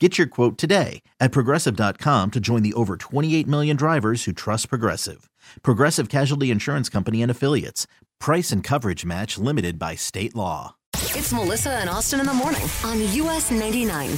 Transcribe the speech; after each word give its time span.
Get 0.00 0.18
your 0.18 0.26
quote 0.26 0.58
today 0.58 1.02
at 1.20 1.30
progressive.com 1.30 2.32
to 2.32 2.40
join 2.40 2.62
the 2.64 2.72
over 2.74 2.96
28 2.96 3.46
million 3.46 3.76
drivers 3.76 4.24
who 4.24 4.32
trust 4.32 4.68
Progressive. 4.68 5.30
Progressive 5.62 6.08
Casualty 6.08 6.50
Insurance 6.50 6.88
Company 6.88 7.22
and 7.22 7.30
Affiliates. 7.30 7.86
Price 8.18 8.50
and 8.50 8.64
coverage 8.64 9.04
match 9.04 9.38
limited 9.38 9.78
by 9.78 9.94
state 9.94 10.34
law. 10.34 10.74
It's 10.96 11.32
Melissa 11.32 11.70
and 11.70 11.88
Austin 11.88 12.18
in 12.18 12.26
the 12.26 12.34
morning 12.34 12.64
on 12.84 13.00
US 13.00 13.52
99. 13.52 14.10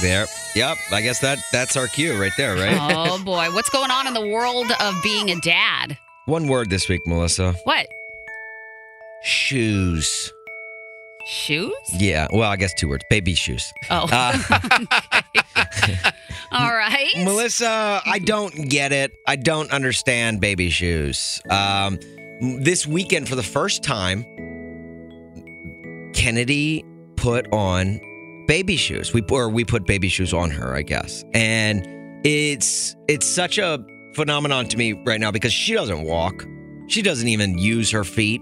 There. 0.00 0.26
Yep. 0.56 0.76
I 0.90 1.02
guess 1.02 1.20
that 1.20 1.38
that's 1.52 1.76
our 1.76 1.86
cue 1.86 2.20
right 2.20 2.32
there, 2.36 2.56
right? 2.56 2.76
Oh 2.96 3.22
boy, 3.22 3.52
what's 3.52 3.70
going 3.70 3.92
on 3.92 4.08
in 4.08 4.14
the 4.14 4.26
world 4.26 4.66
of 4.80 4.94
being 5.04 5.30
a 5.30 5.40
dad? 5.40 5.96
One 6.26 6.48
word 6.48 6.68
this 6.68 6.88
week, 6.88 7.06
Melissa. 7.06 7.52
What? 7.62 7.86
Shoes. 9.22 10.32
Shoes? 11.26 11.72
Yeah. 11.92 12.28
Well, 12.32 12.50
I 12.50 12.56
guess 12.56 12.74
two 12.74 12.88
words. 12.88 13.04
Baby 13.08 13.34
shoes. 13.34 13.72
Oh. 13.90 14.06
Uh, 14.12 14.38
All 16.52 16.72
right. 16.72 17.12
Melissa, 17.16 18.02
I 18.04 18.18
don't 18.18 18.68
get 18.68 18.92
it. 18.92 19.12
I 19.26 19.36
don't 19.36 19.70
understand 19.72 20.40
baby 20.40 20.70
shoes. 20.70 21.40
Um, 21.50 21.98
this 22.40 22.86
weekend, 22.86 23.28
for 23.28 23.36
the 23.36 23.42
first 23.42 23.82
time, 23.82 24.24
Kennedy 26.14 26.84
put 27.16 27.50
on 27.52 28.00
baby 28.46 28.76
shoes. 28.76 29.12
We 29.12 29.22
or 29.30 29.48
we 29.48 29.64
put 29.64 29.86
baby 29.86 30.08
shoes 30.08 30.32
on 30.34 30.50
her, 30.50 30.74
I 30.74 30.82
guess, 30.82 31.24
and 31.32 31.86
it's 32.24 32.94
it's 33.08 33.26
such 33.26 33.58
a 33.58 33.84
phenomenon 34.14 34.68
to 34.68 34.76
me 34.76 34.92
right 34.92 35.20
now 35.20 35.30
because 35.30 35.52
she 35.52 35.74
doesn't 35.74 36.02
walk. 36.02 36.44
She 36.86 37.02
doesn't 37.02 37.28
even 37.28 37.58
use 37.58 37.90
her 37.90 38.04
feet 38.04 38.40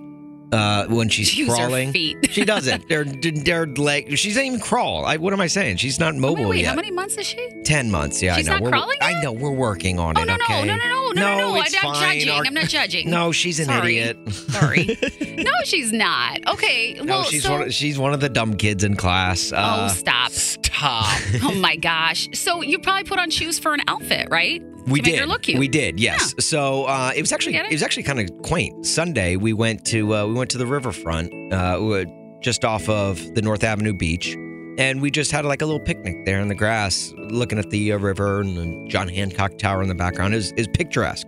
uh, 0.53 0.86
when 0.89 1.08
she's 1.08 1.34
crawling. 1.48 1.92
she 1.92 2.45
doesn't. 2.45 2.89
They're 2.89 3.05
they're 3.05 3.67
like 3.67 4.17
she 4.17 4.28
doesn't 4.28 4.45
even 4.45 4.61
crawl. 4.61 5.05
I, 5.05 5.17
what 5.17 5.33
am 5.33 5.41
I 5.41 5.47
saying? 5.47 5.78
She's 5.78 5.98
not 5.98 6.14
Oh, 6.14 6.19
mobile 6.19 6.44
wait, 6.44 6.50
wait, 6.50 6.61
yet. 6.61 6.69
how 6.70 6.75
many 6.75 6.91
months 6.91 7.17
is 7.17 7.27
she? 7.27 7.48
Ten 7.64 7.91
months. 7.91 8.22
Yeah, 8.22 8.36
She's 8.36 8.48
I 8.48 8.53
know. 8.53 8.59
not 8.59 8.62
we're, 8.64 8.70
crawling 8.70 8.98
I 9.00 9.20
know. 9.22 9.33
We're 9.33 9.50
working 9.50 9.98
on 9.98 10.17
Oh 10.19 10.22
it. 10.22 10.27
no, 10.27 10.36
no, 10.36 10.44
okay? 10.44 10.67
no, 10.67 10.77
no, 10.77 11.02
no, 11.14 11.36
no, 11.36 11.38
no, 11.38 11.48
I'm 11.60 11.72
not 11.72 11.82
fine. 11.96 12.18
judging. 12.18 12.28
Our- 12.32 12.44
I'm 12.46 12.55
not 12.55 12.68
judging. 12.68 13.10
No, 13.10 13.32
she's 13.32 13.58
an 13.60 13.66
Sorry. 13.66 13.98
idiot. 13.98 14.32
Sorry. 14.32 14.84
no, 15.38 15.50
she's 15.64 15.92
not. 15.92 16.38
Okay. 16.48 16.94
No, 16.94 17.04
Well, 17.04 17.25
she's 17.25 17.42
so, 17.44 17.53
one. 17.53 17.62
Of, 17.62 17.75
she's 17.75 17.98
one 17.98 18.12
of 18.14 18.20
the 18.20 18.28
dumb 18.28 18.54
kids 18.54 18.84
in 18.84 18.97
class. 18.97 19.53
oh, 19.53 19.56
Uh, 19.56 19.88
stop. 19.88 20.31
stop. 20.32 20.62
Oh 21.44 21.54
my 21.54 21.76
gosh. 21.76 22.28
So 22.34 22.60
you 22.60 22.78
probably 22.81 23.04
put 23.04 23.19
on 23.20 23.31
shoes 23.31 23.59
for 23.59 23.72
an 23.72 23.81
outfit, 23.87 24.26
right? 24.31 24.60
We 24.88 25.00
to 25.00 25.04
make 25.06 25.14
did. 25.14 25.20
her 25.20 25.26
look 25.26 25.42
cute. 25.42 25.60
We 25.60 25.69
did. 25.69 26.00
Yes. 26.00 26.34
So 26.41 26.87
uh, 26.87 27.12
it 27.14 27.20
was 27.20 27.31
actually 27.31 27.53
Get 27.53 27.66
it? 27.66 27.70
it? 27.70 27.75
was 27.75 27.84
actually 27.84 28.03
kind 28.03 28.19
of 28.19 28.42
quaint. 28.42 28.84
Sunday 28.84 29.37
we 29.37 29.53
went 29.53 29.84
to 29.87 30.12
uh, 30.12 30.26
we 30.26 30.34
went 30.34 30.50
to 30.50 30.58
the 30.58 30.66
riverfront, 30.66 31.32
uh, 31.53 31.76
we 31.81 31.87
were 31.87 32.06
just 32.41 32.64
off 32.64 32.88
of 32.88 33.22
the 33.37 33.42
North 33.42 33.62
Avenue 33.62 33.92
beach, 33.92 34.34
and 34.78 35.00
we 35.03 35.10
just 35.10 35.31
had 35.33 35.44
like 35.44 35.62
a 35.62 35.66
little 35.66 35.81
picnic 35.81 36.25
there 36.25 36.41
in 36.41 36.49
the 36.49 36.55
grass, 36.55 37.12
looking 37.16 37.59
at 37.59 37.71
the 37.71 37.93
uh, 37.93 37.99
river 37.99 38.41
and 38.41 38.56
the 38.56 38.88
John 38.88 39.09
Hancock 39.09 39.59
Tower 39.59 39.83
in 39.83 39.88
the 39.88 39.94
background. 39.94 40.34
is 40.34 40.53
was 40.56 40.69
picturesque. 40.69 41.27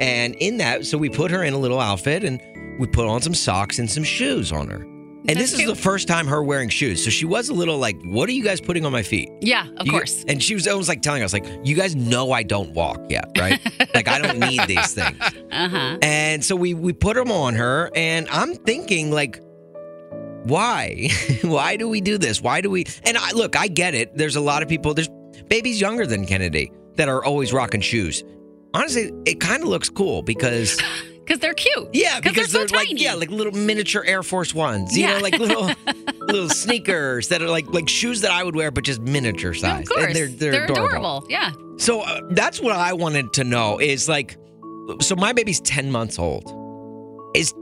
And 0.00 0.34
in 0.36 0.58
that, 0.58 0.86
so 0.86 0.96
we 0.96 1.08
put 1.10 1.30
her 1.30 1.42
in 1.42 1.54
a 1.54 1.58
little 1.58 1.80
outfit 1.80 2.22
and 2.24 2.40
we 2.78 2.86
put 2.86 3.06
on 3.08 3.20
some 3.20 3.34
socks 3.34 3.78
and 3.80 3.90
some 3.90 4.04
shoes 4.04 4.52
on 4.52 4.68
her. 4.68 4.82
And 5.26 5.36
That's 5.36 5.50
this 5.50 5.60
is 5.60 5.66
the 5.66 5.74
first 5.74 6.06
time 6.06 6.28
her 6.28 6.42
wearing 6.44 6.68
shoes. 6.68 7.02
So 7.04 7.10
she 7.10 7.26
was 7.26 7.48
a 7.48 7.52
little 7.52 7.76
like, 7.76 7.96
"What 8.04 8.28
are 8.28 8.32
you 8.32 8.44
guys 8.44 8.60
putting 8.60 8.86
on 8.86 8.92
my 8.92 9.02
feet?" 9.02 9.28
Yeah, 9.40 9.66
of 9.76 9.84
You- 9.86 9.92
course. 9.92 10.24
And 10.28 10.40
she 10.40 10.54
was 10.54 10.66
almost 10.68 10.88
like 10.88 11.02
telling 11.02 11.24
us, 11.24 11.32
like, 11.32 11.44
you 11.64 11.74
guys 11.74 11.96
know 11.96 12.30
I 12.30 12.44
don't 12.44 12.72
walk 12.72 13.00
yet, 13.10 13.24
right? 13.36 13.60
like 13.94 14.06
I 14.08 14.20
don't 14.20 14.38
need 14.38 14.60
these 14.68 14.94
things. 14.94 15.18
Uh 15.50 15.68
huh. 15.68 15.98
And 16.02 16.42
so 16.44 16.54
we 16.54 16.72
we 16.72 16.92
put 16.92 17.16
them 17.16 17.32
on 17.32 17.56
her, 17.56 17.90
and 17.96 18.28
I'm 18.30 18.54
thinking 18.54 19.10
like, 19.10 19.40
why? 20.44 21.08
why 21.42 21.76
do 21.76 21.88
we 21.88 22.00
do 22.00 22.18
this? 22.18 22.40
Why 22.40 22.60
do 22.60 22.70
we? 22.70 22.84
And 23.04 23.16
I 23.16 23.32
look, 23.32 23.56
I 23.56 23.68
get 23.68 23.94
it. 23.94 24.16
There's 24.16 24.36
a 24.36 24.40
lot 24.40 24.62
of 24.62 24.68
people. 24.68 24.94
There's 24.94 25.08
babies 25.48 25.80
younger 25.80 26.06
than 26.06 26.26
Kennedy 26.26 26.72
that 26.96 27.08
are 27.08 27.24
always 27.24 27.52
rocking 27.52 27.80
shoes. 27.80 28.24
Honestly, 28.74 29.12
it 29.26 29.40
kind 29.40 29.62
of 29.62 29.68
looks 29.68 29.88
cool 29.88 30.22
because 30.22 30.80
Because 31.24 31.40
they're 31.40 31.52
cute. 31.54 31.88
Yeah, 31.92 32.20
because 32.20 32.50
they're 32.52 32.66
so 32.66 32.74
like 32.74 32.88
tiny. 32.88 33.02
yeah, 33.02 33.12
like 33.12 33.28
little 33.30 33.52
miniature 33.52 34.02
Air 34.02 34.22
Force 34.22 34.54
Ones. 34.54 34.96
You 34.96 35.04
Yeah. 35.04 35.18
know, 35.18 35.22
like 35.22 35.38
little 35.38 35.70
little 36.20 36.48
sneakers 36.48 37.28
that 37.28 37.42
are 37.42 37.50
like 37.50 37.66
like 37.70 37.86
shoes 37.88 38.22
that 38.22 38.30
I 38.30 38.42
would 38.42 38.56
wear, 38.56 38.70
but 38.70 38.84
just 38.84 39.02
miniature 39.02 39.52
size. 39.52 39.82
of 39.82 39.88
course. 39.90 40.06
And 40.06 40.16
they're 40.16 40.28
they're, 40.28 40.64
adorable. 40.64 41.26
Yeah. 41.28 41.52
so 41.76 42.00
uh, 42.00 42.20
that's 42.30 42.60
what 42.60 42.72
I 42.76 42.94
wanted 42.94 43.34
to 43.34 43.44
know 43.44 43.78
is 43.78 44.08
like, 44.08 44.38
so 45.00 45.16
my 45.16 45.34
baby's 45.34 45.60
10 45.60 45.92
months 45.92 46.18
old. 46.18 46.50
Is 47.34 47.52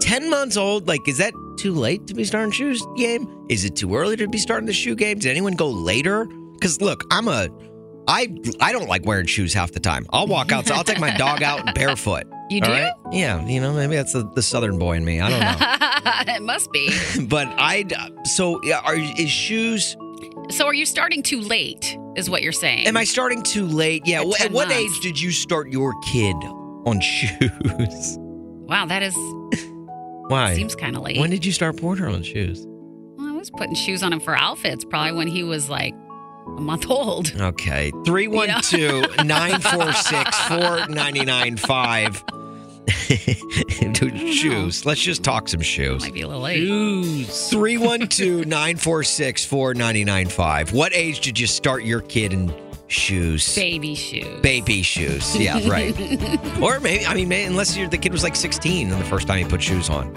10 0.00 0.28
months 0.28 0.58
old, 0.58 0.86
like, 0.86 1.08
is 1.08 1.16
that 1.16 1.32
too 1.56 1.72
late 1.72 2.06
to 2.06 2.14
be 2.14 2.24
starting 2.24 2.50
shoes 2.50 2.84
game? 2.96 3.46
Is 3.48 3.64
it 3.64 3.76
too 3.76 3.94
early 3.94 4.16
to 4.16 4.28
be 4.28 4.38
starting 4.38 4.66
the 4.66 4.72
shoe 4.72 4.94
game? 4.94 5.18
Did 5.18 5.30
anyone 5.30 5.54
go 5.54 5.68
later? 5.68 6.26
Because 6.54 6.80
look, 6.80 7.04
I'm 7.10 7.28
a, 7.28 7.48
I 8.06 8.34
I 8.60 8.72
don't 8.72 8.88
like 8.88 9.04
wearing 9.06 9.26
shoes 9.26 9.52
half 9.54 9.72
the 9.72 9.80
time. 9.80 10.06
I'll 10.10 10.26
walk 10.26 10.52
out, 10.52 10.70
I'll 10.70 10.84
take 10.84 11.00
my 11.00 11.10
dog 11.16 11.42
out 11.42 11.74
barefoot. 11.74 12.24
You 12.50 12.60
do? 12.60 12.70
right? 12.70 12.92
Yeah, 13.10 13.44
you 13.46 13.60
know, 13.60 13.72
maybe 13.72 13.96
that's 13.96 14.12
the, 14.12 14.28
the 14.34 14.42
southern 14.42 14.78
boy 14.78 14.96
in 14.96 15.04
me. 15.04 15.20
I 15.20 15.30
don't 15.30 15.40
know. 16.26 16.34
it 16.34 16.42
must 16.42 16.70
be. 16.72 16.90
but 17.28 17.48
I, 17.56 17.86
so 18.24 18.60
yeah, 18.62 18.80
are 18.84 18.96
is 18.96 19.30
shoes? 19.30 19.96
So 20.50 20.66
are 20.66 20.74
you 20.74 20.84
starting 20.84 21.22
too 21.22 21.40
late? 21.40 21.96
Is 22.16 22.28
what 22.28 22.42
you're 22.42 22.52
saying? 22.52 22.86
Am 22.86 22.96
I 22.96 23.04
starting 23.04 23.42
too 23.42 23.66
late? 23.66 24.02
Yeah. 24.06 24.20
At 24.20 24.40
At 24.42 24.52
what 24.52 24.68
months. 24.68 24.74
age 24.82 25.00
did 25.00 25.20
you 25.20 25.30
start 25.32 25.72
your 25.72 25.94
kid 26.02 26.36
on 26.86 27.00
shoes? 27.00 28.18
Wow, 28.66 28.86
that 28.86 29.02
is 29.02 29.14
Why? 30.28 30.54
seems 30.54 30.74
kind 30.74 30.96
of 30.96 31.02
late. 31.02 31.18
When 31.18 31.30
did 31.30 31.44
you 31.44 31.52
start 31.52 31.76
Porter 31.78 32.08
on 32.08 32.22
shoes? 32.22 32.64
Well, 33.16 33.28
I 33.28 33.32
was 33.32 33.50
putting 33.50 33.74
shoes 33.74 34.02
on 34.02 34.12
him 34.12 34.20
for 34.20 34.36
outfits 34.36 34.84
probably 34.84 35.12
when 35.12 35.28
he 35.28 35.42
was 35.42 35.68
like 35.68 35.94
a 36.46 36.60
month 36.60 36.86
old. 36.90 37.34
Okay. 37.40 37.90
312 38.04 39.16
946 39.24 40.38
4995. 40.48 42.24
Shoes. 44.34 44.84
Let's 44.84 45.00
just 45.00 45.22
talk 45.24 45.48
some 45.48 45.62
shoes. 45.62 46.02
Might 46.02 46.12
be 46.12 46.20
a 46.22 46.26
little 46.26 46.42
late. 46.42 46.66
312 47.26 48.46
946 48.46 49.44
4995. 49.44 50.72
What 50.72 50.94
age 50.94 51.20
did 51.20 51.38
you 51.38 51.46
start 51.46 51.84
your 51.84 52.00
kid 52.02 52.32
in 52.34 52.48
shoes? 52.94 53.54
Baby 53.54 53.94
shoes. 53.94 54.40
Baby 54.40 54.82
shoes. 54.82 55.36
Yeah, 55.36 55.68
right. 55.68 55.94
or 56.62 56.80
maybe, 56.80 57.04
I 57.06 57.14
mean, 57.14 57.28
may 57.28 57.44
unless 57.44 57.76
you're, 57.76 57.88
the 57.88 57.98
kid 57.98 58.12
was 58.12 58.22
like 58.22 58.36
16 58.36 58.90
and 58.90 59.00
the 59.00 59.04
first 59.04 59.26
time 59.26 59.38
he 59.38 59.44
put 59.44 59.62
shoes 59.62 59.90
on. 59.90 60.14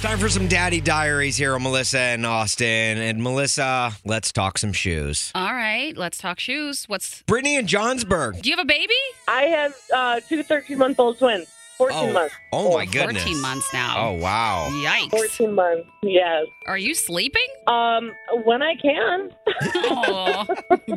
Time 0.00 0.18
for 0.18 0.28
some 0.28 0.46
daddy 0.46 0.80
diaries 0.80 1.36
here 1.36 1.54
on 1.54 1.62
Melissa 1.64 1.98
and 1.98 2.24
Austin. 2.24 2.98
And 2.98 3.20
Melissa, 3.20 3.92
let's 4.04 4.30
talk 4.30 4.56
some 4.56 4.72
shoes. 4.72 5.32
All 5.34 5.52
right, 5.52 5.96
let's 5.96 6.18
talk 6.18 6.38
shoes. 6.38 6.84
What's 6.86 7.22
Brittany 7.22 7.56
and 7.56 7.66
Johnsburg. 7.68 8.40
do 8.40 8.48
you 8.48 8.56
have 8.56 8.64
a 8.64 8.68
baby? 8.68 8.94
I 9.26 9.42
have 9.42 9.74
uh, 9.92 10.20
two 10.20 10.44
13 10.44 10.78
month 10.78 11.00
old 11.00 11.18
twins. 11.18 11.48
14 11.78 11.96
Oh, 11.98 12.12
months. 12.12 12.34
oh 12.52 12.74
my 12.76 12.84
goodness. 12.84 13.22
14 13.22 13.40
months 13.40 13.66
now. 13.72 13.94
Oh, 14.08 14.12
wow. 14.14 14.68
Yikes. 14.72 15.10
14 15.10 15.54
months. 15.54 15.88
Yes. 16.02 16.46
Are 16.66 16.76
you 16.76 16.94
sleeping? 16.94 17.46
Um, 17.68 18.12
when 18.44 18.62
I 18.62 18.74
can. 18.74 19.30
Oh, 19.74 20.44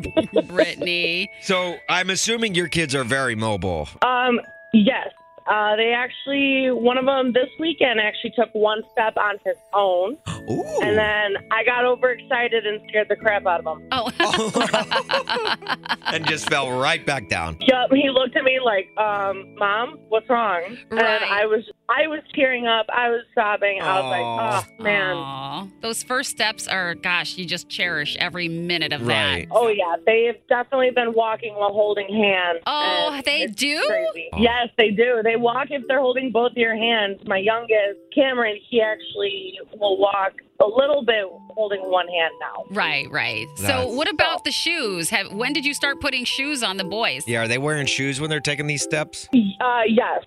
Brittany. 0.46 1.30
So 1.40 1.76
I'm 1.88 2.10
assuming 2.10 2.54
your 2.54 2.68
kids 2.68 2.94
are 2.94 3.04
very 3.04 3.34
mobile. 3.36 3.88
Um, 4.04 4.40
yes. 4.74 5.08
Uh, 5.46 5.74
they 5.76 5.92
actually, 5.92 6.70
one 6.70 6.96
of 6.98 7.04
them 7.04 7.32
this 7.32 7.48
weekend 7.58 7.98
actually 8.00 8.30
took 8.30 8.48
one 8.54 8.82
step 8.92 9.16
on 9.16 9.36
his 9.44 9.56
own, 9.74 10.16
Ooh. 10.50 10.80
and 10.82 10.98
then 10.98 11.36
I 11.50 11.64
got 11.64 11.84
overexcited 11.84 12.66
and 12.66 12.80
scared 12.88 13.08
the 13.08 13.16
crap 13.16 13.46
out 13.46 13.64
of 13.64 13.78
him. 13.78 13.88
Oh. 13.92 14.10
and 16.06 16.26
just 16.26 16.48
fell 16.48 16.70
right 16.78 17.04
back 17.04 17.28
down. 17.28 17.56
Yup, 17.60 17.92
he 17.92 18.10
looked 18.10 18.36
at 18.36 18.44
me 18.44 18.58
like, 18.60 18.88
um, 18.98 19.54
"Mom, 19.56 19.98
what's 20.08 20.28
wrong?" 20.28 20.76
And 20.90 21.00
I 21.00 21.46
was, 21.46 21.64
I 21.88 22.06
was 22.06 22.20
tearing 22.34 22.66
up. 22.66 22.86
I 22.92 23.08
was 23.08 23.22
sobbing. 23.34 23.80
I 23.80 24.00
was 24.00 24.04
Aw. 24.04 24.10
like, 24.10 24.64
"Oh 24.80 24.82
man." 24.82 25.16
Aw. 25.16 25.68
Those 25.80 26.02
first 26.02 26.30
steps 26.30 26.66
are, 26.66 26.94
gosh, 26.94 27.36
you 27.36 27.44
just 27.44 27.68
cherish 27.68 28.16
every 28.18 28.48
minute 28.48 28.92
of 28.92 29.02
Right. 29.06 29.48
Oh 29.50 29.68
yeah, 29.68 29.96
they've 30.06 30.36
definitely 30.48 30.90
been 30.90 31.12
walking 31.12 31.54
while 31.54 31.72
holding 31.72 32.08
hands. 32.08 32.60
Oh, 32.66 33.20
they 33.24 33.46
do? 33.46 33.82
Crazy. 33.86 34.28
Yes, 34.38 34.68
they 34.78 34.90
do. 34.90 35.20
They 35.22 35.36
walk 35.36 35.68
if 35.70 35.82
they're 35.88 36.00
holding 36.00 36.30
both 36.32 36.52
your 36.54 36.74
hands. 36.74 37.20
My 37.26 37.38
youngest, 37.38 37.98
Cameron, 38.14 38.56
he 38.68 38.80
actually 38.80 39.58
will 39.78 39.98
walk 39.98 40.31
a 40.60 40.66
little 40.66 41.04
bit 41.04 41.24
holding 41.50 41.80
one 41.90 42.06
hand 42.08 42.32
now. 42.40 42.64
that. 42.68 42.76
Right, 42.76 43.10
right. 43.10 43.46
So, 43.56 43.88
what 43.88 44.08
about 44.08 44.44
the 44.44 44.52
shoes? 44.52 45.10
Have 45.10 45.32
when 45.32 45.52
did 45.52 45.64
you 45.64 45.74
start 45.74 46.00
putting 46.00 46.24
shoes 46.24 46.62
on 46.62 46.76
the 46.76 46.84
boys? 46.84 47.24
Yeah, 47.26 47.42
are 47.42 47.48
they 47.48 47.58
wearing 47.58 47.86
shoes 47.86 48.20
when 48.20 48.30
they're 48.30 48.40
taking 48.40 48.66
these 48.66 48.82
steps? 48.82 49.28
Uh, 49.60 49.82
yes. 49.88 50.24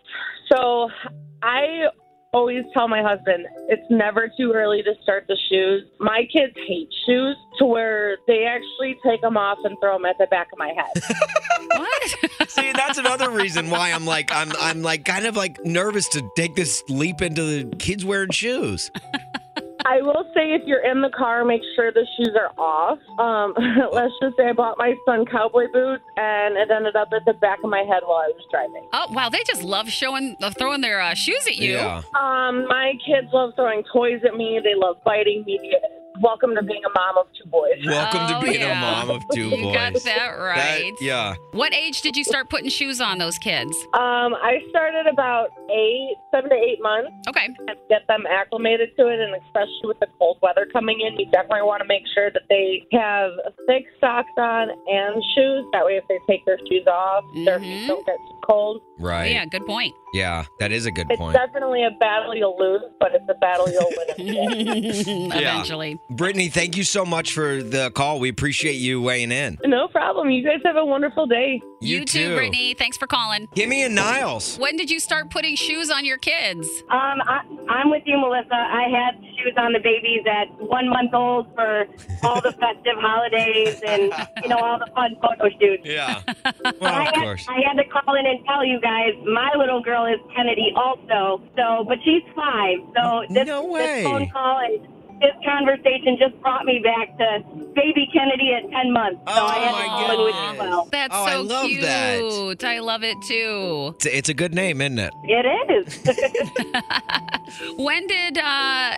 So 0.52 0.90
I 1.42 1.88
always 2.34 2.66
tell 2.74 2.88
my 2.88 3.02
husband 3.02 3.46
it's 3.70 3.86
never 3.90 4.30
too 4.38 4.52
early 4.54 4.84
to 4.84 4.94
start 5.02 5.26
the 5.28 5.38
shoes. 5.50 5.84
My 6.00 6.28
kids 6.32 6.54
hate 6.68 6.90
shoes 7.08 7.38
to 7.60 7.66
where 7.66 8.18
they 8.28 8.44
actually 8.44 8.98
take 9.06 9.22
them 9.22 9.38
off 9.38 9.58
and 9.64 9.78
throw 9.82 9.94
them 9.94 10.06
at 10.06 10.18
the 10.20 10.28
back 10.28 10.48
of 10.52 10.60
my 10.60 10.74
head. 10.74 11.04
What? 11.68 12.16
See, 12.50 12.72
that's 12.74 12.98
another 12.98 13.30
reason 13.32 13.70
why 13.70 13.92
I'm 13.92 14.06
like 14.06 14.32
I'm 14.32 14.52
I'm 14.60 14.82
like 14.82 15.04
kind 15.04 15.26
of 15.26 15.36
like 15.36 15.64
nervous 15.66 16.08
to 16.10 16.30
take 16.36 16.56
this 16.56 16.84
leap 16.90 17.22
into 17.22 17.44
the 17.44 17.76
kids 17.78 18.06
wearing 18.06 18.32
shoes. 18.32 18.92
I 19.86 20.02
will 20.02 20.26
say 20.34 20.54
if 20.54 20.64
you're 20.66 20.84
in 20.84 21.02
the 21.02 21.10
car, 21.10 21.46
make 21.46 21.62
sure 21.76 21.92
the 21.92 22.06
shoes 22.18 22.36
are 22.36 22.52
off. 22.58 22.98
Um, 23.20 23.54
let's 23.94 24.14
just 24.22 24.36
say 24.36 24.50
I 24.50 24.54
bought 24.54 24.78
my 24.78 24.96
son 25.06 25.26
cowboy 25.26 25.66
boots 25.72 26.04
and 26.18 26.58
it 26.58 26.72
ended 26.72 26.96
up 26.96 27.10
at 27.16 27.24
the 27.26 27.34
back 27.34 27.60
of 27.64 27.70
my 27.70 27.84
head 27.88 28.02
while 28.04 28.18
I 28.18 28.32
was 28.34 28.44
driving. 28.52 28.88
oh, 28.94 29.08
wow. 29.12 29.30
They 29.30 29.44
just 29.46 29.64
love 29.64 29.90
showing, 29.90 30.36
uh, 30.42 30.50
throwing 30.52 30.82
their 30.82 31.00
uh, 31.02 31.14
shoes 31.14 31.46
at 31.48 31.58
you. 31.58 31.74
Yeah. 31.74 32.02
Um, 32.14 32.68
my 32.68 32.94
kids 33.06 33.28
love 33.32 33.52
throwing 33.56 33.84
toys 33.94 34.22
at 34.26 34.36
me. 34.36 34.60
They 34.64 34.74
love 34.76 34.98
biting 35.06 35.44
me. 35.46 35.76
Welcome 36.22 36.56
to 36.56 36.64
being 36.64 36.82
a 36.86 36.90
mom 36.98 37.18
of 37.18 37.28
two 37.38 37.50
boys. 37.50 37.74
Welcome 37.86 38.22
Oh, 38.24 38.40
to 38.40 38.46
being 38.46 38.62
yeah. 38.62 38.78
a 38.78 39.06
mom 39.06 39.10
of 39.16 39.24
two 39.34 39.50
boys. 39.50 39.60
You 39.60 39.66
boys. 39.66 39.76
got 39.76 39.94
that 40.04 40.28
right. 40.40 40.94
That- 40.98 41.02
yeah. 41.02 41.36
What 41.52 41.74
age 41.74 42.02
did 42.02 42.16
you 42.16 42.24
start 42.24 42.50
putting 42.50 42.70
shoes 42.70 43.02
on 43.02 43.18
those 43.18 43.38
kids? 43.38 43.76
Um, 43.94 44.34
I 44.36 44.60
started 44.70 45.08
about 45.08 45.50
eight, 45.70 46.16
seven 46.32 46.50
to 46.50 46.56
eight 46.56 46.82
months. 46.82 47.12
Okay. 47.28 47.46
and 47.68 47.78
get 47.90 48.08
them 48.08 48.24
acclimated 48.30 48.90
to 48.98 49.08
it, 49.08 49.20
and 49.20 49.36
especially 49.46 49.86
with 49.86 50.00
the 50.00 50.08
cold 50.20 50.38
weather 50.42 50.66
coming 50.72 51.02
in, 51.02 51.20
you 51.20 51.26
definitely 51.32 51.64
want 51.64 51.82
to 51.82 51.88
make 51.88 52.04
sure 52.14 52.32
that 52.32 52.44
they 52.50 52.84
have 52.94 53.32
thick 53.68 53.84
socks 54.00 54.30
on 54.38 54.70
and 54.70 55.24
shoes. 55.36 55.66
That 55.74 55.86
way, 55.86 55.98
if 55.98 56.04
they 56.08 56.20
take 56.30 56.46
their 56.46 56.58
shoes 56.70 56.86
off, 56.88 57.24
their 57.44 57.60
feet 57.60 57.84
Mhm. 57.84 57.88
don't 57.88 58.06
get 58.06 58.16
too 58.16 58.40
cold. 58.48 58.82
Right. 59.00 59.32
Yeah, 59.32 59.46
good 59.46 59.66
point. 59.66 59.94
Yeah, 60.16 60.46
that 60.60 60.72
is 60.72 60.86
a 60.86 60.92
good 60.92 61.08
It's 61.10 61.20
point. 61.20 61.36
It's 61.36 61.46
definitely 61.46 61.84
a 61.84 61.92
battle 62.00 62.34
you'll 62.34 62.58
lose, 62.58 62.82
but 63.02 63.14
it's 63.14 63.26
a 63.28 63.34
battle 63.34 63.68
you'll 63.70 63.92
win. 64.18 65.32
Eventually. 65.34 66.00
Brittany, 66.10 66.48
thank 66.48 66.78
you 66.78 66.86
so 66.86 67.04
much 67.04 67.34
for 67.34 67.62
the 67.62 67.92
call. 67.92 68.22
We 68.22 68.30
appreciate 68.30 68.76
you 68.76 69.02
weighing 69.02 69.34
in. 69.34 69.58
no 69.66 69.90
problem. 69.90 70.30
You 70.30 70.42
guys 70.42 70.62
have 70.64 70.78
a 70.78 70.86
wonderful 70.86 71.26
day. 71.26 71.62
You, 71.86 72.06
too, 72.06 72.36
Brittany. 72.36 72.74
Thanks 72.74 72.98
for 72.98 73.08
calling. 73.08 73.48
Kimmy 73.56 73.86
a 73.86 73.90
Niles. 73.90 74.58
When 74.58 74.76
did 74.78 74.90
you 74.90 75.00
start 75.00 75.30
putting 75.30 75.56
shoes 75.56 75.90
on 75.90 76.06
your 76.06 76.18
kids? 76.18 76.68
Um, 76.90 77.22
I, 77.22 77.42
I'm 77.70 77.90
with 77.90 78.04
you, 78.06 78.18
Melissa. 78.18 78.54
I 78.56 78.84
had 78.90 79.22
shoes 79.38 79.54
on 79.58 79.74
the 79.74 79.80
babies 79.80 80.22
at 80.30 80.48
one 80.62 80.90
month 80.90 81.14
old 81.14 81.54
for 81.56 81.86
all 82.24 82.42
the 82.42 82.52
festive 82.60 82.96
holidays 82.98 83.82
and 83.86 84.14
you 84.44 84.50
know 84.50 84.58
all 84.58 84.80
the 84.80 84.90
fun 84.96 85.16
photo 85.22 85.50
shoots. 85.60 85.84
Yeah. 85.86 86.22
Well, 86.82 86.94
I 86.94 87.02
of 87.08 87.16
had, 87.16 87.24
course. 87.24 87.46
I 87.48 87.60
had 87.68 87.76
to 87.78 87.84
call 87.90 88.16
in 88.16 88.26
and 88.26 88.44
tell 88.46 88.66
you 88.66 88.80
guys, 88.82 89.12
my 89.26 89.52
little 89.58 89.82
girl 89.82 90.06
is 90.06 90.20
Kennedy 90.36 90.72
also. 90.76 91.42
So, 91.56 91.86
but 91.88 91.98
she's 92.04 92.24
five. 92.36 92.78
So 92.96 93.24
this, 93.30 93.46
No 93.48 93.66
way. 93.66 93.98
this 94.02 94.04
phone 94.06 94.30
call 94.30 94.60
and 94.60 94.88
this 95.22 95.32
conversation 95.46 96.18
just 96.20 96.40
brought 96.42 96.66
me 96.66 96.80
back 96.84 97.18
to 97.18 97.40
baby 97.74 98.08
Kennedy 98.14 98.54
at 98.54 98.70
10 98.70 98.92
months. 98.92 99.20
So 99.28 99.34
Oh, 99.42 99.46
I 99.46 99.56
had 99.60 99.72
my 99.72 99.82
to 99.82 99.88
call 99.88 100.26
with 100.26 100.36
you 100.36 100.42
goodness. 100.42 100.60
well. 100.60 100.90
That's 100.92 101.16
Oh, 101.16 101.26
so 101.26 101.32
I 101.32 101.36
love 101.38 101.68
cute. 101.68 101.82
that. 101.82 102.64
I 102.68 102.80
love 102.80 103.04
it 103.04 103.18
too. 103.22 103.94
It's, 103.96 104.06
it's 104.06 104.30
a 104.30 104.34
good 104.34 104.54
name, 104.54 104.82
isn't 104.82 105.00
it? 105.00 105.14
It 105.24 105.88
is. 105.88 106.04
When 107.78 108.08
did 108.08 108.38
uh 108.38 108.98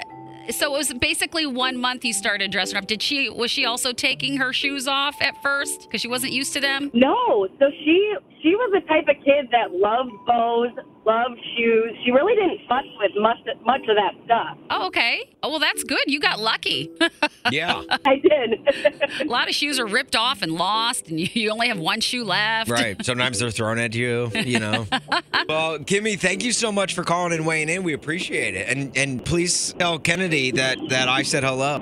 so 0.49 0.73
it 0.73 0.77
was 0.77 0.93
basically 0.93 1.45
one 1.45 1.77
month 1.77 2.05
you 2.05 2.13
started 2.13 2.51
dressing 2.51 2.77
up. 2.77 2.87
Did 2.87 3.01
she 3.01 3.29
was 3.29 3.51
she 3.51 3.65
also 3.65 3.91
taking 3.91 4.37
her 4.37 4.53
shoes 4.53 4.87
off 4.87 5.21
at 5.21 5.41
first 5.43 5.81
because 5.81 5.99
she 6.01 6.07
wasn't 6.07 6.31
used 6.31 6.53
to 6.53 6.61
them? 6.61 6.89
No, 6.93 7.47
so 7.59 7.69
she 7.83 8.15
she 8.41 8.55
was 8.55 8.71
the 8.73 8.87
type 8.87 9.07
of 9.09 9.21
kid 9.25 9.49
that 9.51 9.71
loved 9.73 10.11
bows, 10.25 10.69
loved 11.07 11.39
shoes. 11.56 11.95
She 12.04 12.12
really 12.12 12.36
didn't 12.36 12.59
fuss 12.68 12.83
with 13.00 13.12
much 13.15 13.38
much 13.65 13.81
of 13.88 13.95
that 13.95 14.13
stuff. 14.25 14.57
Oh, 14.69 14.88
okay. 14.88 15.30
Oh 15.42 15.50
well, 15.50 15.59
that's 15.59 15.83
good. 15.83 16.04
You 16.07 16.19
got 16.19 16.39
lucky. 16.39 16.92
Yeah. 17.50 17.81
I 18.06 18.18
did. 18.18 19.21
A 19.21 19.24
lot 19.24 19.48
of 19.48 19.56
shoes 19.56 19.80
are 19.80 19.86
ripped 19.86 20.18
off 20.18 20.42
and 20.42 20.51
lost, 20.51 21.07
and 21.07 21.18
you, 21.18 21.30
you 21.31 21.50
only 21.50 21.69
have 21.69 21.80
one 21.80 22.01
shoe 22.01 22.25
left. 22.25 22.69
Right. 22.69 23.04
Sometimes 23.06 23.39
they're 23.39 23.51
thrown 23.51 23.80
at 23.80 23.95
you, 23.95 24.30
you 24.36 24.59
know. 24.59 24.86
well, 25.48 25.80
Kimmy, 25.80 26.19
thank 26.19 26.44
you 26.44 26.51
so 26.51 26.74
much 26.74 26.94
for 26.94 27.06
calling 27.06 27.31
and 27.31 27.45
weighing 27.45 27.69
in. 27.69 27.83
We 27.83 27.94
appreciate 27.94 28.54
it. 28.56 28.68
And 28.68 28.98
and 28.98 29.24
please 29.24 29.74
tell 29.80 29.98
Kennedy 29.98 30.51
that 30.51 30.77
that 30.89 31.07
I 31.07 31.24
said 31.24 31.45
hello. 31.45 31.80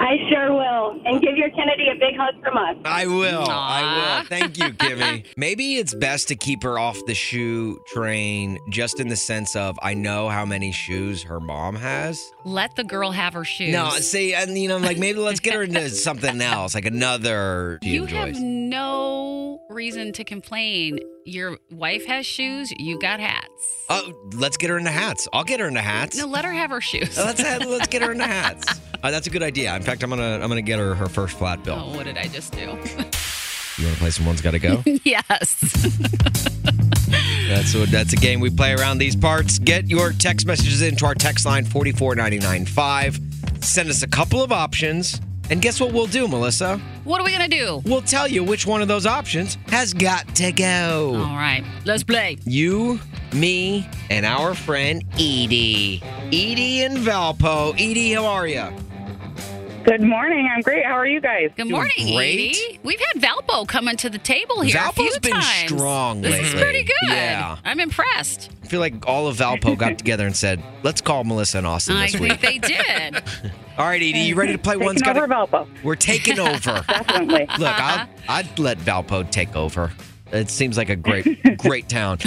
I 0.00 0.16
sure 0.30 0.52
will. 0.52 1.00
And 1.04 1.20
give 1.20 1.36
your 1.36 1.50
Kennedy 1.50 1.88
a 1.90 1.94
big 1.98 2.16
hug 2.16 2.42
from 2.42 2.56
us. 2.56 2.76
I 2.84 3.06
will. 3.06 3.46
I 3.48 4.18
will. 4.20 4.26
Thank 4.26 4.58
you, 4.58 4.72
Kimmy. 4.72 5.24
Maybe 5.36 5.76
it's 5.76 5.94
best 5.94 6.28
to 6.28 6.36
keep 6.36 6.62
her 6.62 6.78
off 6.78 6.98
the 7.06 7.14
shoe 7.14 7.80
train 7.88 8.57
just 8.68 9.00
in 9.00 9.08
the 9.08 9.16
sense 9.16 9.56
of 9.56 9.78
I 9.82 9.94
know 9.94 10.28
how 10.28 10.44
many 10.44 10.72
shoes 10.72 11.22
her 11.24 11.40
mom 11.40 11.76
has. 11.76 12.32
Let 12.44 12.76
the 12.76 12.84
girl 12.84 13.10
have 13.12 13.34
her 13.34 13.44
shoes. 13.44 13.72
No, 13.72 13.90
see, 13.90 14.34
and 14.34 14.56
you 14.58 14.68
know, 14.68 14.76
I'm 14.76 14.82
like 14.82 14.98
maybe 14.98 15.18
let's 15.18 15.40
get 15.40 15.54
her 15.54 15.62
into 15.62 15.88
something 15.90 16.40
else, 16.40 16.74
like 16.74 16.86
another 16.86 17.78
you 17.82 18.02
enjoys. 18.04 18.36
have 18.36 18.42
no 18.42 19.60
reason 19.70 20.12
to 20.12 20.24
complain. 20.24 20.98
Your 21.24 21.58
wife 21.70 22.06
has 22.06 22.24
shoes. 22.24 22.72
You 22.78 22.98
got 22.98 23.20
hats. 23.20 23.84
Oh, 23.90 24.12
let's 24.34 24.56
get 24.56 24.70
her 24.70 24.78
into 24.78 24.90
hats. 24.90 25.28
I'll 25.32 25.44
get 25.44 25.60
her 25.60 25.68
into 25.68 25.82
hats. 25.82 26.16
No, 26.16 26.26
let 26.26 26.44
her 26.44 26.52
have 26.52 26.70
her 26.70 26.80
shoes. 26.80 27.16
Let's 27.18 27.42
let's 27.42 27.88
get 27.88 28.00
her 28.02 28.12
into 28.12 28.24
hats. 28.26 28.80
Uh, 29.02 29.10
that's 29.10 29.26
a 29.26 29.30
good 29.30 29.42
idea. 29.42 29.74
In 29.76 29.82
fact, 29.82 30.02
I'm 30.02 30.10
gonna 30.10 30.40
I'm 30.42 30.48
gonna 30.48 30.62
get 30.62 30.78
her 30.78 30.94
her 30.94 31.08
first 31.08 31.36
flat 31.38 31.62
bill. 31.64 31.82
Oh, 31.90 31.96
what 31.96 32.04
did 32.06 32.16
I 32.16 32.26
just 32.28 32.52
do? 32.52 32.78
You 33.78 33.84
want 33.84 33.94
to 33.96 34.00
play 34.00 34.10
some 34.10 34.26
one's 34.26 34.40
got 34.40 34.50
to 34.50 34.58
go? 34.58 34.82
yes. 35.04 35.54
That's 37.48 37.74
what. 37.74 37.90
That's 37.90 38.12
a 38.12 38.16
game 38.16 38.40
we 38.40 38.50
play 38.50 38.74
around 38.74 38.98
these 38.98 39.14
parts. 39.16 39.58
Get 39.58 39.88
your 39.88 40.12
text 40.12 40.46
messages 40.46 40.82
into 40.82 41.06
our 41.06 41.14
text 41.14 41.46
line 41.46 41.64
forty 41.64 41.92
four 41.92 42.14
ninety 42.14 42.38
nine 42.38 42.66
five. 42.66 43.18
Send 43.60 43.88
us 43.88 44.02
a 44.02 44.08
couple 44.08 44.42
of 44.42 44.50
options, 44.52 45.20
and 45.48 45.62
guess 45.62 45.80
what 45.80 45.92
we'll 45.92 46.06
do, 46.06 46.26
Melissa? 46.28 46.78
What 47.04 47.20
are 47.20 47.24
we 47.24 47.32
gonna 47.32 47.48
do? 47.48 47.80
We'll 47.84 48.02
tell 48.02 48.26
you 48.28 48.42
which 48.44 48.66
one 48.66 48.82
of 48.82 48.88
those 48.88 49.06
options 49.06 49.56
has 49.68 49.94
got 49.94 50.34
to 50.36 50.52
go. 50.52 51.14
All 51.14 51.36
right, 51.36 51.64
let's 51.86 52.02
play. 52.02 52.36
You, 52.44 53.00
me, 53.32 53.88
and 54.10 54.26
our 54.26 54.54
friend 54.54 55.04
Edie. 55.14 56.02
Edie 56.26 56.82
and 56.82 56.98
Valpo. 56.98 57.72
Edie, 57.74 58.12
how 58.12 58.26
are 58.26 58.46
you? 58.46 58.68
Good 59.88 60.02
morning. 60.02 60.46
I'm 60.54 60.60
great. 60.60 60.84
How 60.84 60.92
are 60.98 61.06
you 61.06 61.18
guys? 61.18 61.50
Good 61.56 61.70
morning, 61.70 62.14
great. 62.14 62.50
Edie. 62.50 62.78
We've 62.82 63.00
had 63.00 63.22
Valpo 63.22 63.66
coming 63.66 63.96
to 63.96 64.10
the 64.10 64.18
table 64.18 64.60
here 64.60 64.76
a 64.78 64.92
few 64.92 65.04
Valpo's 65.06 65.18
been 65.20 65.32
times. 65.32 65.72
strong 65.72 66.20
This 66.20 66.34
is 66.34 66.42
lately. 66.52 66.60
pretty 66.60 66.82
good. 66.82 67.08
Yeah. 67.08 67.56
I'm 67.64 67.80
impressed. 67.80 68.50
I 68.62 68.66
feel 68.66 68.80
like 68.80 69.06
all 69.06 69.28
of 69.28 69.38
Valpo 69.38 69.78
got 69.78 69.96
together 69.96 70.26
and 70.26 70.36
said, 70.36 70.62
"Let's 70.82 71.00
call 71.00 71.24
Melissa 71.24 71.56
and 71.56 71.66
Austin 71.66 71.96
I 71.96 72.02
this 72.10 72.16
think 72.16 72.32
week." 72.32 72.40
they 72.42 72.58
did. 72.58 73.22
All 73.78 73.86
right, 73.86 74.02
Edie, 74.02 74.18
you 74.18 74.34
ready 74.34 74.52
to 74.52 74.58
play 74.58 74.76
one's 74.76 75.00
Taking 75.00 75.14
got 75.14 75.22
over 75.22 75.46
to 75.46 75.56
Valpo. 75.56 75.68
We're 75.82 75.94
taking 75.94 76.38
over. 76.38 76.84
Definitely. 76.88 77.46
Look, 77.58 77.80
I'll, 77.80 78.08
I'd 78.28 78.58
let 78.58 78.76
Valpo 78.80 79.30
take 79.30 79.56
over. 79.56 79.90
It 80.32 80.50
seems 80.50 80.76
like 80.76 80.90
a 80.90 80.96
great, 80.96 81.56
great 81.58 81.88
town. 81.88 82.18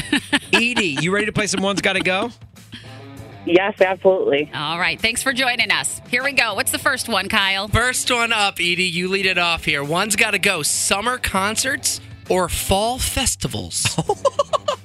Edie, 0.51 0.97
you 0.99 1.13
ready 1.13 1.27
to 1.27 1.31
play 1.31 1.45
some 1.45 1.61
one's 1.61 1.81
got 1.81 1.93
to 1.93 1.99
go? 2.01 2.31
Yes, 3.45 3.79
absolutely. 3.81 4.49
All 4.53 4.77
right, 4.79 4.99
thanks 4.99 5.23
for 5.23 5.33
joining 5.33 5.71
us. 5.71 6.01
Here 6.09 6.23
we 6.23 6.31
go. 6.33 6.53
What's 6.55 6.71
the 6.71 6.79
first 6.79 7.09
one, 7.09 7.27
Kyle? 7.29 7.67
First 7.67 8.11
one 8.11 8.31
up, 8.33 8.55
Edie. 8.55 8.83
You 8.83 9.07
lead 9.07 9.25
it 9.25 9.37
off 9.37 9.65
here. 9.65 9.83
One's 9.83 10.15
got 10.15 10.31
to 10.31 10.39
go 10.39 10.61
summer 10.63 11.17
concerts 11.17 11.99
or 12.29 12.49
fall 12.49 12.99
festivals. 12.99 13.85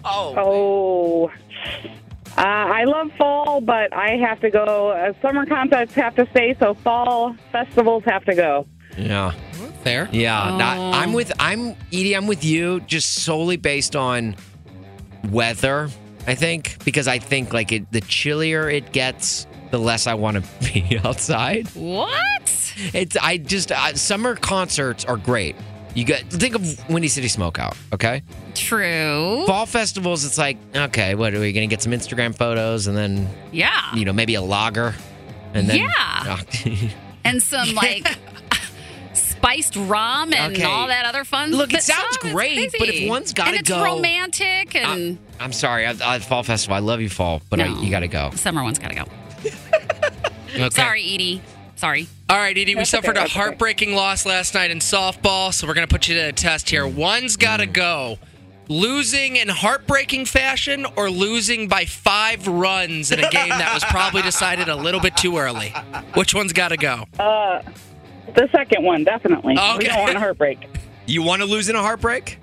Oh. 0.09 1.33
Uh, 2.39 2.41
I 2.41 2.85
love 2.85 3.11
fall, 3.19 3.61
but 3.61 3.93
I 3.93 4.11
have 4.19 4.41
to 4.43 4.51
go. 4.51 4.91
Uh, 4.91 5.13
summer 5.21 5.45
concerts 5.47 5.95
have 5.95 6.15
to 6.15 6.29
stay, 6.31 6.55
so 6.61 6.75
fall 6.75 7.35
festivals 7.51 8.05
have 8.05 8.25
to 8.27 8.35
go. 8.37 8.69
Yeah, 8.97 9.33
Fair. 9.83 10.09
yeah. 10.13 10.53
Oh. 10.53 10.57
Not, 10.59 10.79
I'm 10.95 11.13
with 11.13 11.33
I'm 11.41 11.71
Edie. 11.93 12.15
I'm 12.15 12.29
with 12.29 12.45
you, 12.45 12.81
just 12.81 13.15
solely 13.25 13.57
based 13.57 13.97
on 13.97 14.37
weather. 15.31 15.89
I 16.26 16.35
think, 16.35 16.83
because 16.85 17.06
I 17.09 17.18
think 17.18 17.52
like 17.52 17.73
it, 17.73 17.90
the 17.92 18.00
chillier 18.00 18.68
it 18.68 18.92
gets, 18.92 19.47
the 19.71 19.78
less 19.78 20.06
I 20.06 20.14
want 20.14 20.37
to 20.45 20.73
be 20.73 20.99
outside. 21.04 21.68
What? 21.68 22.73
It's 22.92 23.16
I 23.16 23.38
just 23.38 23.73
uh, 23.73 23.95
summer 23.95 24.37
concerts 24.37 25.04
are 25.04 25.16
great. 25.16 25.56
You 25.95 26.04
got 26.04 26.21
think 26.28 26.54
of 26.54 26.88
Windy 26.90 27.09
City 27.09 27.26
Smokeout, 27.28 27.75
okay? 27.95 28.23
True. 28.54 29.45
Fall 29.47 29.64
festivals, 29.64 30.25
it's 30.26 30.37
like 30.37 30.59
okay, 30.75 31.14
what 31.14 31.35
are 31.35 31.40
we 31.40 31.52
gonna 31.52 31.68
get 31.68 31.80
some 31.83 31.92
Instagram 31.92 32.35
photos 32.37 32.87
and 32.87 32.97
then 32.97 33.28
Yeah. 33.52 33.95
you 33.95 34.04
know 34.04 34.12
maybe 34.12 34.35
a 34.35 34.42
lager, 34.42 34.95
and 35.54 35.68
then 35.71 35.78
Yeah. 35.78 36.40
And 37.25 37.42
some 37.42 37.75
like 37.75 38.06
spiced 39.47 39.76
rum 39.76 40.33
and 40.33 40.55
Okay. 40.55 40.65
all 40.65 40.88
that 40.88 41.05
other 41.07 41.25
fun. 41.25 41.53
Look, 41.53 41.71
it 41.71 41.76
but 41.76 41.83
sounds 41.83 42.00
stuff. 42.15 42.25
It's 42.25 42.33
great, 42.33 42.73
but 42.79 42.88
if 42.88 43.09
one's 43.09 43.33
gotta 43.33 43.50
and 43.50 43.61
it's 43.61 43.69
go- 43.69 43.83
romantic 43.83 44.75
and 44.75 45.19
I'm 45.38 45.53
sorry, 45.53 45.87
I, 45.87 45.95
I, 46.05 46.19
fall 46.19 46.43
festival. 46.43 46.75
I 46.76 46.81
love 46.81 47.00
you, 47.00 47.09
fall, 47.09 47.43
but 47.50 47.61
I, 47.61 47.67
you 47.67 47.91
got 47.91 48.00
to 48.00 48.09
go. 48.09 48.31
summer 48.35 48.62
one's 48.62 48.79
got 48.79 48.91
to 48.91 48.97
go. 48.97 49.05
Okay. 50.55 50.71
Sorry, 50.71 51.03
Edie. 51.03 51.43
Sorry. 51.75 52.07
All 52.31 52.37
right, 52.38 52.57
Edie, 52.57 52.75
we 52.75 52.79
That's 52.79 52.88
suffered 52.88 53.11
okay, 53.11 53.19
a 53.19 53.23
that's 53.25 53.33
okay. 53.33 53.41
heartbreaking 53.41 53.95
loss 53.95 54.25
last 54.25 54.55
night 54.55 54.71
in 54.71 54.79
softball, 54.79 55.53
so 55.53 55.67
we're 55.67 55.75
going 55.75 55.87
to 55.87 55.93
put 55.93 56.09
you 56.09 56.15
to 56.15 56.29
a 56.29 56.33
test 56.33 56.71
here. 56.71 56.87
One's 56.87 57.37
got 57.37 57.59
to 57.59 57.67
go. 57.67 58.19
Losing 58.69 59.37
in 59.37 59.50
heartbreaking 59.50 60.25
fashion 60.25 60.87
or 60.97 61.11
losing 61.11 61.69
by 61.69 61.85
five 61.85 62.47
runs 62.49 63.12
in 63.12 63.19
a 63.23 63.29
game 63.29 63.50
that 63.50 63.75
was 63.75 63.85
probably 63.85 64.23
decided 64.23 64.69
a 64.69 64.76
little 64.76 65.00
bit 65.00 65.15
too 65.19 65.37
early? 65.37 65.75
Which 66.15 66.33
one's 66.35 66.55
got 66.55 66.69
to 66.69 66.79
go? 66.79 67.05
Uh, 67.19 67.61
the 68.35 68.49
second 68.52 68.85
one, 68.85 69.04
definitely. 69.04 69.54
We 69.54 69.61
Okay. 69.61 69.87
don't 69.88 70.00
want 70.00 70.16
a 70.16 70.21
heartbreak. 70.21 70.66
You 71.09 71.23
want 71.23 71.40
to 71.40 71.47
lose 71.47 71.68
in 71.68 71.76
a 71.76 71.80
heartbreak? 71.83 72.37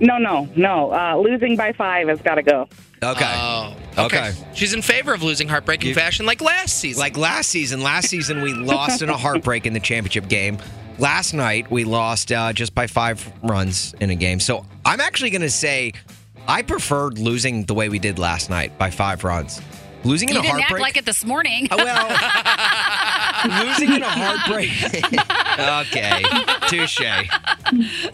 No, 0.00 0.16
no, 0.16 0.48
no. 0.56 0.90
Uh, 0.90 1.16
losing 1.18 1.54
by 1.54 1.72
five 1.74 2.08
has 2.08 2.18
got 2.22 2.36
to 2.36 2.42
go. 2.42 2.66
Okay. 3.02 3.30
Oh, 3.36 3.76
Okay. 3.98 4.32
She's 4.54 4.72
in 4.72 4.80
favor 4.80 5.12
of 5.12 5.22
losing 5.22 5.48
heartbreaking 5.48 5.90
You- 5.90 5.94
fashion 5.94 6.24
like 6.24 6.40
last 6.40 6.78
season. 6.78 6.98
Like 6.98 7.18
last 7.18 7.50
season, 7.50 7.82
last 7.82 8.08
season 8.08 8.40
we 8.40 8.54
lost 8.54 9.02
in 9.02 9.10
a 9.10 9.16
heartbreak 9.18 9.66
in 9.66 9.74
the 9.74 9.80
championship 9.80 10.28
game. 10.28 10.56
Last 10.98 11.34
night 11.34 11.70
we 11.70 11.84
lost 11.84 12.32
uh, 12.32 12.54
just 12.54 12.74
by 12.74 12.86
five 12.86 13.30
runs 13.42 13.94
in 14.00 14.08
a 14.08 14.14
game. 14.14 14.40
So 14.40 14.64
I'm 14.86 15.00
actually 15.02 15.28
going 15.28 15.42
to 15.42 15.50
say 15.50 15.92
I 16.48 16.62
preferred 16.62 17.18
losing 17.18 17.64
the 17.66 17.74
way 17.74 17.90
we 17.90 17.98
did 17.98 18.18
last 18.18 18.48
night 18.48 18.78
by 18.78 18.88
five 18.90 19.24
runs. 19.24 19.60
Losing 20.04 20.28
in 20.30 20.34
You 20.34 20.40
a 20.40 20.42
didn't 20.42 20.58
heartbreak. 20.60 20.72
act 20.72 20.80
like 20.80 20.96
it 20.96 21.04
this 21.04 21.24
morning. 21.24 21.68
Uh, 21.70 21.76
well, 21.78 23.66
losing 23.66 23.92
in 23.92 24.02
a 24.02 24.08
heartbreak. 24.08 24.70
okay, 25.88 26.22
touche. 26.68 27.00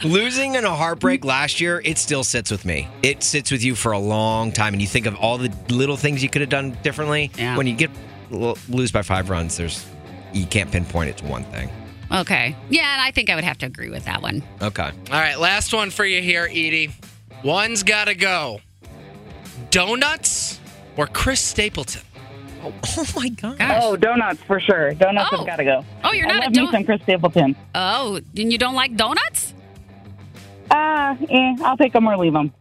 Losing 0.05 0.55
in 0.55 0.65
a 0.65 0.75
heartbreak 0.75 1.25
last 1.25 1.61
year, 1.61 1.81
it 1.85 1.99
still 1.99 2.25
sits 2.25 2.51
with 2.51 2.65
me. 2.65 2.89
It 3.03 3.23
sits 3.23 3.51
with 3.51 3.63
you 3.65 3.75
for 3.75 3.93
a 3.93 3.99
long 3.99 4.53
time, 4.53 4.75
and 4.75 4.83
you 4.83 4.89
think 4.89 5.07
of 5.07 5.17
all 5.17 5.39
the 5.39 5.53
little 5.71 5.97
things 5.97 6.23
you 6.23 6.29
could 6.29 6.41
have 6.43 6.51
done 6.51 6.77
differently. 6.83 7.31
Yeah. 7.37 7.57
When 7.57 7.67
you 7.67 7.75
get 7.75 7.91
l- 8.33 8.59
lose 8.69 8.93
by 8.93 9.03
five 9.03 9.31
runs, 9.31 9.57
there's 9.57 9.87
you 10.33 10.45
can't 10.47 10.71
pinpoint 10.71 11.09
it 11.11 11.17
to 11.19 11.25
one 11.27 11.45
thing. 11.45 11.71
okay. 12.13 12.55
Yeah, 12.69 12.93
and 12.93 13.01
I 13.01 13.11
think 13.13 13.31
I 13.31 13.35
would 13.35 13.45
have 13.45 13.59
to 13.59 13.67
agree 13.67 13.89
with 13.91 14.05
that 14.05 14.21
one. 14.21 14.43
Okay. 14.61 14.83
All 14.85 14.93
right, 15.21 15.39
last 15.39 15.73
one 15.73 15.91
for 15.91 16.05
you 16.05 16.21
here, 16.21 16.45
Edie. 16.45 16.91
One's 17.43 17.83
got 17.83 18.07
to 18.07 18.15
go. 18.15 18.61
Donuts 19.71 20.58
or 20.99 21.07
Chris 21.07 21.41
Stapleton? 21.41 22.03
Oh, 22.63 22.75
oh 22.99 23.07
my 23.17 23.29
god. 23.31 23.59
Gosh. 23.59 23.81
Oh, 23.83 23.97
donuts 23.97 24.43
for 24.43 24.61
sure. 24.61 24.93
Donuts 24.95 25.31
Oh. 25.33 25.39
have 25.39 25.47
got 25.47 25.57
to 25.57 25.65
go. 25.65 25.85
Oh, 26.05 26.13
you're 26.13 26.27
I 26.29 26.33
not 26.33 26.43
a 26.43 26.45
love 26.47 26.53
me 26.53 26.59
donut. 26.67 26.71
some 26.73 26.85
Chris 26.85 27.03
Stapleton. 27.03 27.57
Oh, 27.75 28.17
and 28.37 28.53
you 28.53 28.59
don't 28.59 28.75
like 28.75 28.97
donuts? 28.97 29.55
Uh, 30.71 31.17
eh, 31.31 31.57
I'll 31.65 31.77
take 31.79 31.93
them 31.95 32.07
or 32.07 32.19
leave 32.19 32.33
them. 32.35 32.53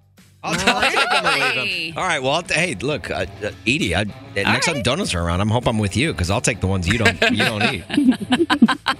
I'll 0.44 0.56
tell 0.56 0.82
you. 0.84 1.56
Really? 1.56 1.94
All 1.98 2.03
right. 2.03 2.22
Well, 2.24 2.41
hey, 2.48 2.75
look, 2.75 3.10
uh, 3.12 3.25
uh, 3.44 3.51
Edie. 3.65 3.96
I, 3.96 4.01
uh, 4.03 4.06
next 4.36 4.67
time 4.67 4.82
donuts 4.82 5.13
are 5.15 5.20
around, 5.22 5.41
I'm 5.41 5.50
hope 5.50 5.67
I'm 5.67 5.79
with 5.79 5.98
you 5.98 6.13
because 6.13 6.29
I'll 6.29 6.39
take 6.41 6.62
the 6.62 6.67
ones 6.67 6.88
you 6.88 7.00
don't 7.00 7.20
you 7.32 7.38
don't 7.38 7.63
eat. 7.74 7.84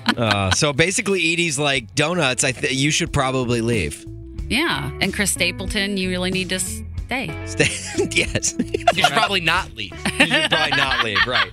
uh, 0.18 0.52
so 0.52 0.74
basically, 0.74 1.32
Edie's 1.32 1.58
like 1.60 1.94
donuts. 1.96 2.44
I 2.44 2.52
th- 2.52 2.74
you 2.74 2.90
should 2.92 3.14
probably 3.14 3.62
leave. 3.62 4.04
Yeah. 4.50 4.92
And 5.00 5.14
Chris 5.14 5.32
Stapleton, 5.32 5.96
you 5.98 6.10
really 6.10 6.32
need 6.32 6.50
to 6.50 6.60
stay. 7.08 7.46
Stay. 7.46 8.08
yes. 8.12 8.56
You 8.60 9.04
should 9.04 9.14
probably 9.14 9.42
not 9.42 9.74
leave. 9.74 9.92
you 10.20 10.26
should 10.28 10.50
probably 10.52 10.78
not 10.78 11.04
leave. 11.06 11.26
Right. 11.26 11.52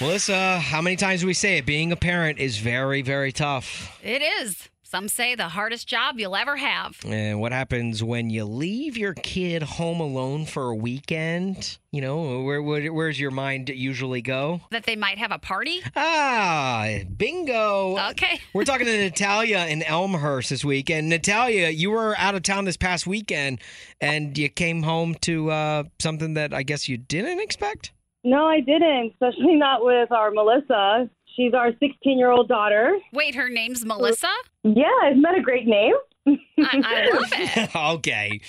Melissa, 0.00 0.58
how 0.58 0.82
many 0.82 0.96
times 0.96 1.22
do 1.22 1.26
we 1.26 1.34
say 1.34 1.58
it? 1.58 1.66
Being 1.66 1.90
a 1.92 1.96
parent 1.96 2.38
is 2.38 2.58
very, 2.58 3.02
very 3.02 3.32
tough. 3.32 3.98
It 4.02 4.20
is. 4.22 4.68
Some 4.88 5.08
say 5.08 5.34
the 5.34 5.48
hardest 5.48 5.88
job 5.88 6.20
you'll 6.20 6.36
ever 6.36 6.54
have. 6.54 6.96
And 7.04 7.40
what 7.40 7.50
happens 7.50 8.04
when 8.04 8.30
you 8.30 8.44
leave 8.44 8.96
your 8.96 9.14
kid 9.14 9.64
home 9.64 9.98
alone 9.98 10.46
for 10.46 10.70
a 10.70 10.76
weekend? 10.76 11.78
You 11.90 12.02
know, 12.02 12.42
where, 12.42 12.62
where 12.62 12.92
where's 12.92 13.18
your 13.18 13.32
mind 13.32 13.68
usually 13.68 14.22
go? 14.22 14.60
That 14.70 14.84
they 14.84 14.94
might 14.94 15.18
have 15.18 15.32
a 15.32 15.40
party? 15.40 15.82
Ah, 15.96 16.98
bingo. 17.16 17.98
Okay. 18.10 18.40
We're 18.54 18.62
talking 18.62 18.86
to 18.86 18.96
Natalia 18.96 19.66
in 19.68 19.82
Elmhurst 19.82 20.50
this 20.50 20.64
week. 20.64 20.88
And 20.88 21.08
Natalia, 21.08 21.70
you 21.70 21.90
were 21.90 22.16
out 22.16 22.36
of 22.36 22.44
town 22.44 22.64
this 22.64 22.76
past 22.76 23.08
weekend 23.08 23.60
and 24.00 24.38
you 24.38 24.48
came 24.48 24.84
home 24.84 25.16
to 25.22 25.50
uh, 25.50 25.82
something 25.98 26.34
that 26.34 26.54
I 26.54 26.62
guess 26.62 26.88
you 26.88 26.96
didn't 26.96 27.40
expect? 27.40 27.90
No, 28.22 28.46
I 28.46 28.60
didn't, 28.60 29.14
especially 29.14 29.56
not 29.56 29.84
with 29.84 30.12
our 30.12 30.30
Melissa. 30.30 31.10
She's 31.36 31.52
our 31.54 31.70
16 31.78 32.18
year 32.18 32.30
old 32.30 32.48
daughter. 32.48 32.98
Wait, 33.12 33.34
her 33.34 33.48
name's 33.48 33.84
Melissa? 33.84 34.32
Yeah, 34.62 35.10
isn't 35.10 35.22
that 35.22 35.36
a 35.38 35.42
great 35.42 35.66
name? 35.66 35.94
I, 36.26 36.36
I 36.58 37.10
love 37.12 37.28
it. 37.32 37.76
okay. 37.98 38.40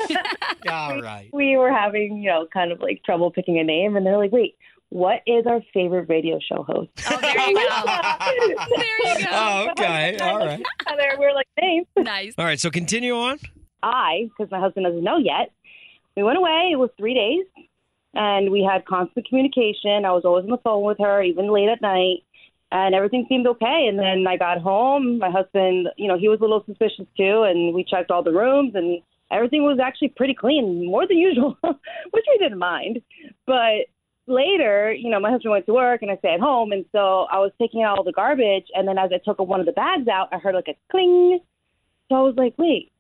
All 0.68 1.02
right. 1.02 1.30
we 1.32 1.58
were 1.58 1.72
having, 1.72 2.18
you 2.18 2.30
know, 2.30 2.48
kind 2.52 2.72
of 2.72 2.80
like 2.80 3.04
trouble 3.04 3.30
picking 3.30 3.60
a 3.60 3.64
name, 3.64 3.96
and 3.96 4.06
they're 4.06 4.18
like, 4.18 4.32
wait, 4.32 4.56
what 4.90 5.22
is 5.28 5.46
our 5.46 5.62
favorite 5.74 6.08
radio 6.10 6.40
show 6.40 6.64
host? 6.64 6.90
Oh, 7.10 7.20
there 7.20 7.50
you 7.50 7.56
go. 7.56 7.86
There 8.78 9.20
you 9.20 9.26
go. 9.26 9.32
Oh, 9.32 9.68
okay. 9.72 10.18
All 10.18 10.38
right. 10.38 10.64
there, 10.98 11.16
we're 11.20 11.34
like, 11.34 11.48
name. 11.62 11.84
Nice. 11.98 12.34
All 12.38 12.46
right. 12.46 12.60
So 12.60 12.72
continue 12.72 13.14
on. 13.14 13.38
I, 13.84 14.30
because 14.30 14.50
my 14.50 14.60
husband 14.60 14.86
doesn't 14.86 15.04
know 15.04 15.18
yet, 15.18 15.52
we 16.16 16.24
went 16.24 16.38
away. 16.38 16.70
It 16.72 16.78
was 16.78 16.90
three 16.98 17.14
days, 17.14 17.66
and 18.14 18.50
we 18.52 18.64
had 18.64 18.86
constant 18.86 19.28
communication. 19.28 20.06
I 20.06 20.12
was 20.12 20.24
always 20.26 20.46
on 20.46 20.52
the 20.52 20.58
phone 20.58 20.84
with 20.84 20.98
her, 21.00 21.22
even 21.22 21.54
late 21.54 21.70
at 21.70 21.82
night, 21.82 22.24
and 22.72 22.94
everything 22.96 23.26
seemed 23.30 23.48
okay. 23.48 23.88
And 23.90 23.98
then 23.98 24.26
I 24.28 24.38
got 24.38 24.60
home. 24.60 25.20
My 25.20 25.30
husband, 25.30 25.90
you 25.98 26.08
know, 26.08 26.18
he 26.18 26.30
was 26.30 26.40
a 26.40 26.44
little 26.44 26.64
suspicious 26.66 27.06
too, 27.16 27.44
and 27.44 27.74
we 27.74 27.84
checked 27.84 28.12
all 28.12 28.24
the 28.24 28.32
rooms, 28.32 28.74
and 28.76 29.02
everything 29.32 29.64
was 29.64 29.80
actually 29.82 30.10
pretty 30.10 30.34
clean, 30.34 30.86
more 30.86 31.08
than 31.08 31.18
usual, 31.18 31.58
which 31.64 32.26
we 32.30 32.38
didn't 32.40 32.60
mind. 32.60 33.02
But 33.46 33.88
later, 34.28 34.94
you 34.94 35.10
know, 35.10 35.20
my 35.20 35.32
husband 35.32 35.52
went 35.52 35.66
to 35.68 35.74
work, 35.74 36.02
and 36.02 36.12
I 36.12 36.18
stayed 36.18 36.36
at 36.36 36.40
home, 36.40 36.72
and 36.72 36.86
so 36.92 37.28
I 37.32 37.40
was 37.40 37.52
taking 37.60 37.84
out 37.84 37.98
all 37.98 38.04
the 38.04 38.12
garbage, 38.12 38.68
and 38.74 38.88
then 38.88 38.98
as 38.98 39.12
I 39.14 39.20
took 39.24 39.40
one 39.40 39.60
of 39.60 39.66
the 39.66 39.72
bags 39.72 40.08
out, 40.08 40.30
I 40.32 40.38
heard 40.38 40.56
like 40.56 40.68
a 40.68 40.78
cling. 40.92 41.40
So 42.10 42.16
I 42.16 42.22
was 42.22 42.36
like, 42.38 42.54
wait, 42.58 42.92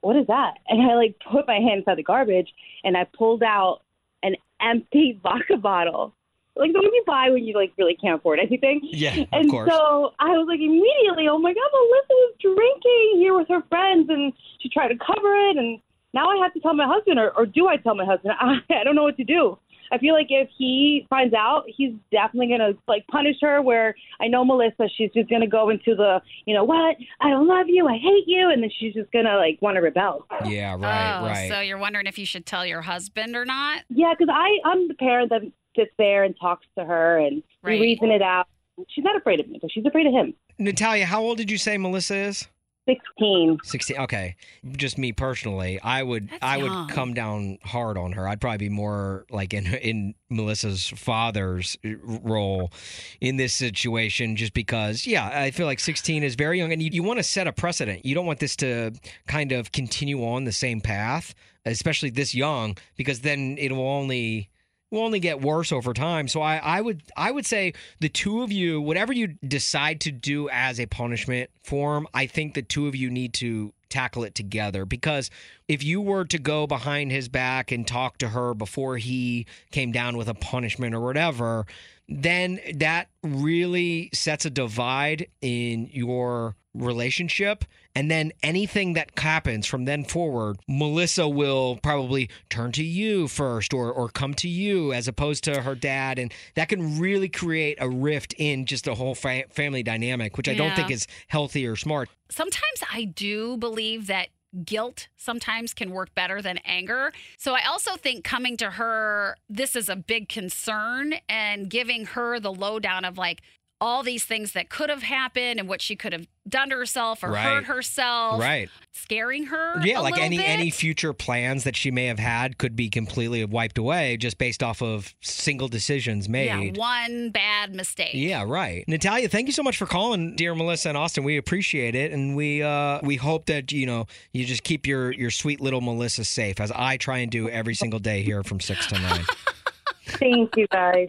what 0.00 0.16
is 0.16 0.26
that? 0.26 0.54
And 0.68 0.90
I 0.90 0.94
like 0.94 1.16
put 1.30 1.46
my 1.46 1.56
hand 1.56 1.80
inside 1.80 1.98
the 1.98 2.02
garbage 2.02 2.48
and 2.84 2.96
I 2.96 3.04
pulled 3.04 3.42
out 3.42 3.80
an 4.22 4.36
empty 4.60 5.18
vodka 5.22 5.56
bottle. 5.56 6.14
Like 6.56 6.72
the 6.72 6.80
one 6.80 6.92
you 6.92 7.04
buy 7.06 7.30
when 7.30 7.44
you 7.44 7.54
like 7.54 7.72
really 7.78 7.94
can't 7.96 8.18
afford 8.18 8.38
anything. 8.40 8.80
Yeah, 8.82 9.20
of 9.20 9.28
And 9.32 9.50
course. 9.50 9.70
so 9.70 10.12
I 10.18 10.30
was 10.36 10.46
like 10.48 10.60
immediately, 10.60 11.28
oh 11.28 11.38
my 11.38 11.52
god, 11.54 11.70
Melissa 11.72 12.10
was 12.10 12.34
drinking 12.40 13.20
here 13.20 13.34
with 13.34 13.48
her 13.48 13.62
friends 13.68 14.08
and 14.10 14.32
she 14.60 14.68
tried 14.68 14.88
to 14.88 14.96
cover 14.96 15.34
it 15.50 15.56
and 15.56 15.80
now 16.12 16.28
I 16.28 16.36
have 16.42 16.52
to 16.54 16.60
tell 16.60 16.74
my 16.74 16.86
husband 16.86 17.18
or, 17.20 17.30
or 17.36 17.46
do 17.46 17.68
I 17.68 17.76
tell 17.76 17.94
my 17.94 18.04
husband? 18.04 18.34
I, 18.40 18.58
I 18.70 18.84
don't 18.84 18.96
know 18.96 19.04
what 19.04 19.16
to 19.18 19.24
do. 19.24 19.58
I 19.92 19.98
feel 19.98 20.14
like 20.14 20.28
if 20.30 20.48
he 20.56 21.04
finds 21.10 21.34
out, 21.34 21.64
he's 21.66 21.92
definitely 22.12 22.48
gonna 22.48 22.74
like 22.86 23.04
punish 23.08 23.36
her. 23.40 23.60
Where 23.60 23.94
I 24.20 24.28
know 24.28 24.44
Melissa, 24.44 24.88
she's 24.96 25.10
just 25.12 25.28
gonna 25.28 25.48
go 25.48 25.68
into 25.70 25.96
the, 25.96 26.20
you 26.46 26.54
know 26.54 26.62
what? 26.62 26.96
I 27.20 27.30
don't 27.30 27.48
love 27.48 27.66
you. 27.68 27.88
I 27.88 27.96
hate 27.96 28.22
you, 28.26 28.50
and 28.50 28.62
then 28.62 28.70
she's 28.78 28.94
just 28.94 29.10
gonna 29.10 29.36
like 29.36 29.58
want 29.60 29.74
to 29.76 29.80
rebel. 29.80 30.26
Yeah, 30.44 30.76
right, 30.78 31.18
oh, 31.20 31.26
right. 31.26 31.48
so 31.48 31.58
you're 31.58 31.76
wondering 31.78 32.06
if 32.06 32.20
you 32.20 32.24
should 32.26 32.46
tell 32.46 32.64
your 32.64 32.82
husband 32.82 33.34
or 33.34 33.44
not? 33.44 33.82
Yeah, 33.88 34.14
because 34.16 34.32
I 34.32 34.58
I'm 34.64 34.86
the 34.86 34.94
parent 34.94 35.30
that 35.30 35.42
sits 35.76 35.92
there 35.98 36.24
and 36.24 36.34
talks 36.40 36.66
to 36.78 36.84
her 36.84 37.18
and 37.18 37.42
Right. 37.62 37.78
we 37.78 37.86
reason 37.88 38.10
it 38.10 38.22
out. 38.22 38.46
She's 38.88 39.04
not 39.04 39.16
afraid 39.16 39.40
of 39.40 39.48
me, 39.48 39.58
but 39.60 39.70
she's 39.72 39.84
afraid 39.84 40.06
of 40.06 40.12
him. 40.12 40.34
Natalia, 40.58 41.04
how 41.06 41.22
old 41.22 41.36
did 41.38 41.50
you 41.50 41.58
say 41.58 41.76
Melissa 41.76 42.16
is? 42.16 42.48
Sixteen. 42.88 43.58
16 43.62 43.98
okay 43.98 44.34
just 44.72 44.96
me 44.98 45.12
personally 45.12 45.78
i 45.82 46.02
would 46.02 46.28
That's 46.30 46.42
i 46.42 46.56
would 46.56 46.90
come 46.90 47.12
down 47.14 47.58
hard 47.62 47.96
on 47.98 48.12
her 48.12 48.26
i'd 48.26 48.40
probably 48.40 48.56
be 48.56 48.68
more 48.70 49.26
like 49.30 49.52
in 49.54 49.66
in 49.66 50.14
melissa's 50.30 50.88
father's 50.88 51.76
role 51.84 52.72
in 53.20 53.36
this 53.36 53.52
situation 53.52 54.34
just 54.34 54.54
because 54.54 55.06
yeah 55.06 55.30
i 55.40 55.50
feel 55.50 55.66
like 55.66 55.78
16 55.78 56.24
is 56.24 56.34
very 56.34 56.58
young 56.58 56.72
and 56.72 56.82
you, 56.82 56.90
you 56.90 57.02
want 57.02 57.18
to 57.18 57.22
set 57.22 57.46
a 57.46 57.52
precedent 57.52 58.04
you 58.04 58.14
don't 58.14 58.26
want 58.26 58.40
this 58.40 58.56
to 58.56 58.92
kind 59.28 59.52
of 59.52 59.70
continue 59.72 60.24
on 60.24 60.44
the 60.44 60.52
same 60.52 60.80
path 60.80 61.34
especially 61.66 62.10
this 62.10 62.34
young 62.34 62.76
because 62.96 63.20
then 63.20 63.56
it 63.58 63.70
will 63.72 63.86
only 63.86 64.48
will 64.90 65.02
only 65.02 65.20
get 65.20 65.40
worse 65.40 65.72
over 65.72 65.92
time. 65.92 66.28
So 66.28 66.42
I, 66.42 66.56
I 66.56 66.80
would 66.80 67.02
I 67.16 67.30
would 67.30 67.46
say 67.46 67.74
the 68.00 68.08
two 68.08 68.42
of 68.42 68.52
you, 68.52 68.80
whatever 68.80 69.12
you 69.12 69.28
decide 69.46 70.00
to 70.02 70.12
do 70.12 70.48
as 70.50 70.80
a 70.80 70.86
punishment 70.86 71.50
form, 71.62 72.06
I 72.12 72.26
think 72.26 72.54
the 72.54 72.62
two 72.62 72.86
of 72.86 72.96
you 72.96 73.10
need 73.10 73.34
to 73.34 73.72
tackle 73.88 74.22
it 74.22 74.34
together 74.34 74.84
because 74.84 75.30
if 75.68 75.82
you 75.82 76.00
were 76.00 76.24
to 76.24 76.38
go 76.38 76.66
behind 76.66 77.10
his 77.10 77.28
back 77.28 77.72
and 77.72 77.86
talk 77.86 78.18
to 78.18 78.28
her 78.28 78.54
before 78.54 78.96
he 78.96 79.46
came 79.72 79.90
down 79.92 80.16
with 80.16 80.28
a 80.28 80.34
punishment 80.34 80.94
or 80.94 81.00
whatever, 81.00 81.66
then 82.08 82.60
that 82.74 83.08
really 83.22 84.10
sets 84.12 84.44
a 84.44 84.50
divide 84.50 85.26
in 85.40 85.88
your 85.92 86.56
relationship. 86.74 87.64
And 87.94 88.10
then 88.10 88.32
anything 88.42 88.92
that 88.92 89.10
happens 89.18 89.66
from 89.66 89.84
then 89.84 90.04
forward, 90.04 90.58
Melissa 90.68 91.28
will 91.28 91.78
probably 91.82 92.30
turn 92.48 92.72
to 92.72 92.84
you 92.84 93.26
first 93.26 93.74
or, 93.74 93.90
or 93.92 94.08
come 94.08 94.34
to 94.34 94.48
you 94.48 94.92
as 94.92 95.08
opposed 95.08 95.42
to 95.44 95.62
her 95.62 95.74
dad. 95.74 96.18
And 96.18 96.32
that 96.54 96.68
can 96.68 96.98
really 97.00 97.28
create 97.28 97.78
a 97.80 97.88
rift 97.88 98.34
in 98.38 98.66
just 98.66 98.84
the 98.84 98.94
whole 98.94 99.14
fa- 99.14 99.44
family 99.50 99.82
dynamic, 99.82 100.36
which 100.36 100.48
I 100.48 100.54
don't 100.54 100.68
Yeah. 100.68 100.76
think 100.76 100.90
is 100.90 101.06
healthy 101.28 101.66
or 101.66 101.76
smart. 101.76 102.08
sometimes 102.30 102.80
I 102.92 103.04
do 103.06 103.56
believe 103.56 104.06
that 104.06 104.28
guilt 104.64 105.08
sometimes 105.16 105.74
can 105.74 105.90
work 105.90 106.14
better 106.14 106.40
than 106.40 106.58
anger. 106.64 107.12
So 107.38 107.54
I 107.54 107.62
also 107.68 107.96
think 107.96 108.22
coming 108.24 108.56
to 108.58 108.70
her, 108.72 109.36
this 109.48 109.74
is 109.74 109.88
a 109.88 109.96
big 109.96 110.28
concern 110.28 111.14
and 111.28 111.68
giving 111.68 112.04
her 112.06 112.38
the 112.40 112.52
lowdown 112.52 113.04
of 113.04 113.16
like 113.18 113.42
all 113.80 114.02
these 114.02 114.24
things 114.24 114.52
that 114.52 114.68
could 114.68 114.90
have 114.90 115.02
happened 115.02 115.58
and 115.58 115.68
what 115.68 115.80
she 115.80 115.96
could 115.96 116.12
have 116.12 116.26
done 116.48 116.68
to 116.70 116.76
herself 116.76 117.22
or 117.22 117.30
Right. 117.30 117.44
hurt 117.44 117.64
herself. 117.64 118.40
Right. 118.40 118.68
Scaring 118.92 119.46
her. 119.46 119.80
Yeah, 119.84 120.00
a 120.00 120.02
like 120.02 120.18
any 120.18 120.36
bit. 120.36 120.48
any 120.48 120.70
future 120.70 121.12
plans 121.12 121.64
that 121.64 121.76
she 121.76 121.90
may 121.90 122.06
have 122.06 122.18
had 122.18 122.58
could 122.58 122.76
be 122.76 122.90
completely 122.90 123.44
wiped 123.44 123.78
away 123.78 124.16
just 124.16 124.36
based 124.36 124.62
off 124.62 124.82
of 124.82 125.14
single 125.22 125.68
decisions 125.68 126.28
made. 126.28 126.46
Yeah, 126.46 126.56
made. 126.56 126.76
one 126.76 127.30
bad 127.30 127.74
mistake. 127.74 128.10
Yeah, 128.14 128.44
right. 128.46 128.84
Natalia, 128.86 129.28
thank 129.28 129.46
you 129.46 129.52
so 129.52 129.62
much 129.62 129.76
for 129.78 129.86
calling, 129.86 130.36
dear 130.36 130.54
Melissa 130.54 130.90
and 130.90 130.98
Austin. 130.98 131.24
We 131.24 131.36
appreciate 131.38 131.94
it, 131.94 132.12
and 132.12 132.36
we 132.36 132.62
uh, 132.62 133.00
we 133.02 133.16
hope 133.16 133.46
that 133.46 133.72
you 133.72 133.86
know 133.86 134.06
you 134.32 134.44
just 134.44 134.62
keep 134.64 134.86
your 134.86 135.12
your 135.12 135.30
sweet 135.30 135.60
little 135.60 135.80
Melissa 135.80 136.24
safe, 136.24 136.60
as 136.60 136.70
I 136.72 136.96
try 136.96 137.18
and 137.18 137.30
do 137.30 137.48
every 137.48 137.74
single 137.74 138.00
day 138.00 138.22
here 138.22 138.42
from 138.42 138.60
six 138.60 138.86
to 138.88 138.98
nine. 138.98 139.24
Thank 140.06 140.56
you 140.56 140.66
guys. 140.72 141.08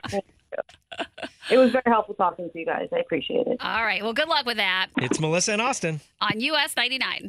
Thank 0.51 1.08
you. 1.10 1.27
It 1.50 1.58
was 1.58 1.72
very 1.72 1.84
helpful 1.86 2.15
talking 2.15 2.50
to 2.50 2.60
you 2.60 2.65
guys. 2.65 2.89
I 2.93 3.00
appreciate 3.00 3.48
it. 3.48 3.58
All 3.62 3.84
right. 3.84 4.01
Well, 4.03 4.13
good 4.13 4.27
luck 4.27 4.46
with 4.46 4.58
that 4.58 4.88
it's 4.98 5.20
Melissa 5.20 5.53
and 5.53 5.62
Austin, 5.62 6.01
on 6.22 6.39
US 6.39 6.75
99. 6.75 7.27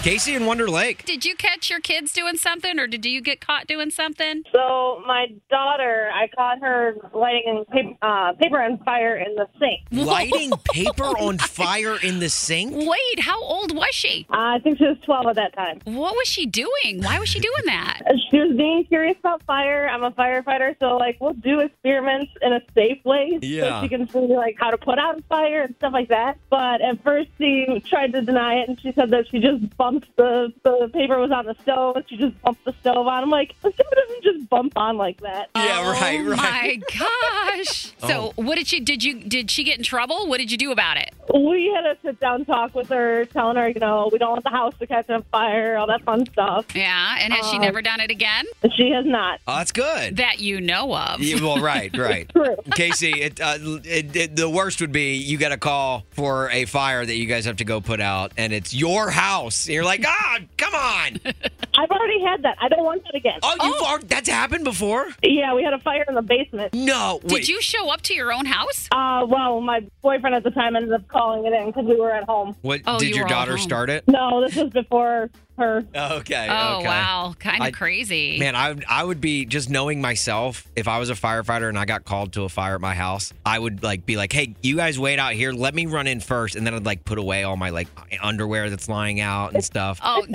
Casey 0.00 0.34
in 0.34 0.46
Wonder 0.46 0.68
Lake. 0.68 1.04
Did 1.04 1.24
you 1.24 1.36
catch 1.36 1.70
your 1.70 1.78
kids 1.78 2.12
doing 2.12 2.36
something 2.36 2.78
or 2.80 2.86
did 2.88 3.04
you 3.04 3.20
get 3.20 3.40
caught 3.40 3.66
doing 3.68 3.90
something? 3.90 4.42
So 4.52 5.00
my 5.06 5.26
daughter, 5.48 6.10
I 6.12 6.26
caught 6.34 6.60
her 6.60 6.96
lighting 7.14 7.64
paper, 7.70 7.94
uh, 8.02 8.32
paper 8.32 8.60
on 8.60 8.78
fire 8.78 9.16
in 9.16 9.36
the 9.36 9.46
sink. 9.60 9.80
Lighting 9.92 10.50
paper 10.72 11.04
on 11.04 11.38
fire 11.38 11.96
in 12.02 12.18
the 12.18 12.28
sink. 12.28 12.72
Wait, 12.74 13.20
how 13.20 13.40
old 13.42 13.76
was 13.76 13.90
she? 13.94 14.26
Uh, 14.30 14.36
I 14.56 14.58
think 14.64 14.78
she 14.78 14.84
was 14.84 14.96
12 15.04 15.26
at 15.28 15.36
that 15.36 15.54
time. 15.54 15.80
What 15.84 16.16
was 16.16 16.26
she 16.26 16.46
doing? 16.46 17.00
Why 17.02 17.18
was 17.20 17.28
she 17.28 17.38
doing 17.40 17.64
that? 17.66 18.00
She 18.32 18.38
was 18.38 18.56
being 18.56 18.84
curious 18.84 19.18
about 19.20 19.42
fire. 19.42 19.86
I'm 19.90 20.02
a 20.04 20.10
firefighter, 20.10 20.74
so 20.80 20.96
like 20.96 21.18
we'll 21.20 21.34
do 21.34 21.60
experiments 21.60 22.32
in 22.40 22.54
a 22.54 22.60
safe 22.74 23.04
way, 23.04 23.38
Yeah. 23.42 23.80
so 23.80 23.82
she 23.82 23.88
can 23.90 24.08
see 24.08 24.20
like 24.20 24.56
how 24.58 24.70
to 24.70 24.78
put 24.78 24.98
out 24.98 25.18
a 25.18 25.22
fire 25.24 25.62
and 25.64 25.74
stuff 25.76 25.92
like 25.92 26.08
that. 26.08 26.38
But 26.48 26.80
at 26.80 27.02
first, 27.04 27.28
she 27.36 27.66
tried 27.90 28.14
to 28.14 28.22
deny 28.22 28.60
it, 28.60 28.70
and 28.70 28.80
she 28.80 28.92
said 28.92 29.10
that 29.10 29.26
she 29.30 29.38
just 29.40 29.76
bumped 29.82 30.16
the 30.16 30.52
the 30.62 30.88
paper 30.92 31.18
was 31.18 31.32
on 31.32 31.44
the 31.44 31.56
stove, 31.60 31.96
and 31.96 32.04
she 32.08 32.16
just 32.16 32.40
bumped 32.42 32.64
the 32.64 32.72
stove 32.80 33.04
on. 33.08 33.24
I'm 33.24 33.30
like, 33.30 33.60
the 33.62 33.72
stove 33.72 33.86
doesn't 33.92 34.22
just 34.22 34.48
bump 34.48 34.74
on 34.76 34.96
like 34.96 35.20
that. 35.22 35.48
Yeah, 35.56 35.90
right, 35.90 36.20
oh 36.20 36.30
right. 36.30 36.38
my 36.38 36.80
gosh. 36.98 37.92
So, 38.02 38.32
what 38.34 38.56
did 38.56 38.66
she 38.66 38.80
did 38.80 39.04
you 39.04 39.14
did 39.22 39.48
she 39.48 39.62
get 39.62 39.78
in 39.78 39.84
trouble? 39.84 40.26
What 40.26 40.38
did 40.38 40.50
you 40.50 40.58
do 40.58 40.72
about 40.72 40.96
it? 40.96 41.10
We 41.32 41.72
had 41.72 41.86
a 41.86 41.96
sit 42.02 42.18
down 42.18 42.44
talk 42.44 42.74
with 42.74 42.88
her, 42.88 43.24
telling 43.26 43.56
her, 43.56 43.68
you 43.68 43.78
know, 43.78 44.08
we 44.10 44.18
don't 44.18 44.32
want 44.32 44.42
the 44.42 44.50
house 44.50 44.74
to 44.80 44.86
catch 44.88 45.08
on 45.08 45.22
fire, 45.30 45.76
all 45.76 45.86
that 45.86 46.02
fun 46.02 46.26
stuff. 46.26 46.66
Yeah, 46.74 47.16
and 47.20 47.32
has 47.32 47.48
she 47.48 47.58
Uh, 47.58 47.60
never 47.60 47.80
done 47.80 48.00
it 48.00 48.10
again 48.10 48.44
she 48.76 48.90
has 48.90 49.04
not. 49.04 49.40
Oh, 49.46 49.56
that's 49.56 49.72
good. 49.72 50.16
that 50.16 50.40
you 50.40 50.60
know 50.60 50.94
of? 50.96 51.20
Yeah, 51.20 51.40
well, 51.40 51.60
right, 51.60 51.96
right. 51.96 52.28
True. 52.28 52.56
Casey, 52.74 53.12
it, 53.22 53.40
uh, 53.40 53.58
it, 53.84 54.14
it, 54.16 54.36
the 54.36 54.48
worst 54.48 54.80
would 54.80 54.92
be 54.92 55.14
you 55.14 55.36
get 55.38 55.52
a 55.52 55.56
call 55.56 56.04
for 56.10 56.50
a 56.50 56.64
fire 56.64 57.04
that 57.04 57.14
you 57.14 57.26
guys 57.26 57.44
have 57.44 57.56
to 57.56 57.64
go 57.64 57.80
put 57.80 58.00
out, 58.00 58.32
and 58.36 58.52
it's 58.52 58.74
your 58.74 59.10
house. 59.10 59.68
And 59.72 59.76
you're 59.76 59.84
like, 59.86 60.04
ah, 60.06 60.38
come 60.58 60.74
on. 60.74 61.18
I've 61.78 61.88
already 61.88 62.20
had 62.22 62.42
that. 62.42 62.58
I 62.60 62.68
don't 62.68 62.84
want 62.84 63.02
that 63.04 63.14
again. 63.14 63.38
Oh, 63.42 63.56
you've 63.62 63.76
already, 63.80 64.06
that's 64.06 64.28
happened 64.28 64.64
before? 64.64 65.06
Yeah, 65.22 65.54
we 65.54 65.62
had 65.64 65.72
a 65.72 65.78
fire 65.78 66.04
in 66.06 66.14
the 66.14 66.20
basement. 66.20 66.74
No, 66.74 67.20
wait. 67.22 67.30
Did 67.46 67.48
you 67.48 67.62
show 67.62 67.88
up 67.90 68.02
to 68.02 68.14
your 68.14 68.34
own 68.34 68.44
house? 68.44 68.86
Uh, 68.92 69.24
well, 69.26 69.62
my 69.62 69.80
boyfriend 70.02 70.34
at 70.34 70.44
the 70.44 70.50
time 70.50 70.76
ended 70.76 70.92
up 70.92 71.08
calling 71.08 71.46
it 71.50 71.54
in 71.54 71.68
because 71.68 71.86
we 71.86 71.96
were 71.96 72.10
at 72.12 72.24
home. 72.24 72.54
What 72.60 72.82
Oh, 72.86 72.98
did 72.98 73.08
you 73.08 73.14
your 73.16 73.26
daughter 73.28 73.56
start 73.56 73.88
it? 73.88 74.06
No, 74.06 74.42
this 74.46 74.56
was 74.56 74.68
before 74.68 75.30
her. 75.62 75.84
Okay. 75.94 76.48
Oh 76.50 76.78
okay. 76.78 76.86
wow, 76.88 77.34
kind 77.38 77.64
of 77.66 77.72
crazy. 77.72 78.38
Man, 78.38 78.54
I 78.54 78.68
would- 78.72 78.84
I 78.88 79.04
would 79.04 79.20
be 79.20 79.44
just 79.46 79.70
knowing 79.70 80.00
myself. 80.00 80.66
If 80.76 80.88
I 80.88 80.98
was 80.98 81.10
a 81.10 81.14
firefighter 81.14 81.68
and 81.68 81.78
I 81.78 81.84
got 81.84 82.04
called 82.04 82.32
to 82.34 82.42
a 82.42 82.48
fire 82.48 82.74
at 82.74 82.80
my 82.80 82.94
house, 82.94 83.32
I 83.46 83.58
would 83.58 83.82
like 83.82 84.04
be 84.06 84.16
like, 84.16 84.32
"Hey, 84.32 84.54
you 84.62 84.76
guys 84.76 84.98
wait 84.98 85.18
out 85.18 85.32
here. 85.32 85.52
Let 85.52 85.74
me 85.74 85.86
run 85.86 86.06
in 86.06 86.20
first, 86.20 86.56
and 86.56 86.66
then 86.66 86.74
I'd 86.74 86.84
like 86.86 87.04
put 87.04 87.18
away 87.18 87.44
all 87.44 87.56
my 87.56 87.70
like 87.70 87.88
underwear 88.22 88.68
that's 88.70 88.88
lying 88.88 89.20
out 89.20 89.54
and 89.54 89.64
stuff. 89.64 90.00
Oh, 90.02 90.26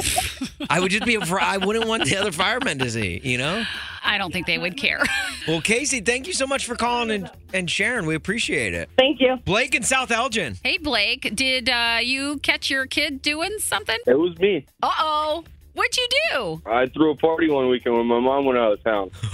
I 0.70 0.80
would 0.80 0.92
just 0.92 1.06
be. 1.06 1.18
I 1.18 1.58
wouldn't 1.58 1.88
want 1.88 2.06
the 2.06 2.18
other 2.18 2.32
firemen 2.32 2.80
to 2.80 2.90
see. 2.90 3.20
You 3.24 3.38
know. 3.38 3.64
I 4.08 4.18
don't 4.18 4.32
think 4.32 4.48
they 4.48 4.58
would 4.58 4.78
care. 4.78 5.02
Well, 5.48 5.62
Casey, 5.62 6.02
thank 6.02 6.28
you 6.28 6.34
so 6.34 6.46
much 6.46 6.66
for 6.66 6.76
calling 6.76 7.10
and 7.10 7.32
and 7.54 7.72
sharing. 7.72 8.06
We 8.06 8.16
appreciate 8.16 8.74
it. 8.74 8.90
Thank 8.98 9.22
you. 9.22 9.38
Blake 9.46 9.74
in 9.76 9.82
South 9.84 10.12
Elgin. 10.12 10.58
hey 10.62 10.78
Blake, 10.78 11.32
did 11.34 11.70
uh, 11.70 12.00
you 12.04 12.40
catch 12.40 12.70
your 12.70 12.86
kid 12.86 13.22
doing 13.22 13.58
something? 13.60 13.96
It 14.06 14.20
was 14.20 14.38
me. 14.40 14.66
Uh 14.84 14.90
oh, 15.00 15.44
what'd 15.74 15.96
you 15.96 16.08
do? 16.34 16.62
I 16.66 16.88
threw 16.88 17.12
a 17.12 17.16
party 17.16 17.50
one 17.50 17.70
weekend 17.70 17.96
when 17.96 18.08
my 18.08 18.20
mom 18.20 18.44
went 18.44 18.60
out 18.60 18.74
of 18.74 18.84
town. 18.84 19.10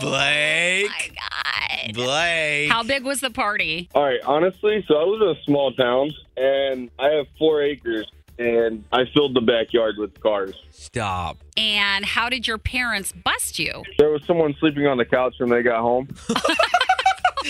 Blake. 0.00 0.88
My 0.88 1.08
God. 1.08 1.94
Blake. 1.94 2.70
How 2.70 2.84
big 2.84 3.02
was 3.04 3.20
the 3.20 3.30
party? 3.30 3.88
All 3.94 4.04
right, 4.04 4.20
honestly, 4.24 4.84
so 4.86 4.94
I 4.94 5.04
was 5.04 5.20
in 5.20 5.28
a 5.36 5.44
small 5.44 5.72
town, 5.72 6.12
and 6.36 6.90
I 6.98 7.08
have 7.08 7.26
four 7.38 7.60
acres, 7.62 8.06
and 8.40 8.82
I 8.90 9.04
filled 9.12 9.34
the 9.34 9.40
backyard 9.42 9.96
with 9.98 10.18
cars. 10.20 10.54
Stop. 10.70 11.36
And 11.56 12.04
how 12.04 12.28
did 12.30 12.46
your 12.48 12.58
parents 12.58 13.12
bust 13.12 13.58
you? 13.58 13.82
There 13.98 14.10
was 14.10 14.24
someone 14.24 14.54
sleeping 14.58 14.86
on 14.86 14.96
the 14.96 15.04
couch 15.04 15.34
when 15.38 15.50
they 15.50 15.62
got 15.62 15.80
home. 15.80 16.08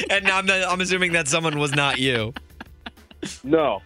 And 0.08 0.28
I'm, 0.28 0.48
I'm 0.48 0.80
assuming 0.80 1.12
that 1.12 1.26
someone 1.26 1.58
was 1.58 1.74
not 1.74 1.98
you. 1.98 2.32
No. 3.42 3.82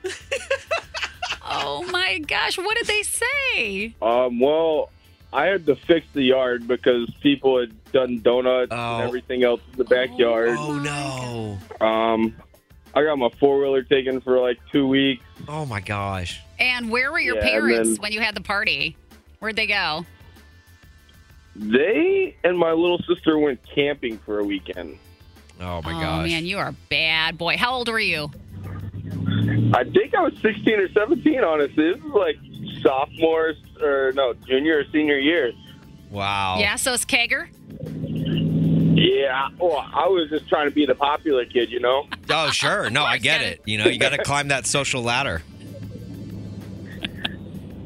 Oh 1.42 1.82
my 1.90 2.18
gosh, 2.18 2.58
what 2.58 2.76
did 2.76 2.86
they 2.86 3.02
say? 3.02 3.94
Um, 4.02 4.38
well, 4.38 4.90
I 5.32 5.46
had 5.46 5.64
to 5.66 5.74
fix 5.76 6.06
the 6.12 6.22
yard 6.22 6.68
because 6.68 7.10
people 7.22 7.58
had 7.58 7.92
done 7.92 8.20
donuts 8.20 8.68
Oh. 8.70 8.96
and 8.96 9.04
everything 9.08 9.44
else 9.44 9.62
in 9.72 9.78
the 9.78 9.84
backyard. 9.84 10.56
Oh 10.58 10.78
no. 11.80 11.86
Um, 11.86 12.36
I 12.96 13.02
got 13.02 13.18
my 13.18 13.28
four 13.40 13.58
wheeler 13.58 13.82
taken 13.82 14.20
for 14.20 14.38
like 14.38 14.58
two 14.70 14.86
weeks. 14.86 15.24
Oh 15.48 15.66
my 15.66 15.80
gosh. 15.80 16.40
And 16.58 16.90
where 16.90 17.10
were 17.10 17.18
your 17.20 17.36
Yeah, 17.36 17.42
parents 17.50 17.90
then- 17.90 17.96
when 18.02 18.12
you 18.12 18.20
had 18.20 18.34
the 18.34 18.40
party? 18.40 18.96
Where'd 19.40 19.56
they 19.56 19.66
go? 19.66 20.06
They 21.56 22.34
and 22.42 22.58
my 22.58 22.72
little 22.72 22.98
sister 23.06 23.38
went 23.38 23.60
camping 23.74 24.18
for 24.18 24.40
a 24.40 24.44
weekend. 24.44 24.98
Oh 25.60 25.82
my 25.82 25.92
oh 25.96 26.00
gosh. 26.00 26.28
man, 26.28 26.46
you 26.46 26.58
are 26.58 26.68
a 26.68 26.76
bad 26.90 27.38
boy. 27.38 27.56
How 27.56 27.72
old 27.74 27.88
were 27.88 28.00
you? 28.00 28.30
I 29.72 29.84
think 29.84 30.14
I 30.14 30.22
was 30.22 30.32
16 30.42 30.74
or 30.74 30.88
17, 30.92 31.44
honestly. 31.44 31.92
This 31.92 31.98
is 31.98 32.04
like 32.12 32.36
sophomore 32.82 33.54
or 33.80 34.12
no, 34.14 34.34
junior 34.48 34.78
or 34.80 34.84
senior 34.92 35.18
year. 35.18 35.52
Wow. 36.10 36.56
Yeah, 36.58 36.76
so 36.76 36.92
it's 36.92 37.04
Kager. 37.04 37.48
Yeah, 39.04 39.48
well, 39.58 39.72
oh, 39.72 39.90
I 39.92 40.08
was 40.08 40.30
just 40.30 40.48
trying 40.48 40.66
to 40.66 40.74
be 40.74 40.86
the 40.86 40.94
popular 40.94 41.44
kid, 41.44 41.70
you 41.70 41.78
know? 41.78 42.08
Oh 42.30 42.50
sure. 42.50 42.88
No, 42.88 43.04
I 43.04 43.18
get 43.18 43.42
it. 43.42 43.60
You 43.66 43.76
know, 43.76 43.84
you 43.84 43.98
got 43.98 44.10
to 44.10 44.18
climb 44.18 44.48
that 44.48 44.66
social 44.66 45.02
ladder. 45.02 45.42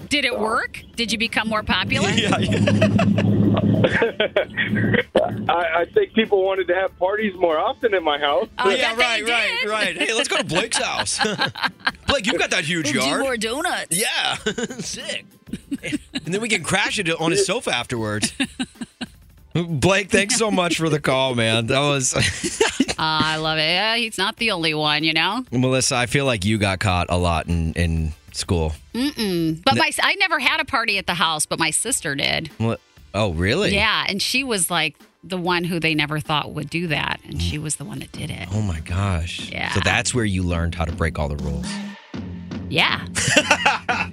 Did 0.09 0.25
it 0.25 0.39
work? 0.39 0.83
Did 0.95 1.11
you 1.11 1.19
become 1.19 1.49
more 1.49 1.65
popular? 1.65 2.09
I, 5.49 5.81
I 5.81 5.87
think 5.93 6.15
people 6.15 6.45
wanted 6.45 6.69
to 6.69 6.75
have 6.75 6.97
parties 6.99 7.35
more 7.37 7.59
often 7.59 7.95
in 7.95 8.05
my 8.05 8.19
house. 8.19 8.49
Oh, 8.59 8.71
yeah, 8.71 8.95
bet 8.95 8.99
they 8.99 9.03
right, 9.03 9.29
right, 9.29 9.59
did. 9.61 9.69
right. 9.69 9.97
Hey, 9.99 10.15
let's 10.15 10.29
go 10.29 10.37
to 10.37 10.45
Blake's 10.45 10.79
house. 10.79 11.19
Blake, 12.07 12.27
you've 12.27 12.39
got 12.39 12.51
that 12.51 12.65
huge 12.65 12.93
Do 12.93 12.99
yard. 12.99 13.23
more 13.23 13.37
donuts. 13.37 13.97
Yeah, 13.97 14.37
sick. 14.79 15.27
and 15.83 16.35
then 16.35 16.41
we 16.41 16.49
can 16.49 16.63
crash 16.63 16.99
it 16.99 17.11
on 17.11 17.33
his 17.33 17.45
sofa 17.45 17.75
afterwards. 17.75 18.33
Blake, 19.67 20.11
thanks 20.11 20.37
so 20.37 20.51
much 20.51 20.79
for 20.79 20.89
the 20.89 21.01
call, 21.01 21.35
man. 21.35 21.67
That 21.67 21.81
was 21.81 22.15
Ah, 22.99 23.35
I 23.35 23.37
love 23.37 23.59
it. 23.59 23.63
Yeah, 23.63 23.97
he's 23.97 24.19
not 24.19 24.37
the 24.37 24.51
only 24.51 24.75
one, 24.75 25.05
you 25.05 25.13
know. 25.13 25.45
Melissa. 25.53 25.95
I 25.97 26.07
feel 26.07 26.25
like 26.25 26.45
you 26.45 26.59
got 26.59 26.81
caught 26.81 27.07
a 27.11 27.17
lot 27.17 27.47
in 27.47 27.73
in 27.75 28.13
school. 28.33 28.73
Mm-mm. 28.93 29.63
But 29.65 29.77
my 29.77 29.91
I 30.03 30.17
never 30.17 30.39
had 30.39 30.61
a 30.61 30.65
party 30.65 30.99
at 30.99 31.07
the 31.07 31.15
house, 31.15 31.47
but 31.47 31.59
my 31.59 31.71
sister 31.71 32.15
did. 32.15 32.49
What? 32.59 32.81
Oh, 33.15 33.33
really? 33.33 33.75
Yeah, 33.75 34.05
and 34.09 34.21
she 34.21 34.45
was 34.45 34.71
like 34.71 34.97
the 35.23 35.37
one 35.39 35.65
who 35.65 35.81
they 35.81 35.95
never 35.95 36.21
thought 36.21 36.53
would 36.53 36.71
do 36.71 36.89
that, 36.89 37.21
and 37.25 37.41
she 37.41 37.59
was 37.59 37.77
the 37.77 37.85
one 37.85 38.01
that 38.01 38.13
did 38.13 38.31
it. 38.31 38.49
Oh 38.53 38.63
my 38.63 38.81
gosh. 38.81 39.51
Yeah. 39.51 39.73
So 39.73 39.81
that's 39.81 40.15
where 40.15 40.25
you 40.25 40.43
learned 40.43 40.75
how 40.75 40.85
to 40.85 40.93
break 40.93 41.19
all 41.19 41.29
the 41.29 41.37
rules. 41.37 41.67
Yeah. 42.69 43.07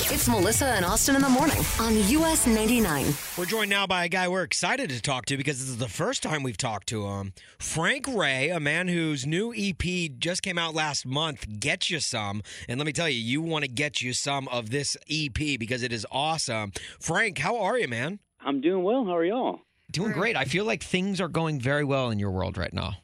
It's 0.00 0.28
Melissa 0.28 0.66
and 0.66 0.84
Austin 0.84 1.16
in 1.16 1.22
the 1.22 1.28
morning 1.28 1.58
on 1.80 1.94
US 1.94 2.46
99. 2.46 3.06
We're 3.36 3.44
joined 3.44 3.68
now 3.68 3.86
by 3.86 4.04
a 4.04 4.08
guy 4.08 4.28
we're 4.28 4.44
excited 4.44 4.90
to 4.90 5.02
talk 5.02 5.26
to 5.26 5.36
because 5.36 5.58
this 5.58 5.68
is 5.68 5.78
the 5.78 5.88
first 5.88 6.22
time 6.22 6.44
we've 6.44 6.56
talked 6.56 6.86
to 6.88 7.04
him. 7.06 7.32
Frank 7.58 8.06
Ray, 8.06 8.48
a 8.48 8.60
man 8.60 8.86
whose 8.86 9.26
new 9.26 9.52
EP 9.54 10.12
just 10.18 10.42
came 10.42 10.56
out 10.56 10.72
last 10.72 11.04
month, 11.04 11.46
Get 11.58 11.90
You 11.90 11.98
Some. 11.98 12.42
And 12.68 12.78
let 12.78 12.86
me 12.86 12.92
tell 12.92 13.08
you, 13.08 13.18
you 13.18 13.42
want 13.42 13.64
to 13.64 13.70
get 13.70 14.00
you 14.00 14.12
some 14.12 14.46
of 14.48 14.70
this 14.70 14.96
EP 15.10 15.58
because 15.58 15.82
it 15.82 15.92
is 15.92 16.06
awesome. 16.12 16.72
Frank, 17.00 17.38
how 17.38 17.58
are 17.58 17.76
you, 17.76 17.88
man? 17.88 18.20
I'm 18.40 18.60
doing 18.60 18.84
well. 18.84 19.04
How 19.04 19.16
are 19.16 19.24
y'all? 19.24 19.60
Doing 19.90 20.12
great. 20.12 20.36
I 20.36 20.44
feel 20.44 20.64
like 20.64 20.82
things 20.82 21.20
are 21.20 21.28
going 21.28 21.60
very 21.60 21.84
well 21.84 22.10
in 22.10 22.18
your 22.18 22.30
world 22.30 22.56
right 22.56 22.72
now. 22.72 22.98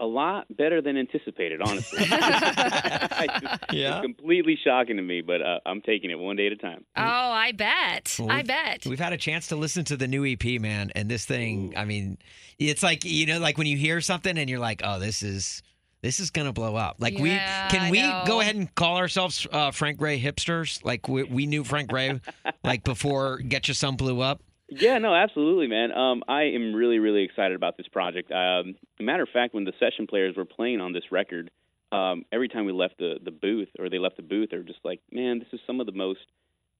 A 0.00 0.06
lot 0.06 0.46
better 0.54 0.82
than 0.82 0.96
anticipated, 0.96 1.60
honestly. 1.62 2.04
Just- 2.04 3.62
Yeah? 3.72 3.96
It's 3.98 4.02
completely 4.02 4.58
shocking 4.64 4.96
to 4.96 5.02
me, 5.02 5.20
but 5.20 5.40
uh, 5.40 5.60
I'm 5.64 5.80
taking 5.82 6.10
it 6.10 6.18
one 6.18 6.36
day 6.36 6.46
at 6.46 6.52
a 6.52 6.56
time. 6.56 6.84
Oh, 6.96 7.02
I 7.02 7.52
bet. 7.52 8.16
Well, 8.18 8.30
I 8.30 8.42
bet. 8.42 8.84
We've 8.86 8.98
had 8.98 9.12
a 9.12 9.16
chance 9.16 9.48
to 9.48 9.56
listen 9.56 9.84
to 9.86 9.96
the 9.96 10.08
new 10.08 10.24
EP, 10.26 10.60
man, 10.60 10.90
and 10.94 11.08
this 11.08 11.24
thing, 11.24 11.74
I 11.76 11.84
mean, 11.84 12.18
it's 12.58 12.82
like, 12.82 13.04
you 13.04 13.26
know, 13.26 13.38
like 13.38 13.56
when 13.56 13.66
you 13.68 13.76
hear 13.76 14.00
something 14.00 14.36
and 14.36 14.50
you're 14.50 14.58
like, 14.58 14.82
oh, 14.84 14.98
this 14.98 15.22
is 15.22 15.62
this 16.02 16.20
is 16.20 16.30
going 16.30 16.46
to 16.46 16.52
blow 16.52 16.76
up. 16.76 16.96
Like 16.98 17.14
Yeah, 17.18 17.66
we 17.72 17.78
can 17.78 17.90
we 17.90 18.00
go 18.26 18.40
ahead 18.40 18.56
and 18.56 18.72
call 18.74 18.98
ourselves 18.98 19.46
uh, 19.50 19.70
Frank 19.70 20.00
Ray 20.02 20.20
hipsters? 20.20 20.84
Like 20.84 21.08
we, 21.08 21.22
we 21.22 21.46
knew 21.46 21.64
Frank 21.64 21.90
Ray 21.92 22.20
like 22.62 22.84
before 22.84 23.38
Get 23.38 23.68
You 23.68 23.74
Some 23.74 23.96
blew 23.96 24.20
up. 24.20 24.42
Yeah, 24.68 24.98
no, 24.98 25.14
absolutely, 25.14 25.66
man. 25.66 25.92
Um, 25.92 26.22
I 26.26 26.44
am 26.44 26.74
really, 26.74 26.98
really 26.98 27.22
excited 27.22 27.54
about 27.54 27.76
this 27.76 27.86
project. 27.88 28.32
Um, 28.32 28.74
matter 28.98 29.22
of 29.22 29.28
fact, 29.28 29.54
when 29.54 29.64
the 29.64 29.72
session 29.78 30.06
players 30.06 30.36
were 30.36 30.46
playing 30.46 30.80
on 30.80 30.92
this 30.92 31.04
record, 31.12 31.50
um, 31.92 32.24
every 32.32 32.48
time 32.48 32.64
we 32.64 32.72
left 32.72 32.98
the 32.98 33.16
the 33.22 33.30
booth 33.30 33.68
or 33.78 33.88
they 33.90 33.98
left 33.98 34.16
the 34.16 34.22
booth, 34.22 34.48
they're 34.50 34.62
just 34.62 34.80
like, 34.84 35.00
"Man, 35.12 35.38
this 35.38 35.48
is 35.52 35.60
some 35.66 35.80
of 35.80 35.86
the 35.86 35.92
most 35.92 36.26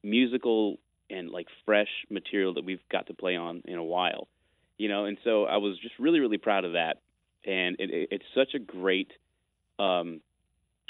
musical 0.02 0.78
and 1.10 1.30
like 1.30 1.46
fresh 1.64 1.90
material 2.10 2.54
that 2.54 2.64
we've 2.64 2.80
got 2.90 3.06
to 3.08 3.14
play 3.14 3.36
on 3.36 3.62
in 3.66 3.76
a 3.78 3.84
while." 3.84 4.28
You 4.78 4.88
know, 4.88 5.04
and 5.04 5.18
so 5.22 5.44
I 5.44 5.58
was 5.58 5.78
just 5.78 5.94
really, 5.98 6.20
really 6.20 6.38
proud 6.38 6.64
of 6.64 6.72
that, 6.72 6.96
and 7.44 7.76
it, 7.78 7.90
it, 7.90 8.08
it's 8.10 8.24
such 8.34 8.54
a 8.54 8.58
great 8.58 9.12
um, 9.78 10.20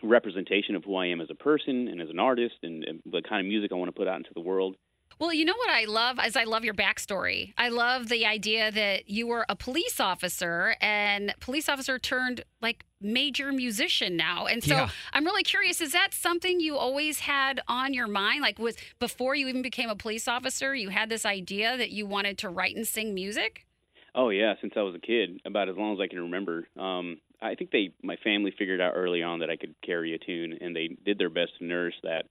representation 0.03 0.77
of 0.77 0.85
who 0.85 0.97
I 0.97 1.07
am 1.07 1.21
as 1.21 1.29
a 1.31 1.35
person 1.35 1.89
and 1.89 2.01
as 2.01 2.09
an 2.09 2.19
artist, 2.21 2.55
and, 2.63 2.85
and 2.85 3.03
the 3.05 3.21
kind 3.21 3.45
of 3.45 3.49
music 3.51 3.73
I 3.73 3.75
want 3.75 3.89
to 3.89 3.99
put 3.99 4.09
out 4.09 4.19
into 4.19 4.33
the 4.33 4.41
world. 4.41 4.77
Well, 5.19 5.33
you 5.33 5.45
know 5.45 5.55
what 5.57 5.71
I 5.71 5.85
love 5.85 6.19
is 6.25 6.37
I 6.37 6.45
love 6.45 6.65
your 6.65 6.75
backstory. 6.75 7.53
I 7.57 7.69
love 7.69 8.09
the 8.09 8.27
idea 8.27 8.71
that 8.71 9.09
you 9.09 9.27
were 9.27 9.47
a 9.49 9.57
police 9.57 10.01
officer 10.01 10.77
and 10.81 11.35
police 11.41 11.69
officer 11.69 11.99
turned 11.99 12.45
like 12.61 12.85
major 13.01 13.53
musician 13.53 14.17
now. 14.17 14.47
And 14.47 14.63
so 14.63 14.75
Yeah. 14.75 14.91
I'm 15.13 15.25
really 15.25 15.43
curious, 15.43 15.81
is 15.81 15.93
that 15.93 16.13
something 16.13 16.61
you 16.61 16.77
always 16.77 17.21
had 17.21 17.61
on 17.69 17.95
your 17.95 18.09
mind? 18.09 18.43
Like 18.43 18.59
was 18.59 18.77
before 18.99 19.35
you 19.35 19.47
even 19.49 19.63
became 19.63 19.89
a 19.89 19.97
police 19.97 20.27
officer, 20.27 20.75
you 20.75 20.89
had 20.89 21.09
this 21.09 21.25
idea 21.25 21.77
that 21.77 21.91
you 21.91 22.07
wanted 22.07 22.39
to 22.39 22.49
write 22.49 22.75
and 22.77 22.87
sing 22.87 23.15
music? 23.15 23.67
Oh 24.15 24.31
yeah, 24.31 24.55
since 24.61 24.75
I 24.77 24.83
was 24.83 24.95
a 24.95 25.01
kid, 25.01 25.41
about 25.45 25.69
as 25.69 25.77
long 25.77 25.93
as 25.95 26.01
I 26.01 26.07
can 26.07 26.21
remember. 26.21 26.69
Um, 26.79 27.19
I 27.43 27.57
think 27.57 27.73
they, 27.73 27.91
my 28.03 28.17
family, 28.23 28.55
figured 28.57 28.81
out 28.81 28.93
early 28.95 29.23
on 29.23 29.41
that 29.41 29.51
I 29.51 29.57
could 29.57 29.75
carry 29.85 30.15
a 30.15 30.19
tune, 30.19 30.57
and 30.61 30.75
they 30.75 30.97
did 31.05 31.19
their 31.19 31.29
best 31.29 31.59
to 31.59 31.65
nourish 31.65 31.97
that. 32.05 32.27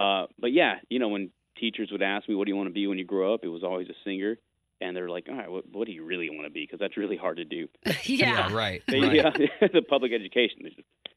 Uh, 0.00 0.26
but 0.38 0.52
yeah, 0.52 0.76
you 0.88 0.98
know, 0.98 1.08
when 1.08 1.30
teachers 1.58 1.90
would 1.92 2.02
ask 2.02 2.28
me, 2.28 2.34
"What 2.34 2.44
do 2.46 2.50
you 2.50 2.56
want 2.56 2.68
to 2.68 2.72
be 2.74 2.86
when 2.86 2.98
you 2.98 3.04
grow 3.04 3.34
up?" 3.34 3.40
It 3.44 3.48
was 3.48 3.62
always 3.64 3.88
a 3.88 3.94
singer, 4.04 4.38
and 4.80 4.96
they're 4.96 5.08
like, 5.08 5.26
"All 5.28 5.36
right, 5.36 5.50
what, 5.50 5.64
what 5.72 5.86
do 5.86 5.92
you 5.92 6.04
really 6.04 6.28
want 6.30 6.44
to 6.46 6.50
be?" 6.50 6.62
Because 6.64 6.78
that's 6.78 6.96
really 6.96 7.16
hard 7.16 7.38
to 7.38 7.44
do. 7.44 7.68
yeah. 8.04 8.52
right. 8.52 8.82
They, 8.88 9.00
right. 9.00 9.14
yeah, 9.14 9.30
the 9.72 9.82
public 9.82 10.12
education. 10.12 10.58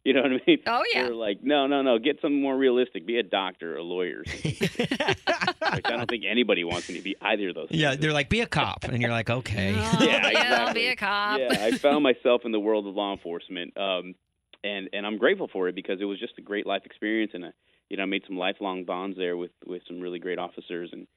You 0.06 0.14
know 0.14 0.22
what 0.22 0.32
I 0.32 0.40
mean? 0.48 0.60
Oh 0.66 0.84
yeah. 0.94 1.04
They're 1.04 1.14
like, 1.14 1.44
no, 1.44 1.68
no, 1.68 1.82
no. 1.82 2.00
Get 2.00 2.22
something 2.22 2.42
more 2.42 2.56
realistic. 2.58 3.06
Be 3.06 3.18
a 3.20 3.24
doctor, 3.24 3.76
a 3.76 3.84
lawyer. 3.84 4.22
or 4.22 4.26
something." 4.26 4.88
I 5.62 5.82
don't 5.82 6.10
think 6.10 6.24
anybody 6.28 6.64
wants 6.64 6.90
me 6.90 6.96
to 6.98 7.04
be 7.04 7.16
either 7.22 7.50
of 7.50 7.56
those. 7.56 7.68
Yeah, 7.70 7.96
they're 7.96 8.14
like, 8.14 8.30
be 8.30 8.42
a 8.42 8.48
cop. 8.48 8.86
And 8.86 9.02
you're 9.02 9.12
like, 9.12 9.30
okay. 9.30 9.76
Oh, 9.78 9.98
Yeah, 10.00 10.06
yeah, 10.08 10.22
I'll 10.24 10.30
exactly. 10.32 10.82
be 10.82 10.88
a 10.88 10.96
cop. 10.96 11.40
yeah, 11.40 11.58
I 11.62 11.72
found 11.78 12.02
myself 12.04 12.42
in 12.46 12.52
the 12.52 12.60
world 12.60 12.88
of 12.88 12.96
law 12.96 13.12
enforcement, 13.14 13.78
um, 13.78 14.16
and 14.64 14.90
and 14.94 15.06
I'm 15.06 15.18
grateful 15.18 15.48
for 15.52 15.68
it 15.68 15.76
because 15.76 16.00
it 16.02 16.06
was 16.06 16.20
just 16.20 16.34
a 16.38 16.42
great 16.42 16.66
life 16.66 16.84
experience, 16.86 17.32
and 17.36 17.46
I, 17.46 17.50
you 17.90 17.98
know, 17.98 18.04
I 18.04 18.06
made 18.06 18.24
some 18.28 18.38
lifelong 18.38 18.86
bonds 18.86 19.18
there 19.18 19.36
with 19.36 19.52
with 19.66 19.82
some 19.88 20.00
really 20.00 20.20
great 20.20 20.40
officers 20.40 20.90
and 20.92 21.08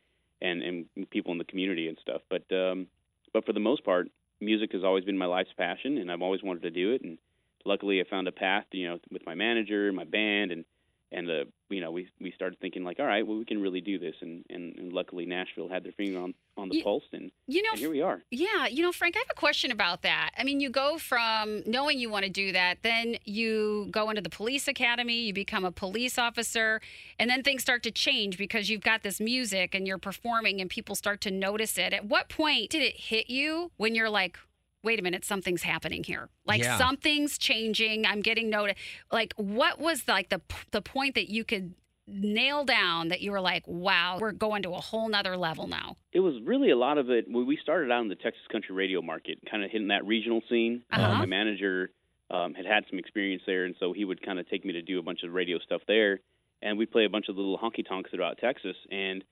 and 0.40 0.62
and 0.62 1.10
people 1.10 1.32
in 1.32 1.38
the 1.38 1.44
community 1.44 1.88
and 1.88 1.98
stuff. 2.00 2.22
But 2.28 2.44
um, 2.54 2.86
but 3.32 3.46
for 3.46 3.52
the 3.52 3.60
most 3.60 3.84
part, 3.84 4.08
music 4.40 4.72
has 4.72 4.84
always 4.84 5.04
been 5.04 5.18
my 5.18 5.26
life's 5.26 5.52
passion, 5.56 5.98
and 5.98 6.10
I've 6.10 6.22
always 6.22 6.42
wanted 6.42 6.62
to 6.62 6.70
do 6.70 6.92
it. 6.92 7.02
And 7.02 7.18
luckily, 7.64 8.00
I 8.00 8.04
found 8.08 8.28
a 8.28 8.32
path, 8.32 8.64
you 8.72 8.88
know, 8.88 8.98
with 9.10 9.24
my 9.26 9.34
manager, 9.34 9.92
my 9.92 10.04
band, 10.04 10.52
and 10.52 10.64
and 11.12 11.30
uh, 11.30 11.44
you 11.70 11.80
know, 11.80 11.90
we 11.90 12.08
we 12.20 12.32
started 12.32 12.58
thinking 12.60 12.84
like, 12.84 12.98
all 13.00 13.06
right, 13.06 13.26
well, 13.26 13.38
we 13.38 13.44
can 13.44 13.60
really 13.60 13.80
do 13.80 13.98
this, 13.98 14.14
and 14.20 14.44
and, 14.50 14.74
and 14.76 14.92
luckily, 14.92 15.26
Nashville 15.26 15.68
had 15.68 15.84
their 15.84 15.92
finger 15.92 16.18
on 16.20 16.34
on 16.56 16.68
the 16.68 16.76
You- 16.76 16.82
pulse, 16.82 17.04
and, 17.12 17.30
You 17.46 17.62
know, 17.62 17.70
and 17.72 17.78
here 17.78 17.90
we 17.90 18.02
are. 18.02 18.22
Yeah, 18.30 18.66
you 18.66 18.82
know, 18.82 18.92
Frank, 18.92 19.16
I 19.16 19.20
have 19.20 19.28
a 19.30 19.34
question 19.34 19.70
about 19.70 20.02
that. 20.02 20.30
I 20.36 20.44
mean, 20.44 20.60
you 20.60 20.68
go 20.68 20.98
from 20.98 21.62
knowing 21.66 21.98
you 21.98 22.10
want 22.10 22.24
to 22.24 22.30
do 22.30 22.52
that, 22.52 22.78
then 22.82 23.16
you 23.24 23.88
go 23.90 24.10
into 24.10 24.20
the 24.20 24.28
police 24.28 24.68
academy, 24.68 25.20
you 25.22 25.32
become 25.32 25.64
a 25.64 25.72
police 25.72 26.18
officer, 26.18 26.80
and 27.18 27.30
then 27.30 27.42
things 27.42 27.62
start 27.62 27.82
to 27.84 27.90
change 27.90 28.36
because 28.36 28.68
you've 28.68 28.82
got 28.82 29.02
this 29.02 29.18
music 29.18 29.74
and 29.74 29.86
you're 29.86 29.96
performing 29.98 30.60
and 30.60 30.68
people 30.68 30.94
start 30.94 31.20
to 31.22 31.30
notice 31.30 31.78
it. 31.78 31.94
At 31.94 32.04
what 32.04 32.28
point 32.28 32.68
did 32.70 32.82
it 32.82 32.96
hit 32.96 33.30
you 33.30 33.70
when 33.78 33.94
you're 33.94 34.10
like, 34.10 34.38
wait 34.82 34.98
a 34.98 35.02
minute, 35.02 35.24
something's 35.24 35.62
happening 35.62 36.04
here? 36.04 36.28
Like 36.46 36.60
Yeah. 36.62 36.76
something's 36.78 37.38
changing. 37.38 38.06
I'm 38.06 38.20
getting 38.20 38.50
noticed. 38.50 38.78
Like, 39.10 39.32
what 39.36 39.78
was 39.78 40.06
like 40.08 40.28
the 40.28 40.40
the 40.70 40.82
point 40.82 41.14
that 41.14 41.28
you 41.30 41.44
could 41.44 41.74
nail 42.08 42.64
down 42.64 43.08
that 43.08 43.20
you 43.20 43.30
were 43.30 43.40
like, 43.40 43.62
wow, 43.66 44.18
we're 44.20 44.32
going 44.32 44.62
to 44.64 44.70
a 44.70 44.80
whole 44.80 45.08
nother 45.08 45.36
level 45.36 45.66
now? 45.68 45.96
It 46.12 46.20
was 46.20 46.34
really 46.44 46.70
a 46.70 46.76
lot 46.76 46.98
of 46.98 47.10
it. 47.10 47.26
When 47.28 47.46
we 47.46 47.56
started 47.62 47.90
out 47.92 48.02
in 48.02 48.08
the 48.08 48.16
Texas 48.16 48.42
country 48.50 48.74
radio 48.74 49.00
market, 49.00 49.38
kind 49.50 49.62
of 49.64 49.70
hitting 49.70 49.88
that 49.88 50.04
regional 50.04 50.42
scene. 50.48 50.82
Uh, 50.92 50.96
Uh-huh. 50.96 51.18
my 51.18 51.26
manager 51.26 51.90
um, 52.30 52.54
had 52.54 52.64
had 52.66 52.84
some 52.88 52.98
experience 52.98 53.42
there, 53.46 53.64
and 53.66 53.74
so 53.78 53.92
he 53.92 54.04
would 54.04 54.20
kind 54.24 54.38
of 54.38 54.48
take 54.48 54.64
me 54.64 54.72
to 54.72 54.82
do 54.82 54.98
a 54.98 55.02
bunch 55.02 55.22
of 55.22 55.32
radio 55.32 55.58
stuff 55.58 55.82
there, 55.86 56.20
and 56.62 56.78
we'd 56.78 56.90
play 56.90 57.04
a 57.04 57.08
bunch 57.10 57.28
of 57.28 57.36
little 57.36 57.58
honky 57.58 57.86
tonks 57.86 58.10
throughout 58.10 58.38
Texas, 58.38 58.76
and 58.90 59.22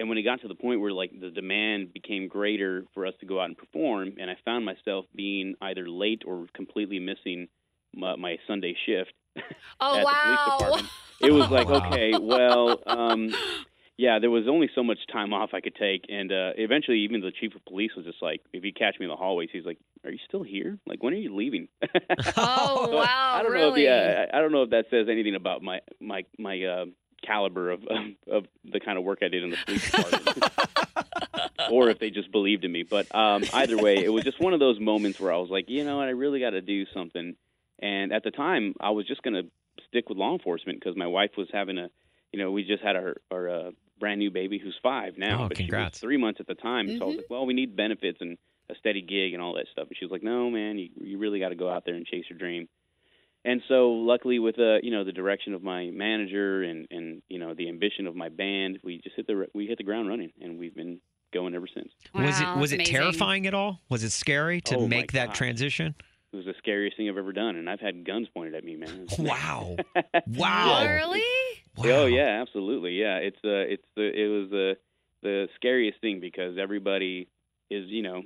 and 0.00 0.08
when 0.08 0.18
it 0.18 0.24
got 0.24 0.40
to 0.42 0.48
the 0.48 0.56
point 0.56 0.80
where 0.80 0.92
like 0.92 1.12
the 1.20 1.30
demand 1.30 1.92
became 1.94 2.28
greater 2.28 2.86
for 2.94 3.06
us 3.06 3.14
to 3.20 3.26
go 3.26 3.40
out 3.40 3.46
and 3.46 3.58
perform, 3.58 4.14
and 4.20 4.30
I 4.30 4.36
found 4.44 4.64
myself 4.66 5.06
being 5.14 5.54
either 5.62 5.88
late 5.88 6.22
or 6.26 6.46
completely 6.54 6.98
missing 6.98 7.48
my, 7.94 8.16
my 8.16 8.38
Sunday 8.48 8.76
shift. 8.86 9.12
Oh 9.80 10.00
at 10.00 10.08
the 10.10 10.16
police 10.16 10.40
wow. 10.40 10.44
department, 10.44 10.90
It 11.20 11.30
was 11.30 11.46
like, 11.50 11.68
Wow. 11.70 11.84
okay, 11.86 12.16
well, 12.16 12.80
um, 12.86 13.36
yeah, 13.98 14.18
there 14.18 14.30
was 14.30 14.44
only 14.48 14.70
so 14.74 14.82
much 14.82 14.98
time 15.12 15.32
off 15.34 15.50
I 15.52 15.60
could 15.60 15.74
take, 15.76 16.04
and 16.08 16.32
uh, 16.32 16.52
eventually, 16.56 17.00
even 17.00 17.20
the 17.20 17.32
chief 17.32 17.54
of 17.54 17.64
police 17.66 17.92
was 17.96 18.06
just 18.06 18.22
like, 18.22 18.40
if 18.52 18.62
he 18.62 18.72
catch 18.72 18.98
me 18.98 19.06
in 19.06 19.10
the 19.10 19.16
hallways, 19.16 19.50
he's 19.52 19.64
like, 19.66 19.78
"Are 20.04 20.10
you 20.10 20.18
still 20.26 20.42
here? 20.42 20.78
Like, 20.86 21.02
when 21.02 21.12
are 21.12 21.18
you 21.18 21.34
leaving?" 21.36 21.68
Oh 22.36 22.88
So, 22.90 22.96
wow. 22.96 23.32
I 23.32 23.42
don't 23.42 23.52
really? 23.52 23.54
know 23.54 23.68
if 23.68 23.76
yeah, 23.76 24.26
I 24.32 24.38
I 24.38 24.40
don't 24.40 24.52
know 24.52 24.62
if 24.62 24.70
that 24.70 24.86
says 24.90 25.06
anything 25.10 25.34
about 25.34 25.62
my 25.62 25.80
my 26.00 26.24
my 26.38 26.62
uh, 26.62 26.84
caliber 27.26 27.70
of 27.70 27.82
of 27.84 27.96
of 28.30 28.44
the 28.64 28.80
kind 28.80 28.98
of 28.98 29.04
work 29.04 29.20
I 29.22 29.28
did 29.28 29.42
in 29.44 29.50
the 29.50 29.56
police 29.64 29.82
department, 29.82 30.44
or 31.70 31.90
if 31.90 31.98
they 31.98 32.10
just 32.10 32.30
believed 32.32 32.64
in 32.64 32.72
me. 32.72 32.82
But 32.88 33.12
um, 33.14 33.44
either 33.52 33.76
way, 33.78 34.02
it 34.04 34.08
was 34.08 34.24
just 34.24 34.40
one 34.40 34.52
of 34.54 34.60
those 34.60 34.78
moments 34.80 35.20
where 35.20 35.32
I 35.32 35.36
was 35.38 35.50
like, 35.50 35.66
you 35.68 35.84
know 35.84 35.98
what, 35.98 36.06
I 36.06 36.10
really 36.10 36.40
got 36.40 36.50
to 36.50 36.60
do 36.60 36.84
something. 36.94 37.34
And 37.80 38.12
at 38.12 38.24
the 38.24 38.30
time, 38.30 38.74
I 38.80 38.90
was 38.90 39.06
just 39.06 39.22
going 39.22 39.34
to 39.34 39.50
stick 39.88 40.08
with 40.08 40.18
law 40.18 40.32
enforcement 40.32 40.80
because 40.80 40.96
my 40.96 41.06
wife 41.06 41.30
was 41.38 41.48
having 41.52 41.78
a, 41.78 41.88
you 42.32 42.38
know, 42.38 42.50
we 42.50 42.64
just 42.64 42.82
had 42.82 42.96
our 42.96 43.16
our 43.30 43.48
uh, 43.48 43.70
brand 43.98 44.18
new 44.18 44.30
baby 44.30 44.58
who's 44.58 44.76
five 44.82 45.14
now, 45.16 45.44
Oh, 45.44 45.48
but 45.48 45.56
congrats. 45.56 45.98
she 45.98 46.06
was 46.06 46.10
three 46.10 46.16
months 46.18 46.40
at 46.40 46.46
the 46.46 46.54
time. 46.54 46.88
So 46.98 47.04
I 47.04 47.08
was 47.08 47.14
Mhm. 47.14 47.16
like, 47.18 47.30
well, 47.30 47.46
we 47.46 47.54
need 47.54 47.76
benefits 47.76 48.18
and 48.20 48.36
a 48.70 48.74
steady 48.76 49.02
gig 49.02 49.32
and 49.34 49.42
all 49.42 49.54
that 49.54 49.66
stuff. 49.72 49.88
And 49.88 49.96
she 49.96 50.04
was 50.04 50.12
like, 50.12 50.22
no, 50.22 50.50
man, 50.50 50.78
you 50.78 50.90
you 51.00 51.18
really 51.18 51.40
got 51.40 51.48
to 51.50 51.56
go 51.56 51.68
out 51.70 51.84
there 51.84 51.94
and 51.94 52.06
chase 52.06 52.24
your 52.28 52.38
dream. 52.38 52.68
And 53.44 53.62
so, 53.68 53.90
luckily, 53.92 54.38
with 54.38 54.58
uh, 54.58 54.76
you 54.82 54.90
know 54.90 55.04
the 55.04 55.12
direction 55.12 55.54
of 55.54 55.62
my 55.62 55.90
manager 55.90 56.62
and 56.62 56.86
and 56.90 57.22
you 57.28 57.38
know 57.38 57.54
the 57.54 57.68
ambition 57.68 58.06
of 58.06 58.14
my 58.14 58.28
band, 58.28 58.78
we 58.84 58.98
just 59.02 59.16
hit 59.16 59.26
the 59.26 59.46
we 59.54 59.66
hit 59.66 59.78
the 59.78 59.84
ground 59.84 60.08
running, 60.08 60.32
and 60.40 60.58
we've 60.58 60.74
been 60.74 61.00
going 61.32 61.54
ever 61.54 61.66
since. 61.72 61.88
was 62.14 62.40
it 62.40 62.56
was 62.58 62.72
it 62.72 62.76
amazing. 62.76 62.94
terrifying 62.94 63.46
at 63.46 63.54
all? 63.54 63.80
Was 63.88 64.04
it 64.04 64.10
scary 64.10 64.60
to 64.62 64.76
Oh, 64.76 64.88
make 64.88 65.12
that 65.12 65.28
gosh. 65.28 65.38
transition? 65.38 65.94
It 66.32 66.36
was 66.36 66.44
the 66.44 66.54
scariest 66.58 66.96
thing 66.96 67.08
I've 67.08 67.16
ever 67.16 67.32
done, 67.32 67.56
and 67.56 67.68
I've 67.68 67.80
had 67.80 68.04
guns 68.06 68.28
pointed 68.34 68.54
at 68.54 68.62
me, 68.62 68.76
man. 68.76 69.06
Wow. 69.18 69.76
Wow. 70.26 70.84
Really? 70.86 71.22
Oh 71.78 72.06
yeah, 72.06 72.40
absolutely. 72.42 72.92
Yeah, 73.00 73.16
it's 73.16 73.38
uh, 73.42 73.64
it's 73.72 73.84
the 73.96 74.02
it 74.02 74.28
was 74.28 74.50
the 74.50 74.76
the 75.22 75.48
scariest 75.56 76.00
thing 76.00 76.20
because 76.20 76.58
everybody 76.58 77.28
is 77.70 77.86
you 77.88 78.02
know 78.02 78.22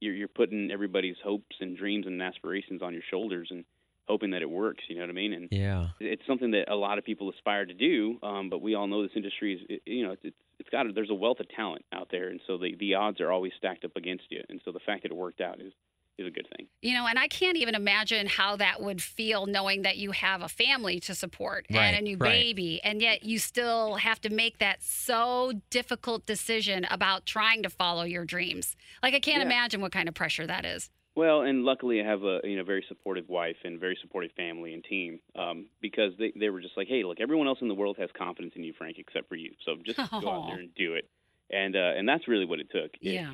you're 0.00 0.14
you're 0.14 0.28
putting 0.28 0.70
everybody's 0.70 1.16
hopes 1.22 1.56
and 1.60 1.76
dreams 1.76 2.06
and 2.06 2.22
aspirations 2.22 2.80
on 2.82 2.92
your 2.94 3.02
shoulders 3.10 3.48
and 3.50 3.64
hoping 4.08 4.30
that 4.30 4.42
it 4.42 4.50
works. 4.50 4.84
You 4.88 4.96
know 4.96 5.02
what 5.02 5.10
I 5.10 5.12
mean? 5.12 5.32
And 5.32 5.48
Yeah. 5.52 5.88
it's 6.00 6.26
something 6.26 6.50
that 6.52 6.70
a 6.70 6.74
lot 6.76 6.98
of 6.98 7.04
people 7.04 7.30
aspire 7.30 7.66
to 7.66 7.74
do, 7.74 8.18
um, 8.22 8.48
but 8.50 8.60
we 8.62 8.74
all 8.74 8.86
know 8.86 9.02
this 9.02 9.12
industry 9.16 9.54
is 9.54 9.60
it- 9.68 9.82
you 9.86 10.04
know 10.04 10.12
it's 10.12 10.36
it's 10.58 10.68
got 10.70 10.92
there's 10.94 11.10
a 11.10 11.14
wealth 11.14 11.38
of 11.40 11.48
talent 11.50 11.84
out 11.92 12.08
there, 12.10 12.28
and 12.28 12.40
so 12.46 12.58
the 12.58 12.74
the 12.76 12.94
odds 12.94 13.20
are 13.20 13.30
always 13.30 13.52
stacked 13.56 13.84
up 13.84 13.96
against 13.96 14.24
you, 14.30 14.42
and 14.48 14.60
so 14.64 14.72
the 14.72 14.80
fact 14.80 15.02
that 15.02 15.12
it 15.12 15.16
worked 15.16 15.40
out 15.40 15.60
is 15.60 15.72
is 16.18 16.26
a 16.26 16.30
good 16.32 16.48
thing. 16.56 16.66
You 16.82 16.94
know, 16.94 17.06
and 17.06 17.16
I 17.16 17.28
can't 17.28 17.56
even 17.56 17.76
imagine 17.76 18.26
how 18.26 18.56
that 18.56 18.82
would 18.82 19.00
feel 19.00 19.46
knowing 19.46 19.82
that 19.82 19.98
you 19.98 20.10
have 20.10 20.42
a 20.42 20.48
family 20.48 20.98
to 21.00 21.14
support 21.14 21.64
Right, 21.70 21.94
and 21.94 21.96
a 21.98 22.00
new 22.02 22.16
right. 22.16 22.32
baby, 22.32 22.80
and 22.82 23.00
yet 23.00 23.22
you 23.22 23.38
still 23.38 23.94
have 23.94 24.20
to 24.22 24.30
make 24.30 24.58
that 24.58 24.82
so 24.82 25.52
difficult 25.70 26.26
decision 26.26 26.86
about 26.90 27.24
trying 27.24 27.62
to 27.62 27.70
follow 27.70 28.02
your 28.02 28.24
dreams. 28.24 28.74
Like, 29.00 29.14
I 29.14 29.20
can't 29.20 29.42
Yeah. 29.42 29.46
imagine 29.46 29.80
what 29.80 29.92
kind 29.92 30.08
of 30.08 30.16
pressure 30.16 30.44
that 30.48 30.64
is. 30.64 30.90
Well, 31.18 31.42
and 31.42 31.64
luckily 31.64 32.00
I 32.00 32.04
have 32.04 32.22
a 32.22 32.38
you 32.44 32.56
know 32.56 32.62
very 32.62 32.84
supportive 32.88 33.28
wife 33.28 33.56
and 33.64 33.80
very 33.80 33.98
supportive 34.00 34.30
family 34.36 34.72
and 34.72 34.84
team 34.84 35.18
um, 35.36 35.66
because 35.82 36.12
they 36.18 36.32
they 36.38 36.48
were 36.48 36.60
just 36.60 36.76
like, 36.76 36.86
hey, 36.86 37.02
look, 37.02 37.18
everyone 37.20 37.48
else 37.48 37.58
in 37.60 37.66
the 37.66 37.74
world 37.74 37.96
has 37.98 38.08
confidence 38.16 38.52
in 38.54 38.62
you, 38.62 38.72
Frank, 38.78 38.96
except 38.98 39.28
for 39.28 39.34
you. 39.34 39.50
So 39.64 39.74
just 39.84 39.96
go 39.98 40.30
out 40.30 40.46
there 40.46 40.60
and 40.60 40.72
do 40.76 40.94
it. 40.94 41.08
And 41.50 41.74
uh, 41.74 41.92
and 41.96 42.08
that's 42.08 42.28
really 42.28 42.44
what 42.46 42.60
it 42.60 42.68
took. 42.70 42.92
If- 43.00 43.12
Yeah. 43.14 43.32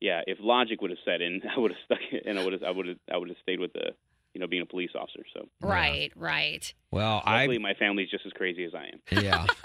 yeah. 0.00 0.20
If 0.28 0.38
logic 0.40 0.80
would 0.80 0.90
have 0.90 0.98
set 1.04 1.20
in, 1.20 1.42
I 1.56 1.58
would 1.58 1.72
have 1.72 1.80
stuck 1.86 1.98
it, 2.12 2.22
and 2.24 2.38
I 2.38 2.44
would 2.44 2.52
have 2.52 2.62
I 2.62 2.70
would 2.70 2.86
have 2.86 2.98
I 3.12 3.16
would 3.16 3.28
have 3.30 3.38
stayed 3.42 3.58
with 3.58 3.72
the 3.72 3.90
you 4.32 4.40
know 4.40 4.46
being 4.46 4.62
a 4.62 4.66
police 4.66 4.90
officer. 4.94 5.24
So 5.34 5.48
Right, 5.60 6.12
right. 6.14 6.72
Well, 6.92 7.20
I 7.24 7.40
luckily 7.40 7.58
my 7.58 7.74
family's 7.74 8.10
just 8.10 8.26
as 8.26 8.32
crazy 8.32 8.64
as 8.64 8.74
I 8.76 8.84
am. 8.92 9.22
yeah. 9.24 9.46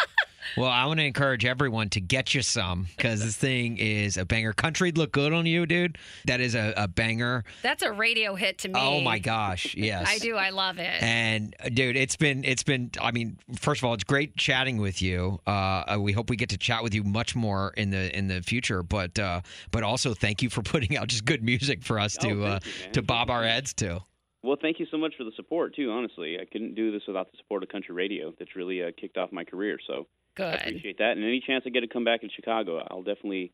Well, 0.58 0.70
I 0.70 0.86
want 0.86 1.00
to 1.00 1.06
encourage 1.06 1.46
everyone 1.46 1.90
to 1.90 2.02
get 2.02 2.34
you 2.34 2.42
some 2.42 2.88
because 2.96 3.24
this 3.24 3.36
thing 3.36 3.78
is 3.78 4.18
a 4.18 4.26
banger. 4.26 4.54
Country'd 4.54 4.98
look 4.98 5.12
good 5.12 5.34
on 5.34 5.46
you, 5.46 5.66
dude. 5.66 5.98
That 6.26 6.40
is 6.42 6.56
a, 6.56 6.74
a 6.78 6.88
banger. 6.88 7.44
That's 7.62 7.84
a 7.84 7.92
radio 7.92 8.36
hit 8.36 8.60
to 8.60 8.68
me. 8.70 8.76
Oh 8.78 9.02
my 9.02 9.20
gosh, 9.20 9.76
yes. 9.76 10.06
I 10.08 10.18
do. 10.20 10.36
I 10.36 10.50
love 10.50 10.80
it. 10.80 11.02
And 11.02 11.56
uh, 11.64 11.70
dude, 11.70 11.96
it's 11.96 12.16
been 12.16 12.44
it's 12.44 12.64
been. 12.64 12.92
I 13.02 13.12
mean, 13.12 13.38
first 13.60 13.82
of 13.82 13.86
all, 13.86 13.94
it's 13.94 14.04
great 14.04 14.36
chatting 14.36 14.78
with 14.78 15.02
you. 15.02 15.40
Uh, 15.48 15.50
uh, 15.50 15.98
we 16.00 16.12
hope 16.12 16.30
we 16.30 16.36
get 16.36 16.50
to 16.50 16.58
chat 16.58 16.84
with 16.84 16.94
you 16.94 17.04
much 17.04 17.36
more 17.36 17.74
in 17.78 17.90
the 17.90 18.16
in 18.18 18.28
the 18.28 18.42
future. 18.42 18.84
But 18.84 19.18
uh, 19.20 19.42
but 19.72 19.84
also, 19.84 20.14
thank 20.14 20.42
you 20.42 20.50
for 20.50 20.62
putting 20.70 20.98
out 20.98 21.08
just 21.08 21.26
good 21.26 21.44
music 21.44 21.84
for 21.84 22.00
us 22.00 22.18
Oh, 22.24 22.30
to 22.30 22.46
uh, 22.46 22.60
you, 22.64 22.92
to 22.94 23.02
bob 23.02 23.30
our 23.30 23.44
heads 23.44 23.74
to. 23.76 24.02
Well, 24.42 24.58
thank 24.62 24.80
you 24.80 24.88
so 24.90 24.98
much 24.98 25.16
for 25.18 25.26
the 25.26 25.32
support 25.36 25.76
too. 25.76 25.92
Honestly, 25.92 26.38
I 26.40 26.46
couldn't 26.46 26.76
do 26.76 26.92
this 26.92 27.02
without 27.08 27.30
the 27.32 27.38
support 27.38 27.62
of 27.62 27.70
country 27.70 27.94
radio. 27.94 28.34
That's 28.40 28.56
really 28.56 28.82
uh, 28.82 28.92
kicked 29.00 29.18
off 29.18 29.32
my 29.32 29.44
career. 29.44 29.78
So 29.86 30.08
I 30.38 30.42
appreciate 30.54 30.98
that. 31.00 31.12
And 31.18 31.24
any 31.24 31.42
chance 31.46 31.64
I 31.66 31.70
get 31.70 31.82
to 31.82 31.88
come 31.88 32.04
back 32.04 32.24
in 32.24 32.30
Chicago, 32.36 32.86
I'll 32.90 33.04
definitely, 33.04 33.52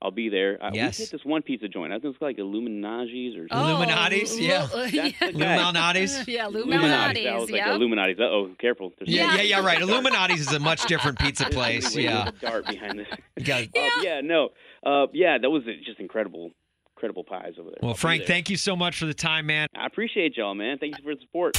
I'll 0.00 0.10
be 0.12 0.28
there. 0.28 0.62
Uh, 0.62 0.70
Yes. 0.72 0.98
We 0.98 1.04
hit 1.04 1.10
this 1.12 1.24
one 1.24 1.42
pizza 1.42 1.66
joint. 1.68 1.92
I 1.92 1.98
think 1.98 2.14
it's 2.14 2.22
like 2.22 2.38
Illuminati's 2.38 3.36
or 3.36 3.48
Oh, 3.50 3.56
Illuminatis, 3.56 4.36
Lu- 4.36 4.44
yeah. 4.44 4.68
Lu- 4.72 4.90
That's. 4.90 5.14
Illuminatis. 5.20 6.26
Yeah, 6.28 6.46
Illuminati. 6.46 7.28
I 7.28 7.32
Illuminatis. 7.32 7.40
was 7.40 7.50
like 7.50 7.58
Yeah. 7.58 7.74
Illuminati's. 7.74 8.18
Uh 8.20 8.24
oh, 8.24 8.50
careful. 8.60 8.92
There's 8.98 9.10
Yeah, 9.10 9.34
yeah, 9.36 9.42
yeah, 9.42 9.60
right. 9.66 9.80
Illuminati's 9.82 10.40
is 10.42 10.52
a 10.52 10.60
much 10.60 10.84
different 10.86 11.18
pizza 11.18 11.46
place. 11.46 11.96
Yeah. 11.96 12.30
dart 12.40 12.66
behind 12.66 12.98
this. 13.00 13.08
Yeah. 13.46 13.64
Uh, 13.74 14.02
yeah, 14.02 14.20
no. 14.22 14.50
Uh, 14.84 15.06
yeah, 15.12 15.38
that 15.38 15.50
was 15.50 15.64
just 15.84 15.98
incredible, 15.98 16.50
incredible 16.96 17.24
pies 17.24 17.54
over 17.58 17.70
there. 17.70 17.78
Well, 17.82 17.90
I'll 17.90 17.96
Frank, 17.96 18.20
there. 18.20 18.28
thank 18.28 18.50
you 18.50 18.56
so 18.56 18.76
much 18.76 18.98
for 18.98 19.06
the 19.06 19.14
time, 19.14 19.46
man. 19.46 19.66
I 19.76 19.86
appreciate 19.86 20.36
y'all, 20.36 20.54
man. 20.54 20.78
Thank 20.78 20.98
you 20.98 21.02
for 21.04 21.14
the 21.14 21.20
support. 21.20 21.56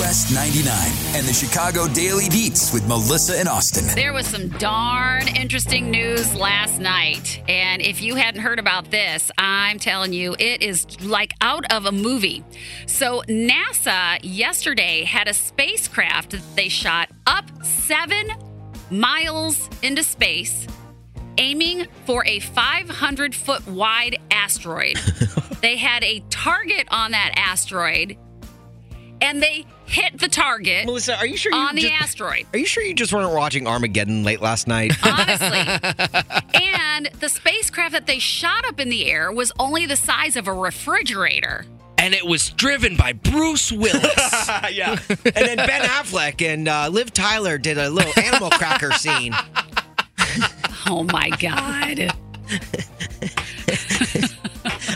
US 0.00 0.34
99 0.34 0.74
and 1.14 1.24
the 1.24 1.32
Chicago 1.32 1.86
Daily 1.86 2.28
Beats 2.28 2.72
with 2.72 2.88
Melissa 2.88 3.38
and 3.38 3.48
Austin. 3.48 3.84
There 3.94 4.12
was 4.12 4.26
some 4.26 4.48
darn 4.48 5.28
interesting 5.28 5.88
news 5.88 6.34
last 6.34 6.80
night. 6.80 7.40
And 7.48 7.80
if 7.80 8.02
you 8.02 8.16
hadn't 8.16 8.40
heard 8.40 8.58
about 8.58 8.90
this, 8.90 9.30
I'm 9.38 9.78
telling 9.78 10.12
you, 10.12 10.34
it 10.40 10.62
is 10.62 11.00
like 11.00 11.32
out 11.40 11.72
of 11.72 11.86
a 11.86 11.92
movie. 11.92 12.42
So, 12.86 13.22
NASA 13.28 14.18
yesterday 14.22 15.04
had 15.04 15.28
a 15.28 15.34
spacecraft 15.34 16.30
that 16.30 16.42
they 16.56 16.68
shot 16.68 17.10
up 17.28 17.44
seven 17.64 18.32
miles 18.90 19.70
into 19.82 20.02
space, 20.02 20.66
aiming 21.38 21.86
for 22.04 22.26
a 22.26 22.40
500 22.40 23.32
foot 23.32 23.64
wide 23.68 24.18
asteroid. 24.32 24.96
they 25.60 25.76
had 25.76 26.02
a 26.02 26.18
target 26.30 26.88
on 26.90 27.12
that 27.12 27.34
asteroid, 27.36 28.16
and 29.20 29.40
they 29.40 29.64
hit 29.94 30.18
the 30.18 30.28
target 30.28 30.86
Melissa, 30.86 31.16
are 31.16 31.26
you 31.26 31.36
sure 31.36 31.52
you 31.52 31.58
on 31.58 31.74
the 31.74 31.82
just- 31.82 31.94
asteroid. 32.02 32.46
Are 32.52 32.58
you 32.58 32.66
sure 32.66 32.82
you 32.82 32.94
just 32.94 33.12
weren't 33.12 33.32
watching 33.32 33.66
Armageddon 33.66 34.24
late 34.24 34.40
last 34.40 34.66
night? 34.66 34.92
Honestly. 35.04 36.60
and 36.60 37.06
the 37.20 37.28
spacecraft 37.28 37.92
that 37.92 38.06
they 38.06 38.18
shot 38.18 38.64
up 38.66 38.80
in 38.80 38.88
the 38.88 39.06
air 39.10 39.32
was 39.32 39.52
only 39.58 39.86
the 39.86 39.96
size 39.96 40.36
of 40.36 40.48
a 40.48 40.52
refrigerator. 40.52 41.64
And 41.96 42.12
it 42.12 42.26
was 42.26 42.50
driven 42.50 42.96
by 42.96 43.12
Bruce 43.12 43.70
Willis. 43.72 44.04
yeah. 44.72 44.98
And 45.08 45.34
then 45.34 45.56
Ben 45.56 45.82
Affleck 45.88 46.42
and 46.46 46.68
uh, 46.68 46.88
Liv 46.88 47.12
Tyler 47.14 47.56
did 47.56 47.78
a 47.78 47.88
little 47.88 48.12
animal 48.22 48.50
cracker 48.50 48.92
scene. 48.92 49.34
Oh 50.86 51.02
my 51.04 51.30
God. 51.30 52.12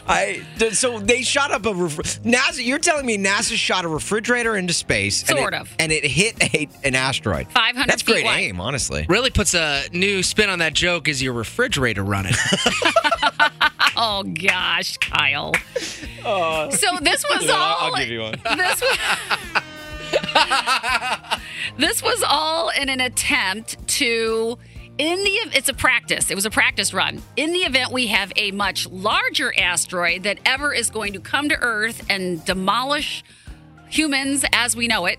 I 0.08 0.42
so 0.72 0.98
they 0.98 1.22
shot 1.22 1.50
up 1.50 1.66
a 1.66 1.74
ref- 1.74 2.22
NASA. 2.22 2.64
You're 2.64 2.78
telling 2.78 3.04
me 3.06 3.18
NASA 3.18 3.54
shot 3.54 3.84
a 3.84 3.88
refrigerator 3.88 4.56
into 4.56 4.72
space, 4.72 5.20
and 5.28 5.38
Sort 5.38 5.52
it- 5.54 5.60
of. 5.60 5.70
and 5.78 5.92
it 5.92 6.04
hit 6.04 6.42
a, 6.54 6.68
an 6.82 6.94
asteroid. 6.94 7.46
500 7.48 7.88
That's 7.88 8.02
feet 8.02 8.12
great 8.12 8.24
wide. 8.24 8.40
aim, 8.40 8.60
honestly. 8.60 9.04
really 9.08 9.30
puts 9.30 9.54
a 9.54 9.82
new 9.92 10.22
spin 10.22 10.48
on 10.48 10.60
that 10.60 10.72
joke 10.74 11.08
is 11.08 11.22
your 11.22 11.34
refrigerator 11.34 12.02
running. 12.04 12.34
Oh 14.00 14.22
gosh, 14.22 14.96
Kyle. 14.98 15.52
Uh, 16.24 16.70
so 16.70 16.86
this 17.02 17.24
was 17.28 17.50
all 17.50 17.98
you 18.00 18.20
one. 18.20 18.34
this 18.56 18.80
was 18.80 18.98
this 21.78 22.00
was 22.02 22.22
all 22.28 22.70
in 22.80 22.88
an 22.88 23.00
attempt 23.00 23.76
to 23.88 24.56
in 24.98 25.22
the 25.24 25.30
it's 25.56 25.68
a 25.68 25.74
practice. 25.74 26.30
It 26.30 26.34
was 26.34 26.46
a 26.46 26.50
practice 26.50 26.92
run. 26.92 27.22
In 27.36 27.52
the 27.52 27.60
event 27.60 27.92
we 27.92 28.08
have 28.08 28.32
a 28.36 28.50
much 28.50 28.86
larger 28.88 29.52
asteroid 29.58 30.24
that 30.24 30.38
ever 30.44 30.74
is 30.74 30.90
going 30.90 31.12
to 31.14 31.20
come 31.20 31.48
to 31.48 31.56
earth 31.60 32.04
and 32.10 32.44
demolish 32.44 33.24
humans 33.88 34.44
as 34.52 34.76
we 34.76 34.86
know 34.86 35.06
it 35.06 35.18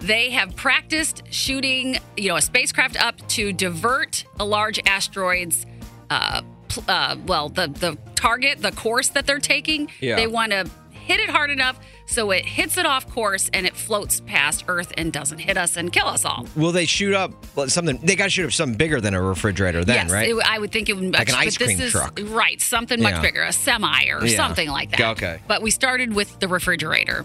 they 0.00 0.30
have 0.30 0.56
practiced 0.56 1.22
shooting 1.30 1.98
you 2.16 2.28
know 2.28 2.36
a 2.36 2.40
spacecraft 2.40 2.96
up 3.02 3.16
to 3.28 3.52
divert 3.52 4.24
a 4.38 4.44
large 4.44 4.80
asteroid's 4.86 5.66
uh, 6.08 6.40
uh, 6.88 7.16
well 7.26 7.48
the 7.48 7.66
the 7.68 7.98
target 8.14 8.60
the 8.60 8.72
course 8.72 9.08
that 9.08 9.26
they're 9.26 9.38
taking. 9.38 9.90
Yeah. 10.00 10.16
they 10.16 10.26
want 10.26 10.52
to 10.52 10.68
hit 10.90 11.20
it 11.20 11.30
hard 11.30 11.50
enough 11.50 11.78
so 12.10 12.30
it 12.32 12.44
hits 12.44 12.76
it 12.76 12.84
off 12.86 13.08
course 13.08 13.48
and 13.54 13.66
it 13.66 13.74
floats 13.76 14.20
past 14.20 14.64
Earth 14.68 14.92
and 14.96 15.12
doesn't 15.12 15.38
hit 15.38 15.56
us 15.56 15.76
and 15.76 15.92
kill 15.92 16.06
us 16.08 16.24
all. 16.24 16.46
Will 16.56 16.72
they 16.72 16.84
shoot 16.86 17.14
up 17.14 17.32
something? 17.68 17.98
They 18.02 18.16
got 18.16 18.24
to 18.24 18.30
shoot 18.30 18.46
up 18.46 18.52
something 18.52 18.76
bigger 18.76 19.00
than 19.00 19.14
a 19.14 19.22
refrigerator, 19.22 19.84
then, 19.84 20.06
yes, 20.06 20.10
right? 20.12 20.28
it- 20.30 20.36
I 20.44 20.58
would 20.58 20.72
think 20.72 20.88
it 20.88 20.94
would 20.96 21.12
Like 21.12 21.28
an 21.28 21.36
ice 21.36 21.56
this 21.56 21.68
cream 21.68 21.80
is- 21.80 21.92
truck. 21.92 22.18
right? 22.24 22.60
Something 22.60 23.00
much 23.02 23.14
Yeah. 23.14 23.20
bigger, 23.22 23.42
a 23.42 23.52
semi 23.52 24.06
or 24.08 24.26
Yeah. 24.26 24.36
something 24.36 24.68
like 24.68 24.90
that. 24.90 25.00
Okay. 25.12 25.38
But 25.46 25.62
we 25.62 25.70
started 25.70 26.12
with 26.14 26.40
the 26.40 26.48
refrigerator, 26.48 27.24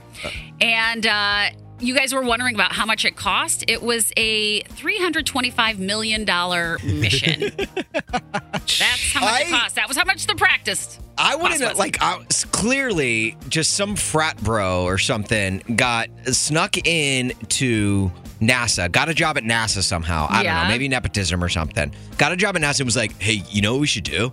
and 0.62 1.06
uh, 1.08 1.50
you 1.80 1.96
guys 1.96 2.14
were 2.14 2.22
wondering 2.22 2.56
about 2.56 2.72
how 2.72 2.86
much 2.86 3.06
it 3.06 3.16
cost. 3.16 3.66
It 3.68 3.82
was 3.82 4.12
a 4.18 4.62
three 4.64 4.98
hundred 4.98 5.26
twenty-five 5.26 5.80
million 5.80 6.24
dollar 6.26 6.78
mission. 6.84 7.52
That's 8.12 9.12
how 9.14 9.22
much 9.22 9.42
it 9.42 9.50
cost. 9.50 9.76
That 9.76 9.88
was 9.88 9.98
how 9.98 10.06
much 10.06 10.26
the 10.28 10.36
practice. 10.36 11.00
I 11.18 11.36
wouldn't 11.36 11.78
like 11.78 12.02
I 12.02 12.20
clearly 12.52 13.38
just 13.50 13.74
some 13.76 13.96
frat 13.96 14.38
bro 14.44 14.84
or 14.84 14.98
something 14.98 15.60
got 15.76 16.10
snuck 16.26 16.78
in 16.86 17.34
to 17.50 18.12
NASA, 18.42 18.92
got 18.92 19.10
a 19.10 19.14
job 19.14 19.38
at 19.38 19.44
NASA 19.44 19.82
somehow. 19.82 20.28
I 20.30 20.44
don't 20.44 20.54
know, 20.54 20.68
maybe 20.68 20.88
nepotism 20.88 21.44
or 21.44 21.50
something. 21.50 21.94
Got 22.18 22.32
a 22.32 22.36
job 22.36 22.56
at 22.56 22.62
NASA 22.62 22.82
and 22.82 22.88
was 22.88 22.98
like, 22.98 23.20
"Hey, 23.22 23.44
you 23.50 23.62
know 23.62 23.74
what 23.74 23.82
we 23.82 23.88
should 23.88 24.04
do? 24.04 24.32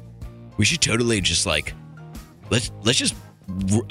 We 0.56 0.64
should 0.64 0.80
totally 0.80 1.20
just 1.20 1.46
like 1.46 1.72
let's 2.50 2.70
let's 2.82 2.98
just 2.98 3.14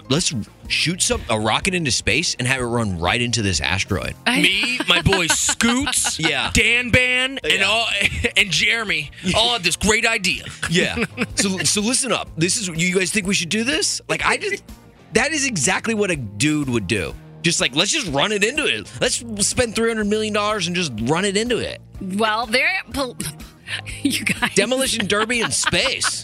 let's 0.09 0.33
shoot 0.67 1.01
some 1.01 1.21
a 1.29 1.39
rocket 1.39 1.73
into 1.73 1.91
space 1.91 2.35
and 2.39 2.47
have 2.47 2.61
it 2.61 2.65
run 2.65 2.99
right 2.99 3.21
into 3.21 3.41
this 3.41 3.61
asteroid." 3.61 4.15
Me, 4.27 4.79
my 4.87 5.01
boy 5.01 5.27
Scoots, 5.27 6.19
Yeah. 6.19 6.51
Dan 6.53 6.89
Ban, 6.89 7.39
and 7.43 7.63
all 7.63 7.87
and 8.37 8.49
Jeremy 8.51 9.11
all 9.35 9.53
had 9.53 9.63
this 9.63 9.75
great 9.75 10.05
idea. 10.05 10.45
Yeah. 10.69 11.03
so 11.35 11.57
so 11.59 11.81
listen 11.81 12.11
up. 12.11 12.29
This 12.37 12.57
is 12.57 12.67
you 12.67 12.95
guys 12.95 13.11
think 13.11 13.27
we 13.27 13.33
should 13.33 13.49
do 13.49 13.63
this? 13.63 14.01
Like 14.07 14.25
I 14.25 14.37
just 14.37 14.63
that 15.13 15.31
is 15.31 15.45
exactly 15.45 15.93
what 15.93 16.11
a 16.11 16.15
dude 16.15 16.69
would 16.69 16.87
do. 16.87 17.13
Just 17.41 17.59
like 17.59 17.75
let's 17.75 17.91
just 17.91 18.07
run 18.07 18.31
it 18.31 18.43
into 18.43 18.65
it. 18.65 18.91
Let's 19.01 19.23
spend 19.47 19.75
three 19.75 19.89
hundred 19.89 20.07
million 20.07 20.33
dollars 20.33 20.67
and 20.67 20.75
just 20.75 20.91
run 21.03 21.25
it 21.25 21.35
into 21.35 21.57
it. 21.57 21.81
Well, 21.99 22.45
there, 22.47 22.81
you 24.01 24.25
guys. 24.25 24.53
Demolition 24.55 25.05
derby 25.07 25.41
in 25.41 25.51
space. 25.51 26.23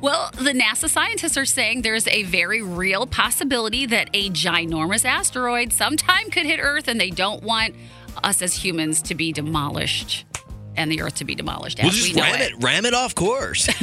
Well, 0.00 0.30
the 0.34 0.52
NASA 0.52 0.88
scientists 0.88 1.36
are 1.36 1.44
saying 1.44 1.82
there's 1.82 2.06
a 2.06 2.22
very 2.24 2.62
real 2.62 3.06
possibility 3.06 3.84
that 3.86 4.10
a 4.14 4.30
ginormous 4.30 5.04
asteroid 5.04 5.72
sometime 5.72 6.30
could 6.30 6.46
hit 6.46 6.60
Earth, 6.60 6.86
and 6.86 7.00
they 7.00 7.10
don't 7.10 7.42
want 7.42 7.74
us 8.22 8.40
as 8.42 8.54
humans 8.54 9.02
to 9.02 9.14
be 9.14 9.32
demolished 9.32 10.24
and 10.76 10.92
the 10.92 11.00
Earth 11.02 11.16
to 11.16 11.24
be 11.24 11.34
demolished. 11.34 11.80
We'll 11.82 11.90
just 11.90 12.14
we 12.14 12.20
ram 12.20 12.40
it. 12.40 12.52
ram 12.62 12.86
it 12.86 12.94
off 12.94 13.16
course. 13.16 13.68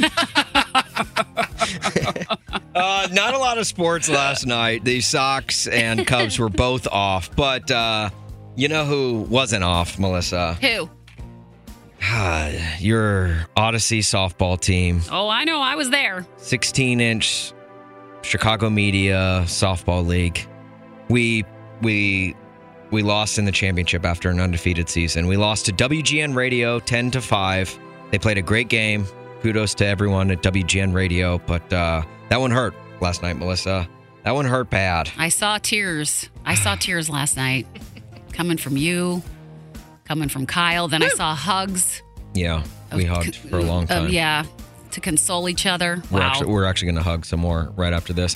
uh, 2.74 3.08
not 3.12 3.34
a 3.34 3.38
lot 3.38 3.58
of 3.58 3.66
sports 3.66 4.08
last 4.08 4.46
night. 4.46 4.84
The 4.84 5.02
Sox 5.02 5.66
and 5.66 6.06
Cubs 6.06 6.38
were 6.38 6.48
both 6.48 6.86
off, 6.86 7.34
but 7.36 7.70
uh, 7.70 8.08
you 8.54 8.68
know 8.68 8.86
who 8.86 9.26
wasn't 9.28 9.64
off, 9.64 9.98
Melissa? 9.98 10.54
Who? 10.54 10.88
Your 12.78 13.46
Audacy 13.56 13.98
softball 14.00 14.58
team. 14.60 15.00
Oh, 15.10 15.28
I 15.28 15.44
know. 15.44 15.60
I 15.60 15.76
was 15.76 15.90
there. 15.90 16.26
16 16.36 17.00
inch 17.00 17.52
Chicago 18.22 18.70
Media 18.70 19.42
Softball 19.46 20.06
League. 20.06 20.46
We 21.08 21.44
we 21.82 22.34
we 22.90 23.02
lost 23.02 23.38
in 23.38 23.44
the 23.44 23.52
championship 23.52 24.04
after 24.04 24.30
an 24.30 24.40
undefeated 24.40 24.88
season. 24.88 25.26
We 25.26 25.36
lost 25.36 25.66
to 25.66 25.72
WGN 25.72 26.34
Radio 26.34 26.78
10 26.78 27.10
to 27.12 27.20
5. 27.20 27.78
They 28.10 28.18
played 28.18 28.38
a 28.38 28.42
great 28.42 28.68
game. 28.68 29.06
Kudos 29.42 29.74
to 29.74 29.86
everyone 29.86 30.30
at 30.30 30.42
WGN 30.42 30.94
Radio, 30.94 31.38
but 31.38 31.70
uh, 31.72 32.02
that 32.30 32.40
one 32.40 32.50
hurt 32.50 32.74
last 33.00 33.22
night, 33.22 33.36
Melissa. 33.36 33.88
That 34.24 34.34
one 34.34 34.44
hurt 34.44 34.70
bad. 34.70 35.10
I 35.18 35.28
saw 35.28 35.58
tears. 35.58 36.28
I 36.44 36.54
saw 36.54 36.74
tears 36.74 37.08
last 37.08 37.36
night 37.36 37.66
coming 38.32 38.56
from 38.56 38.76
you, 38.76 39.22
coming 40.06 40.28
from 40.28 40.46
Kyle. 40.46 40.88
Then 40.88 41.02
I 41.02 41.08
saw 41.08 41.34
hugs. 41.34 42.02
Yeah, 42.34 42.64
we 42.94 43.04
hugged 43.04 43.36
for 43.36 43.58
a 43.58 43.62
long 43.62 43.84
Uh, 43.84 44.00
time. 44.00 44.08
yeah, 44.10 44.44
to 44.92 45.00
console 45.00 45.48
each 45.48 45.66
other. 45.66 46.02
We're 46.10 46.20
wow. 46.20 46.26
actually, 46.28 46.52
we're 46.52 46.64
actually 46.64 46.86
going 46.92 47.02
to 47.04 47.08
hug 47.10 47.24
some 47.24 47.40
more 47.40 47.72
right 47.76 47.92
after 47.92 48.12
this. 48.12 48.34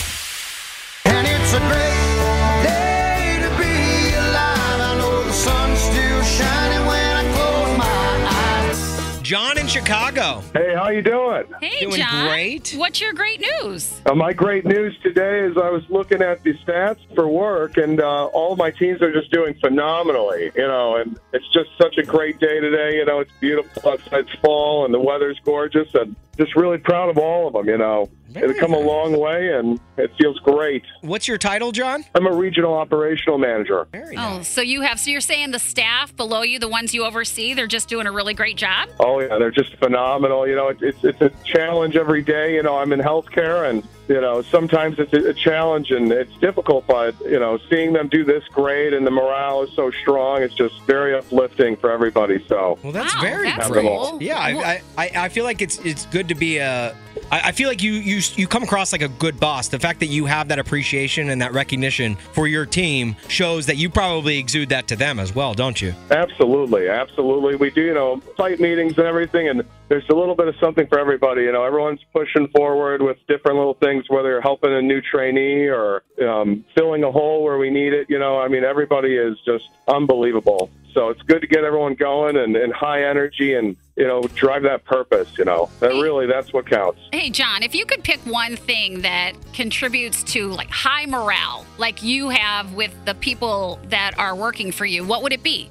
Chicago. 9.70 10.42
Hey, 10.52 10.74
how 10.74 10.88
you 10.88 11.00
doing? 11.00 11.44
Hey, 11.60 11.78
Doing 11.84 12.00
John. 12.00 12.26
great. 12.26 12.74
What's 12.76 13.00
your 13.00 13.12
great 13.12 13.40
news? 13.62 14.00
Uh, 14.04 14.16
my 14.16 14.32
great 14.32 14.64
news 14.64 14.98
today 15.00 15.44
is 15.44 15.56
I 15.56 15.70
was 15.70 15.84
looking 15.88 16.22
at 16.22 16.42
the 16.42 16.54
stats 16.54 16.98
for 17.14 17.28
work, 17.28 17.76
and 17.76 18.00
uh, 18.00 18.24
all 18.26 18.56
my 18.56 18.72
teams 18.72 19.00
are 19.00 19.12
just 19.12 19.30
doing 19.30 19.54
phenomenally. 19.60 20.50
You 20.56 20.66
know, 20.66 20.96
and 20.96 21.16
it's 21.32 21.46
just 21.52 21.70
such 21.80 21.98
a 21.98 22.02
great 22.02 22.40
day 22.40 22.58
today. 22.58 22.96
You 22.96 23.04
know, 23.04 23.20
it's 23.20 23.30
beautiful 23.40 23.92
outside. 23.92 24.26
It's 24.26 24.34
fall, 24.40 24.84
and 24.84 24.92
the 24.92 24.98
weather's 24.98 25.38
gorgeous, 25.44 25.94
and 25.94 26.16
just 26.36 26.56
really 26.56 26.78
proud 26.78 27.08
of 27.08 27.16
all 27.16 27.46
of 27.46 27.52
them. 27.52 27.68
You 27.68 27.78
know, 27.78 28.10
Very 28.30 28.50
it's 28.50 28.60
come 28.60 28.72
a 28.74 28.78
long 28.78 29.18
way, 29.18 29.52
and 29.54 29.80
it 29.96 30.12
feels 30.16 30.38
great. 30.38 30.84
What's 31.00 31.26
your 31.26 31.36
title, 31.36 31.72
John? 31.72 32.04
I'm 32.14 32.26
a 32.26 32.32
regional 32.32 32.74
operational 32.74 33.38
manager. 33.38 33.88
Very 33.90 34.16
Oh, 34.16 34.42
so 34.42 34.60
you 34.60 34.82
have, 34.82 35.00
so 35.00 35.10
you're 35.10 35.20
saying 35.20 35.50
the 35.50 35.58
staff 35.58 36.14
below 36.14 36.42
you, 36.42 36.60
the 36.60 36.68
ones 36.68 36.94
you 36.94 37.04
oversee, 37.04 37.54
they're 37.54 37.66
just 37.66 37.88
doing 37.88 38.06
a 38.06 38.12
really 38.12 38.34
great 38.34 38.56
job? 38.56 38.88
Oh 39.00 39.18
yeah, 39.20 39.36
they're 39.38 39.50
just 39.50 39.76
phenomenal. 39.78 40.46
You 40.46 40.54
know, 40.54 40.68
it, 40.68 40.78
it's 40.80 41.02
it's 41.02 41.20
a 41.20 41.30
challenge 41.44 41.96
every 41.96 42.22
day. 42.22 42.54
You 42.54 42.62
know, 42.62 42.76
I'm 42.78 42.92
in 42.92 43.00
healthcare, 43.00 43.68
and 43.68 43.82
you 44.10 44.20
know 44.20 44.42
sometimes 44.42 44.98
it's 44.98 45.12
a, 45.14 45.28
a 45.30 45.34
challenge 45.34 45.90
and 45.92 46.10
it's 46.12 46.34
difficult. 46.38 46.86
But 46.86 47.18
you 47.20 47.38
know, 47.38 47.58
seeing 47.70 47.92
them 47.92 48.08
do 48.08 48.24
this 48.24 48.44
great 48.48 48.92
and 48.92 49.06
the 49.06 49.10
morale 49.10 49.62
is 49.62 49.72
so 49.74 49.90
strong, 50.02 50.42
it's 50.42 50.54
just 50.54 50.74
very 50.82 51.14
uplifting 51.14 51.76
for 51.76 51.90
everybody. 51.90 52.44
So 52.48 52.78
Well, 52.82 52.92
that's 52.92 53.14
Wow, 53.14 53.20
very 53.22 53.48
that's 53.50 53.68
great. 53.70 53.82
cool. 53.86 54.18
Yeah, 54.20 54.38
I, 54.38 54.50
I, 54.50 54.82
I 54.98 55.10
I 55.24 55.28
feel 55.28 55.44
like 55.44 55.62
it's 55.62 55.78
it's 55.78 56.04
good 56.06 56.28
to 56.28 56.34
be 56.34 56.58
a. 56.58 56.94
I 57.30 57.40
I 57.50 57.52
feel 57.52 57.68
like 57.68 57.82
you 57.82 57.92
you 57.92 58.20
you 58.34 58.46
come 58.46 58.62
across 58.62 58.92
like 58.92 59.02
a 59.02 59.08
good 59.08 59.38
boss. 59.40 59.68
The 59.68 59.78
fact 59.78 60.00
that 60.00 60.06
you 60.06 60.26
have 60.26 60.48
that 60.48 60.58
appreciation 60.58 61.30
and 61.30 61.40
that 61.42 61.52
recognition 61.52 62.16
for 62.34 62.48
your 62.48 62.66
team 62.66 63.14
shows 63.28 63.66
that 63.66 63.76
you 63.76 63.88
probably 63.90 64.38
exude 64.38 64.68
that 64.70 64.86
to 64.88 64.96
them 64.96 65.18
as 65.20 65.34
well, 65.34 65.54
don't 65.54 65.80
you? 65.80 65.94
Absolutely, 66.10 66.88
absolutely. 66.88 67.56
We 67.56 67.70
do, 67.70 67.82
you 67.82 67.94
know, 67.94 68.20
site 68.36 68.58
meetings 68.60 68.98
and 68.98 69.06
everything, 69.06 69.48
and 69.48 69.62
there's 69.90 70.08
a 70.08 70.14
little 70.14 70.36
bit 70.36 70.46
of 70.46 70.54
something 70.60 70.86
for 70.86 71.00
everybody. 71.00 71.42
You 71.42 71.52
know, 71.52 71.64
everyone's 71.64 72.00
pushing 72.12 72.46
forward 72.48 73.02
with 73.02 73.18
different 73.26 73.58
little 73.58 73.74
things, 73.74 74.04
whether 74.08 74.30
you're 74.30 74.40
helping 74.40 74.72
a 74.72 74.80
new 74.80 75.00
trainee 75.00 75.66
or 75.66 76.04
um, 76.22 76.64
filling 76.76 77.02
a 77.02 77.10
hole 77.10 77.42
where 77.42 77.58
we 77.58 77.70
need 77.70 77.92
it. 77.92 78.08
You 78.08 78.20
know, 78.20 78.38
I 78.40 78.46
mean, 78.46 78.62
everybody 78.62 79.16
is 79.16 79.36
just 79.44 79.68
unbelievable. 79.88 80.70
So 80.94 81.08
it's 81.08 81.22
good 81.22 81.40
to 81.40 81.46
get 81.48 81.64
everyone 81.64 81.94
going 81.94 82.36
and, 82.36 82.56
and 82.56 82.72
high 82.72 83.04
energy 83.04 83.54
and, 83.54 83.76
you 83.96 84.06
know, 84.06 84.22
drive 84.22 84.62
that 84.62 84.84
purpose, 84.84 85.36
you 85.36 85.44
know. 85.44 85.70
That 85.80 85.90
really, 85.90 86.26
that's 86.26 86.52
what 86.52 86.68
counts. 86.68 87.00
Hey, 87.12 87.30
John, 87.30 87.64
if 87.64 87.74
you 87.74 87.84
could 87.84 88.04
pick 88.04 88.20
one 88.20 88.56
thing 88.56 89.02
that 89.02 89.32
contributes 89.52 90.22
to 90.32 90.48
like 90.48 90.70
high 90.70 91.06
morale, 91.06 91.66
like 91.78 92.02
you 92.02 92.28
have 92.28 92.74
with 92.74 92.94
the 93.06 93.14
people 93.16 93.80
that 93.88 94.16
are 94.18 94.36
working 94.36 94.70
for 94.70 94.86
you, 94.86 95.04
what 95.04 95.24
would 95.24 95.32
it 95.32 95.42
be? 95.42 95.68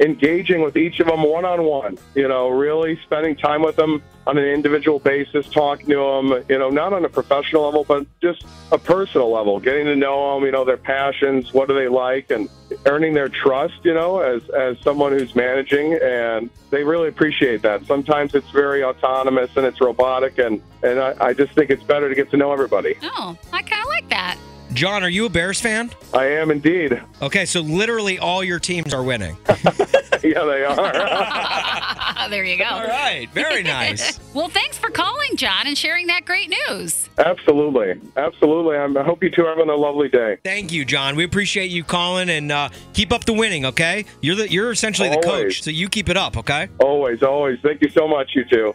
Engaging 0.00 0.62
with 0.62 0.76
each 0.76 1.00
of 1.00 1.06
them 1.06 1.22
one 1.22 1.44
on 1.44 1.64
one. 1.64 1.98
You 2.14 2.28
know, 2.28 2.48
really 2.48 2.98
spending 3.04 3.36
time 3.36 3.62
with 3.62 3.76
them 3.76 4.02
on 4.26 4.38
an 4.38 4.44
individual 4.44 4.98
basis, 4.98 5.48
talking 5.48 5.88
to 5.88 5.96
them. 5.96 6.44
You 6.48 6.58
know, 6.58 6.70
not 6.70 6.92
on 6.92 7.04
a 7.04 7.08
professional 7.08 7.64
level, 7.64 7.84
but 7.84 8.06
just 8.20 8.44
a 8.72 8.78
personal 8.78 9.30
level, 9.30 9.60
getting 9.60 9.86
to 9.86 9.96
know 9.96 10.34
them. 10.34 10.44
You 10.44 10.52
know, 10.52 10.64
their 10.64 10.76
passions, 10.76 11.52
what 11.52 11.68
do 11.68 11.74
they 11.74 11.88
like, 11.88 12.30
and 12.30 12.48
earning 12.86 13.14
their 13.14 13.28
trust. 13.28 13.84
You 13.84 13.94
know, 13.94 14.20
as 14.20 14.48
as 14.50 14.78
someone 14.80 15.12
who's 15.12 15.34
managing, 15.34 15.98
and 16.02 16.50
they 16.70 16.84
really 16.84 17.08
appreciate 17.08 17.62
that. 17.62 17.86
Sometimes 17.86 18.34
it's 18.34 18.50
very 18.50 18.82
autonomous 18.82 19.56
and 19.56 19.66
it's 19.66 19.80
robotic, 19.80 20.38
and 20.38 20.60
and 20.82 20.98
I, 20.98 21.14
I 21.20 21.34
just 21.34 21.52
think 21.52 21.70
it's 21.70 21.84
better 21.84 22.08
to 22.08 22.14
get 22.14 22.30
to 22.30 22.36
know 22.36 22.52
everybody. 22.52 22.96
Oh, 23.02 23.36
I 23.52 23.62
kind 23.62 23.82
of 23.82 23.88
like 23.88 24.08
that. 24.08 24.38
John, 24.74 25.04
are 25.04 25.08
you 25.08 25.26
a 25.26 25.28
Bears 25.28 25.60
fan? 25.60 25.90
I 26.12 26.26
am 26.26 26.50
indeed. 26.50 27.00
Okay, 27.22 27.44
so 27.44 27.60
literally 27.60 28.18
all 28.18 28.42
your 28.42 28.58
teams 28.58 28.92
are 28.92 29.04
winning. 29.04 29.36
yeah, 29.48 30.44
they 30.44 30.64
are. 30.64 32.28
there 32.28 32.44
you 32.44 32.58
go. 32.58 32.64
All 32.64 32.82
right, 32.84 33.28
very 33.32 33.62
nice. 33.62 34.18
well, 34.34 34.48
thanks 34.48 34.76
for 34.76 34.90
calling, 34.90 35.36
John, 35.36 35.68
and 35.68 35.78
sharing 35.78 36.08
that 36.08 36.24
great 36.24 36.52
news. 36.68 37.08
Absolutely, 37.18 38.00
absolutely. 38.16 38.76
I'm, 38.76 38.96
I 38.96 39.04
hope 39.04 39.22
you 39.22 39.30
two 39.30 39.46
are 39.46 39.50
having 39.50 39.70
a 39.70 39.76
lovely 39.76 40.08
day. 40.08 40.38
Thank 40.42 40.72
you, 40.72 40.84
John. 40.84 41.14
We 41.14 41.22
appreciate 41.22 41.70
you 41.70 41.84
calling 41.84 42.28
and 42.28 42.50
uh, 42.50 42.70
keep 42.94 43.12
up 43.12 43.26
the 43.26 43.32
winning. 43.32 43.66
Okay, 43.66 44.06
you're 44.22 44.34
the 44.34 44.50
you're 44.50 44.72
essentially 44.72 45.08
the 45.08 45.22
coach, 45.22 45.62
so 45.62 45.70
you 45.70 45.88
keep 45.88 46.08
it 46.08 46.16
up. 46.16 46.36
Okay. 46.36 46.68
Always, 46.80 47.22
always. 47.22 47.60
Thank 47.60 47.80
you 47.80 47.90
so 47.90 48.08
much, 48.08 48.32
you 48.34 48.44
two. 48.44 48.74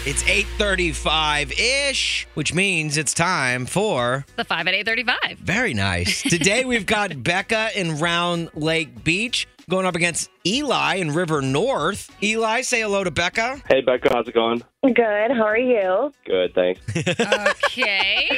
It's 0.00 0.22
8:35 0.24 1.52
ish, 1.58 2.26
which 2.34 2.52
means 2.54 2.96
it's 2.96 3.14
time 3.14 3.66
for 3.66 4.24
The 4.36 4.44
5 4.44 4.66
at 4.66 4.74
835. 4.74 5.38
very 5.38 5.74
nice. 5.74 6.22
Today 6.28 6.64
we've 6.64 6.86
got 6.86 7.22
Becca 7.22 7.68
in 7.76 7.98
Round 7.98 8.50
Lake 8.54 9.04
Beach 9.04 9.46
going 9.70 9.86
up 9.86 9.94
against 9.94 10.28
Eli 10.44 10.96
in 10.96 11.12
River 11.14 11.40
North. 11.40 12.10
Eli, 12.22 12.62
say 12.62 12.80
hello 12.80 13.04
to 13.04 13.10
Becca. 13.10 13.62
Hey, 13.68 13.80
Becca, 13.80 14.10
how's 14.12 14.26
it 14.26 14.34
going? 14.34 14.62
Good. 14.82 15.30
How 15.30 15.44
are 15.44 15.56
you? 15.56 16.12
Good, 16.26 16.54
thanks. 16.56 16.80
Okay. 17.72 18.28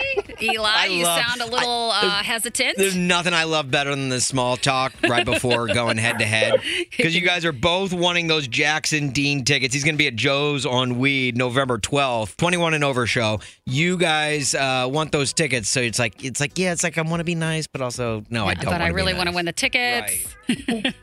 Eli, 0.42 0.84
you 0.86 1.04
love- 1.04 1.22
sound 1.24 1.40
a 1.40 1.46
little 1.46 1.90
uh, 1.90 2.22
hesitant. 2.22 2.76
There's 2.76 2.94
nothing 2.94 3.32
I 3.32 3.44
love 3.44 3.70
better 3.70 3.90
than 3.90 4.10
the 4.10 4.20
small 4.20 4.58
talk 4.58 4.92
right 5.08 5.24
before 5.24 5.66
going 5.68 5.96
head 5.96 6.18
to 6.18 6.26
head. 6.26 6.60
Because 6.90 7.14
you 7.14 7.22
guys 7.22 7.46
are 7.46 7.52
both 7.52 7.94
wanting 7.94 8.26
those 8.26 8.46
Jackson 8.46 9.08
Dean 9.08 9.44
tickets. 9.44 9.72
He's 9.72 9.84
going 9.84 9.94
to 9.94 9.98
be 9.98 10.06
at 10.06 10.16
Joe's 10.16 10.66
on 10.66 10.98
Weed 10.98 11.36
November 11.36 11.78
12th, 11.78 12.36
21 12.36 12.74
and 12.74 12.84
over 12.84 13.06
show. 13.06 13.40
You 13.64 13.96
guys 13.96 14.54
uh, 14.54 14.86
want 14.90 15.12
those 15.12 15.32
tickets. 15.32 15.70
So 15.70 15.80
it's 15.80 15.98
like, 15.98 16.22
it's 16.22 16.40
like, 16.40 16.58
yeah, 16.58 16.72
it's 16.72 16.84
like 16.84 16.98
I 16.98 17.02
want 17.02 17.20
to 17.20 17.24
be 17.24 17.34
nice, 17.34 17.66
but 17.66 17.80
also, 17.80 18.22
no, 18.28 18.44
I 18.46 18.52
don't 18.52 18.66
but 18.66 18.74
I 18.74 18.84
wanna 18.84 18.94
really 18.94 19.12
nice. 19.14 19.18
want 19.18 19.28
to 19.30 19.34
win 19.34 19.46
the 19.46 19.52
tickets. 19.52 20.26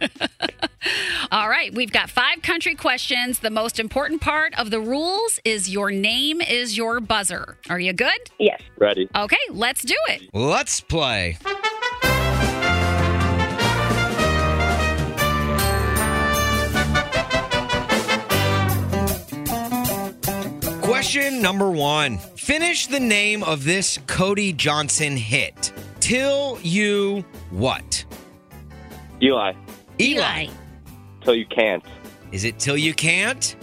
All 1.32 1.48
right, 1.48 1.74
we've 1.74 1.92
got 1.92 2.10
five 2.10 2.42
country 2.42 2.76
questions. 2.76 3.40
The 3.40 3.50
most 3.50 3.80
important 3.80 4.22
part 4.22 4.54
of 4.60 4.70
the 4.72 4.80
rules 4.82 5.31
is 5.46 5.70
your 5.70 5.92
name 5.92 6.42
is 6.42 6.76
your 6.76 7.00
buzzer. 7.00 7.58
Are 7.70 7.80
you 7.80 7.94
good? 7.94 8.20
Yes. 8.40 8.62
Ready. 8.78 9.10
Okay, 9.16 9.38
let's 9.52 9.84
do 9.84 9.96
it. 10.10 10.30
Let's 10.34 10.82
play. 10.82 11.38
Question 20.82 21.42
number 21.42 21.72
one. 21.72 22.18
Finish 22.36 22.88
the 22.88 23.00
name 23.00 23.44
of 23.44 23.64
this 23.64 23.98
Cody 24.08 24.54
Johnson 24.54 25.16
hit. 25.16 25.72
Till 26.00 26.60
you 26.62 27.24
what? 27.50 28.04
Eli. 29.22 29.54
Eli. 30.00 30.48
So 31.24 31.32
you 31.32 31.46
can't. 31.46 31.84
Is 32.32 32.44
it 32.44 32.60
till 32.60 32.78
you 32.78 32.94
can't? 32.94 33.56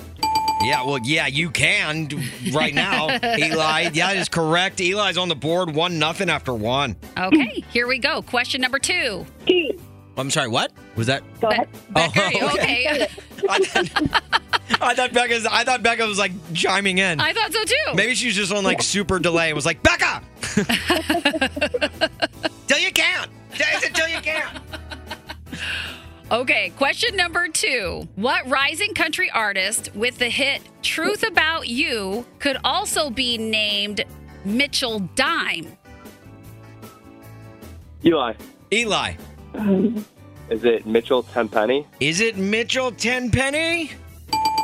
Yeah, 0.61 0.85
well, 0.85 0.99
yeah, 1.03 1.27
you 1.29 1.51
can 1.51 2.09
right 2.53 2.75
now, 2.75 3.09
Eli. 3.39 3.91
Yeah, 3.93 4.09
that 4.09 4.17
is 4.17 4.29
correct. 4.29 4.81
Eli's 4.81 5.17
on 5.17 5.29
the 5.29 5.37
board, 5.37 5.75
one 5.75 5.99
nothing 5.99 6.29
after 6.29 6.53
one. 6.53 6.97
Okay, 7.17 7.65
here 7.73 7.87
we 7.87 7.99
go. 7.99 8.23
Question 8.23 8.61
number 8.61 8.79
two. 8.79 9.25
I'm 10.17 10.31
sorry, 10.31 10.49
what 10.49 10.73
was 10.97 11.07
that? 11.07 11.23
Go 11.41 11.49
ahead. 11.49 11.69
Becca, 11.91 12.21
Oh, 12.21 12.25
are 12.27 12.33
you 12.33 12.47
okay? 12.49 13.09
I 13.49 13.59
thought, 13.61 14.23
I 14.83 14.95
thought 14.95 15.13
Becca's. 15.13 15.47
I 15.47 15.63
thought 15.65 15.83
Becca 15.83 16.07
was 16.07 16.19
like 16.19 16.33
chiming 16.55 16.99
in. 16.99 17.21
I 17.21 17.33
thought 17.33 17.53
so 17.53 17.63
too. 17.65 17.95
Maybe 17.95 18.15
she 18.17 18.27
was 18.27 18.35
just 18.35 18.53
on 18.53 18.65
like 18.65 18.83
super 18.83 19.19
delay 19.21 19.49
and 19.51 19.57
was 19.57 19.65
like, 19.65 19.81
Becca, 19.83 20.23
till 22.67 22.79
you 22.79 22.93
can't. 22.93 23.31
Is 23.55 23.91
till 23.95 24.09
you 24.09 24.21
can't? 24.21 24.59
Okay, 26.31 26.75
question 26.77 27.17
number 27.17 27.49
two. 27.49 28.07
What 28.17 28.47
rising 28.51 28.93
country 28.93 29.31
artist 29.31 29.89
with 29.95 30.19
the 30.19 30.29
hit 30.29 30.61
Truth 30.83 31.23
About 31.23 31.69
You 31.69 32.27
could 32.39 32.59
also 32.65 33.09
be 33.09 33.39
named 33.39 34.05
Mitchell 34.45 34.99
Dime? 35.15 35.67
Eli. 38.05 38.35
Eli. 38.71 39.15
Is 40.51 40.65
it 40.65 40.87
Mitchell 40.87 41.23
Tenpenny? 41.23 41.87
Is 41.99 42.21
it 42.21 42.37
Mitchell 42.37 42.93
Tenpenny? 42.93 43.93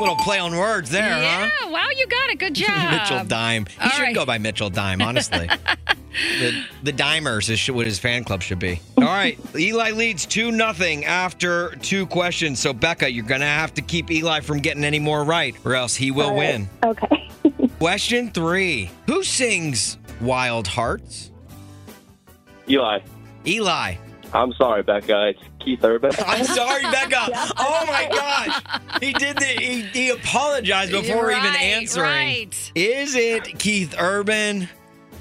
Little 0.00 0.16
play 0.16 0.38
on 0.38 0.56
words 0.56 0.90
there, 0.90 1.08
yeah, 1.08 1.50
huh? 1.52 1.70
wow, 1.70 1.88
you 1.96 2.06
got 2.06 2.30
it. 2.30 2.38
Good 2.38 2.54
job. 2.56 2.90
Mitchell 2.90 3.24
Dime. 3.24 3.66
He 3.66 3.80
All 3.80 3.90
should 3.90 4.02
right. 4.02 4.14
go 4.14 4.26
by 4.26 4.38
Mitchell 4.38 4.70
Dime, 4.70 5.02
honestly. 5.02 5.48
the 6.40 6.64
the 6.82 6.92
Dimers 6.92 7.50
is 7.50 7.70
what 7.70 7.86
his 7.86 7.98
fan 7.98 8.24
club 8.24 8.42
should 8.42 8.58
be. 8.58 8.80
All 8.98 9.04
right, 9.04 9.38
Eli 9.56 9.92
leads 9.92 10.26
two 10.26 10.52
nothing 10.52 11.04
after 11.04 11.70
two 11.76 12.06
questions. 12.06 12.60
So 12.60 12.72
Becca, 12.72 13.10
you're 13.12 13.24
gonna 13.24 13.46
have 13.46 13.74
to 13.74 13.82
keep 13.82 14.10
Eli 14.10 14.40
from 14.40 14.58
getting 14.60 14.84
any 14.84 14.98
more 15.00 15.24
right, 15.24 15.56
or 15.64 15.74
else 15.74 15.94
he 15.96 16.10
will 16.10 16.30
All 16.30 16.36
right. 16.36 16.38
win. 16.38 16.70
Okay. 16.84 17.30
Question 17.78 18.30
three: 18.32 18.90
Who 19.06 19.22
sings 19.22 19.98
"Wild 20.20 20.66
Hearts"? 20.68 21.30
Eli. 22.68 23.00
Eli. 23.46 23.96
I'm 24.34 24.52
sorry, 24.54 24.82
Becca. 24.82 25.28
It's 25.28 25.40
Keith 25.60 25.84
Urban. 25.84 26.10
I'm 26.26 26.44
sorry, 26.44 26.82
Becca. 26.82 27.28
Oh 27.56 27.84
my 27.86 28.08
gosh, 28.10 29.00
he 29.00 29.12
did 29.12 29.36
the 29.36 29.44
he, 29.44 29.82
he 29.82 30.10
apologized 30.10 30.90
before 30.92 31.30
even 31.30 31.54
answering. 31.56 32.04
right. 32.10 32.72
Is 32.74 33.14
it 33.14 33.58
Keith 33.58 33.94
Urban? 33.98 34.68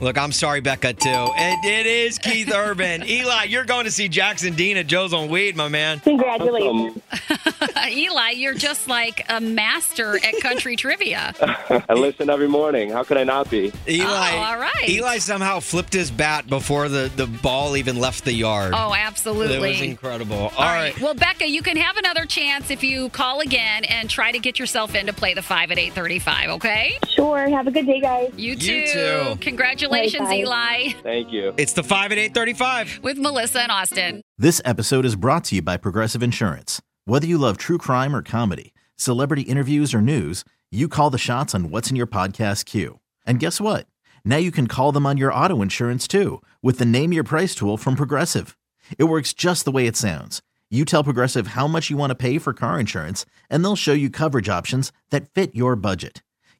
Look, 0.03 0.17
I'm 0.17 0.31
sorry, 0.33 0.59
Becca, 0.61 0.93
too. 0.93 1.09
It, 1.09 1.65
it 1.65 1.85
is 1.85 2.17
Keith 2.17 2.51
Urban. 2.53 3.03
Eli, 3.07 3.45
you're 3.45 3.63
going 3.63 3.85
to 3.85 3.91
see 3.91 4.09
Jackson 4.09 4.53
Dean 4.53 4.75
at 4.77 4.87
Joe's 4.87 5.13
on 5.13 5.29
Weed, 5.29 5.55
my 5.55 5.69
man. 5.69 6.01
Congratulations. 6.01 7.01
Eli, 7.89 8.31
you're 8.31 8.53
just 8.53 8.87
like 8.87 9.25
a 9.29 9.39
master 9.41 10.17
at 10.17 10.39
country 10.41 10.75
trivia. 10.75 11.33
I 11.89 11.93
listen 11.93 12.29
every 12.29 12.47
morning. 12.47 12.89
How 12.91 13.03
could 13.03 13.17
I 13.17 13.23
not 13.23 13.49
be? 13.49 13.71
Eli, 13.87 14.05
Oh, 14.33 14.37
all 14.37 14.57
right. 14.57 14.89
Eli 14.89 15.17
somehow 15.19 15.59
flipped 15.59 15.93
his 15.93 16.11
bat 16.11 16.47
before 16.47 16.89
the, 16.89 17.11
the 17.15 17.27
ball 17.27 17.77
even 17.77 17.97
left 17.99 18.25
the 18.25 18.33
yard. 18.33 18.73
Oh, 18.75 18.93
absolutely. 18.93 19.55
It 19.55 19.59
was 19.71 19.81
incredible. 19.81 20.35
All 20.37 20.43
All 20.49 20.65
right. 20.65 20.93
right. 20.93 21.01
Well, 21.01 21.13
Becca, 21.13 21.47
you 21.47 21.61
can 21.61 21.77
have 21.77 21.97
another 21.97 22.25
chance 22.25 22.69
if 22.71 22.83
you 22.83 23.09
call 23.09 23.39
again 23.41 23.83
and 23.85 24.09
try 24.09 24.31
to 24.31 24.39
get 24.39 24.59
yourself 24.59 24.95
in 24.95 25.05
to 25.07 25.13
play 25.13 25.33
the 25.33 25.41
five 25.41 25.71
at 25.71 25.77
eight 25.79 25.93
thirty-five. 25.93 26.49
Okay. 26.51 26.97
Sure. 27.09 27.47
Have 27.49 27.67
a 27.67 27.71
good 27.71 27.85
day, 27.85 27.99
guys. 28.01 28.31
You 28.35 28.55
too. 28.55 28.73
You 28.73 28.87
too. 28.87 29.37
Congratulations, 29.41 29.92
Bye-bye. 29.93 30.35
Eli, 30.35 30.89
Thank 31.03 31.31
you. 31.31 31.53
It's 31.57 31.73
the 31.73 31.83
5 31.83 32.11
at 32.11 32.17
835. 32.17 32.99
with 33.03 33.17
Melissa 33.17 33.61
and 33.61 33.71
Austin. 33.71 34.21
This 34.37 34.61
episode 34.65 35.05
is 35.05 35.15
brought 35.15 35.43
to 35.45 35.55
you 35.55 35.61
by 35.61 35.77
Progressive 35.77 36.23
Insurance. 36.23 36.81
Whether 37.05 37.27
you 37.27 37.37
love 37.37 37.57
true 37.57 37.77
crime 37.77 38.15
or 38.15 38.21
comedy, 38.21 38.73
celebrity 38.95 39.43
interviews 39.43 39.93
or 39.93 40.01
news, 40.01 40.43
you 40.71 40.87
call 40.87 41.09
the 41.09 41.17
shots 41.17 41.53
on 41.53 41.69
what's 41.69 41.89
in 41.89 41.95
your 41.95 42.07
podcast 42.07 42.65
queue. 42.65 42.99
And 43.25 43.39
guess 43.39 43.61
what? 43.61 43.85
Now 44.25 44.37
you 44.37 44.51
can 44.51 44.67
call 44.67 44.91
them 44.91 45.05
on 45.05 45.17
your 45.17 45.33
auto 45.33 45.61
insurance 45.61 46.07
too 46.07 46.41
with 46.61 46.79
the 46.79 46.85
Name 46.85 47.13
Your 47.13 47.23
Price 47.23 47.53
tool 47.53 47.77
from 47.77 47.95
Progressive. 47.95 48.57
It 48.97 49.03
works 49.05 49.33
just 49.33 49.63
the 49.65 49.71
way 49.71 49.85
it 49.87 49.95
sounds. 49.95 50.41
You 50.69 50.85
tell 50.85 51.03
Progressive 51.03 51.47
how 51.47 51.67
much 51.67 51.89
you 51.91 51.97
want 51.97 52.09
to 52.09 52.15
pay 52.15 52.39
for 52.39 52.51
car 52.51 52.79
insurance, 52.79 53.27
and 53.47 53.63
they'll 53.63 53.75
show 53.75 53.93
you 53.93 54.09
coverage 54.09 54.49
options 54.49 54.91
that 55.11 55.29
fit 55.29 55.55
your 55.55 55.75
budget. 55.75 56.23